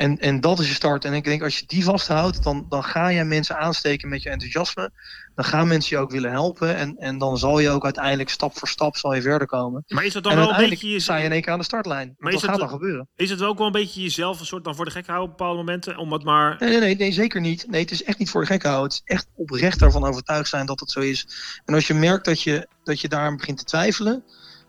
En, 0.00 0.18
en 0.18 0.40
dat 0.40 0.58
is 0.58 0.68
je 0.68 0.74
start. 0.74 1.04
En 1.04 1.12
ik 1.12 1.24
denk, 1.24 1.42
als 1.42 1.58
je 1.58 1.66
die 1.66 1.84
vasthoudt, 1.84 2.42
dan, 2.42 2.66
dan 2.68 2.84
ga 2.84 3.08
je 3.08 3.24
mensen 3.24 3.58
aansteken 3.58 4.08
met 4.08 4.22
je 4.22 4.30
enthousiasme. 4.30 4.90
Dan 5.34 5.44
gaan 5.44 5.68
mensen 5.68 5.96
je 5.96 6.02
ook 6.02 6.10
willen 6.10 6.30
helpen. 6.30 6.76
En, 6.76 6.96
en 6.96 7.18
dan 7.18 7.38
zal 7.38 7.58
je 7.58 7.70
ook 7.70 7.84
uiteindelijk 7.84 8.28
stap 8.30 8.58
voor 8.58 8.68
stap 8.68 8.96
zal 8.96 9.14
je 9.14 9.22
verder 9.22 9.46
komen. 9.46 9.84
Maar 9.88 10.04
is 10.04 10.12
dat 10.12 10.22
dan 10.22 10.36
wel 10.36 10.50
een 10.50 10.68
beetje... 10.68 10.88
Je... 10.88 11.00
sta 11.00 11.16
je 11.16 11.24
in 11.24 11.32
één 11.32 11.42
keer 11.42 11.52
aan 11.52 11.58
de 11.58 11.64
startlijn. 11.64 12.14
Maar 12.18 12.32
dat 12.32 12.42
gaat 12.42 12.58
dan 12.58 12.68
gebeuren. 12.68 13.08
Is 13.16 13.30
het 13.30 13.38
wel 13.38 13.48
ook 13.48 13.58
wel 13.58 13.66
een 13.66 13.72
beetje 13.72 14.02
jezelf 14.02 14.40
een 14.40 14.46
soort 14.46 14.64
dan 14.64 14.74
voor 14.74 14.84
de 14.84 14.90
gek 14.90 15.06
houden 15.06 15.30
op 15.30 15.36
bepaalde 15.36 15.58
momenten? 15.58 15.96
Om 15.96 16.12
het 16.12 16.24
maar... 16.24 16.56
Nee, 16.58 16.70
nee, 16.70 16.80
nee, 16.80 16.96
nee, 16.96 17.12
zeker 17.12 17.40
niet. 17.40 17.66
Nee, 17.68 17.80
het 17.80 17.90
is 17.90 18.04
echt 18.04 18.18
niet 18.18 18.30
voor 18.30 18.40
de 18.40 18.46
gek 18.46 18.62
houden. 18.62 18.84
Het 18.84 19.02
is 19.04 19.14
echt 19.14 19.26
oprecht 19.36 19.78
daarvan 19.78 20.04
overtuigd 20.04 20.48
zijn 20.48 20.66
dat 20.66 20.80
het 20.80 20.90
zo 20.90 21.00
is. 21.00 21.28
En 21.64 21.74
als 21.74 21.86
je 21.86 21.94
merkt 21.94 22.24
dat 22.24 22.42
je, 22.42 22.66
dat 22.84 23.00
je 23.00 23.08
daar 23.08 23.36
begint 23.36 23.58
te 23.58 23.64
twijfelen... 23.64 24.24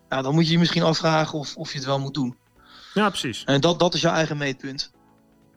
Nou, 0.08 0.22
dan 0.22 0.34
moet 0.34 0.46
je 0.46 0.52
je 0.52 0.58
misschien 0.58 0.82
afvragen 0.82 1.38
of, 1.38 1.56
of 1.56 1.72
je 1.72 1.78
het 1.78 1.86
wel 1.86 2.00
moet 2.00 2.14
doen. 2.14 2.36
Ja, 2.94 3.08
precies. 3.08 3.44
En 3.44 3.60
dat, 3.60 3.78
dat 3.78 3.94
is 3.94 4.00
jouw 4.00 4.14
eigen 4.14 4.36
meetpunt. 4.36 4.92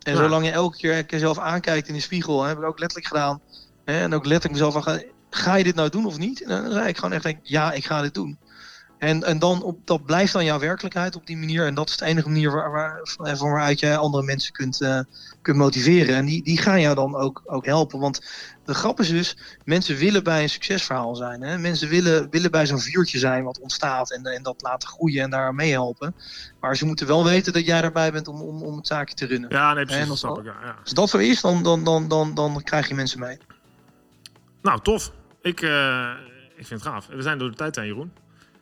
En 0.05 0.17
zolang 0.17 0.45
je 0.45 0.51
elke 0.51 0.77
keer 0.77 1.05
jezelf 1.07 1.39
aankijkt 1.39 1.87
in 1.87 1.93
de 1.93 1.99
spiegel, 1.99 2.41
hè, 2.41 2.47
heb 2.47 2.57
ik 2.57 2.63
ook 2.63 2.79
letterlijk 2.79 3.07
gedaan. 3.07 3.41
Hè, 3.85 4.01
en 4.01 4.13
ook 4.13 4.25
letterlijk 4.25 4.53
mezelf 4.61 4.83
van, 4.83 5.03
ga 5.29 5.55
je 5.55 5.63
dit 5.63 5.75
nou 5.75 5.89
doen 5.89 6.05
of 6.05 6.17
niet? 6.17 6.41
En 6.41 6.49
dan 6.49 6.71
zei 6.71 6.87
ik 6.87 6.95
gewoon 6.95 7.13
echt, 7.13 7.23
denk, 7.23 7.39
ja, 7.43 7.71
ik 7.71 7.85
ga 7.85 8.01
dit 8.01 8.13
doen. 8.13 8.37
En, 8.97 9.23
en 9.23 9.39
dan 9.39 9.63
op, 9.63 9.79
dat 9.85 10.05
blijft 10.05 10.33
dan 10.33 10.45
jouw 10.45 10.59
werkelijkheid 10.59 11.15
op 11.15 11.27
die 11.27 11.37
manier. 11.37 11.65
En 11.65 11.73
dat 11.73 11.89
is 11.89 11.97
de 11.97 12.05
enige 12.05 12.27
manier 12.27 12.51
waar, 12.51 12.71
waar, 12.71 12.99
van 13.03 13.49
waaruit 13.49 13.79
jij 13.79 13.97
andere 13.97 14.23
mensen 14.23 14.53
kunt, 14.53 14.81
uh, 14.81 14.99
kunt 15.41 15.57
motiveren. 15.57 16.15
En 16.15 16.25
die, 16.25 16.43
die 16.43 16.57
gaan 16.57 16.81
jou 16.81 16.95
dan 16.95 17.15
ook, 17.15 17.41
ook 17.45 17.65
helpen. 17.65 17.99
Want 17.99 18.21
de 18.65 18.73
grap 18.73 18.99
is 18.99 19.09
dus, 19.09 19.37
mensen 19.65 19.95
willen 19.95 20.23
bij 20.23 20.43
een 20.43 20.49
succesverhaal 20.49 21.15
zijn. 21.15 21.41
Hè? 21.41 21.57
Mensen 21.57 21.89
willen, 21.89 22.29
willen 22.29 22.51
bij 22.51 22.65
zo'n 22.65 22.79
vuurtje 22.79 23.19
zijn 23.19 23.43
wat 23.43 23.59
ontstaat 23.59 24.11
en, 24.11 24.23
en 24.23 24.43
dat 24.43 24.61
laten 24.61 24.89
groeien 24.89 25.23
en 25.23 25.29
daar 25.29 25.55
mee 25.55 25.71
helpen. 25.71 26.15
Maar 26.59 26.77
ze 26.77 26.85
moeten 26.85 27.07
wel 27.07 27.23
weten 27.23 27.53
dat 27.53 27.65
jij 27.65 27.81
daarbij 27.81 28.11
bent 28.11 28.27
om, 28.27 28.41
om, 28.41 28.63
om 28.63 28.75
het 28.75 28.87
zaakje 28.87 29.15
te 29.15 29.25
runnen. 29.25 29.49
Ja, 29.49 29.73
nee, 29.73 29.85
precies. 29.85 30.09
Als, 30.09 30.21
dat, 30.21 30.39
ja, 30.43 30.55
ja. 30.61 30.75
als 30.81 30.93
dat 30.93 31.09
zo 31.09 31.17
is, 31.17 31.41
dan, 31.41 31.63
dan, 31.63 31.83
dan, 31.83 32.07
dan, 32.07 32.33
dan 32.33 32.61
krijg 32.63 32.87
je 32.87 32.95
mensen 32.95 33.19
mee. 33.19 33.37
Nou, 34.61 34.81
tof. 34.81 35.11
Ik, 35.41 35.61
uh, 35.61 36.11
ik 36.55 36.65
vind 36.65 36.83
het 36.83 36.91
gaaf. 36.91 37.07
We 37.07 37.21
zijn 37.21 37.37
door 37.37 37.49
de 37.49 37.55
tijd 37.55 37.75
heen, 37.75 37.85
Jeroen. 37.85 38.11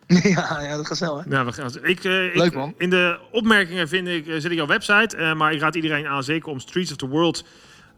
Ja, 0.36 0.62
ja, 0.62 0.76
dat 0.76 0.88
gaat 0.88 0.98
snel, 0.98 1.18
hè? 1.18 1.24
Ja, 1.30 1.46
we 1.46 1.52
gaan, 1.52 1.72
ik, 1.82 2.04
uh, 2.04 2.36
Leuk, 2.36 2.54
man. 2.54 2.74
In 2.78 2.90
de 2.90 3.20
opmerkingen 3.32 3.88
vind 3.88 4.08
ik, 4.08 4.26
uh, 4.26 4.34
zet 4.34 4.52
ik 4.52 4.58
jouw 4.58 4.66
website. 4.66 5.18
Uh, 5.18 5.34
maar 5.34 5.54
ik 5.54 5.60
raad 5.60 5.76
iedereen 5.76 6.08
aan, 6.08 6.24
zeker 6.24 6.50
om 6.50 6.60
Streets 6.60 6.92
of 6.92 6.98
the 6.98 7.08
World 7.08 7.46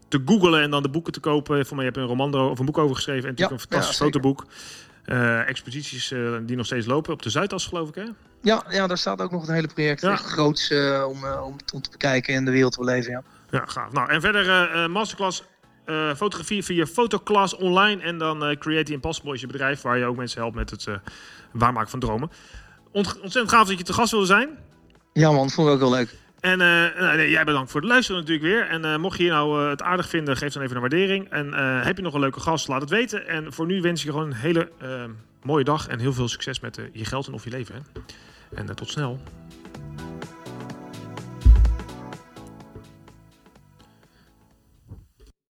te 0.08 0.22
googlen 0.26 0.62
en 0.62 0.72
dan 0.72 0.84
de 0.84 0.90
boeken 0.90 1.14
te 1.14 1.20
kopen. 1.20 1.66
Voor 1.66 1.76
mij 1.76 1.86
heb 1.86 1.96
je 1.96 2.02
een 2.02 2.08
roman 2.08 2.34
of 2.34 2.60
een 2.60 2.66
boek 2.66 2.78
over 2.78 2.96
geschreven. 2.96 3.24
En 3.24 3.30
natuurlijk 3.30 3.62
ja, 3.62 3.66
een 3.66 3.70
fantastisch 3.70 3.98
ja, 3.98 4.06
fotoboek. 4.06 4.46
expedities 5.48 6.14
die 6.46 6.56
nog 6.56 6.66
steeds 6.66 6.86
lopen 6.86 7.14
op 7.14 7.22
de 7.22 7.30
Zuidas, 7.30 7.68
geloof 7.68 7.90
ik, 7.90 7.96
hè? 7.96 8.06
Ja, 8.42 8.64
ja 8.70 8.88
daar 8.88 8.98
staat 8.98 9.22
ook 9.22 9.32
nog 9.32 9.48
een 9.48 9.54
hele 9.54 9.68
project. 9.68 10.02
Ja. 10.02 10.12
Echt 10.12 10.26
groots 10.26 10.72
om, 11.08 11.26
om, 11.26 11.56
om, 11.74 11.82
te 11.82 11.90
bekijken 11.92 12.34
in 12.34 12.46
de 12.46 12.52
wereld 12.52 12.74
te 12.74 12.84
leven, 12.84 13.12
ja. 13.12 13.24
Ja, 13.50 13.64
gaaf. 13.66 13.92
Nou, 13.92 14.10
en 14.10 14.22
verder 14.22 14.90
masterclass 14.90 15.44
uh, 15.86 16.16
fotografie 16.16 16.64
via 16.64 16.86
Fotoclass 16.86 17.56
online. 17.56 18.02
En 18.02 18.18
dan 18.18 18.50
uh, 18.50 18.58
Create 18.58 18.84
the 18.84 18.94
Impossible 18.94 19.34
is 19.34 19.42
je 19.42 19.48
bedrijf 19.48 19.82
waar 19.82 19.98
je 19.98 20.06
ook 20.06 20.16
mensen 20.16 20.42
helpt 20.42 20.56
met 20.56 20.70
het 20.70 20.86
uh, 20.86 20.96
waarmaken 21.56 21.90
van 21.90 22.00
dromen. 22.00 22.32
Ont 22.92 23.14
ontzettend 23.14 23.50
gaaf 23.50 23.68
dat 23.68 23.78
je 23.78 23.84
te 23.84 23.94
gast 23.94 24.12
wilde 24.12 24.26
zijn. 24.26 24.50
Ja 25.14 25.32
man, 25.32 25.50
vond 25.50 25.68
ik 25.68 25.74
ook 25.74 25.80
wel 25.80 25.90
leuk. 25.90 26.16
En 26.40 26.58
nou, 26.58 27.18
nee, 27.18 27.30
jij 27.30 27.44
bedankt 27.44 27.72
voor 27.72 27.82
het 27.82 27.90
luisteren 27.90 28.22
natuurlijk 28.22 28.48
weer. 28.48 28.68
En 28.68 29.02
mocht 29.02 29.18
je 29.18 29.30
nou 29.30 29.70
het 29.70 29.82
aardig 29.82 30.10
vinden, 30.10 30.38
geef 30.38 30.54
dan 30.54 30.64
even 30.64 30.76
een 30.76 30.82
waardering. 30.82 31.30
En 31.30 31.54
heb 31.84 31.98
je 31.98 32.04
nog 32.04 32.14
een 32.14 32.20
leuke 32.20 32.40
gast, 32.40 32.68
laat 32.68 32.82
het 32.82 32.90
weten. 32.90 33.28
En 33.28 33.54
voor 33.54 33.66
nu 33.66 33.82
wens 33.82 34.00
ik 34.00 34.06
je 34.06 34.12
gewoon 34.12 34.28
een 34.28 34.38
hele 34.38 34.70
mooie 35.44 35.64
dag 35.64 35.88
en 35.88 36.00
heel 36.00 36.14
veel 36.14 36.28
succes 36.28 36.60
met 36.60 36.80
je 36.94 37.06
geld 37.06 37.28
en 37.28 37.34
of 37.34 37.44
je 37.44 37.50
leven. 37.50 37.76
Hè? 37.76 38.00
En 38.58 38.76
tot 38.76 38.90
snel. 38.90 39.20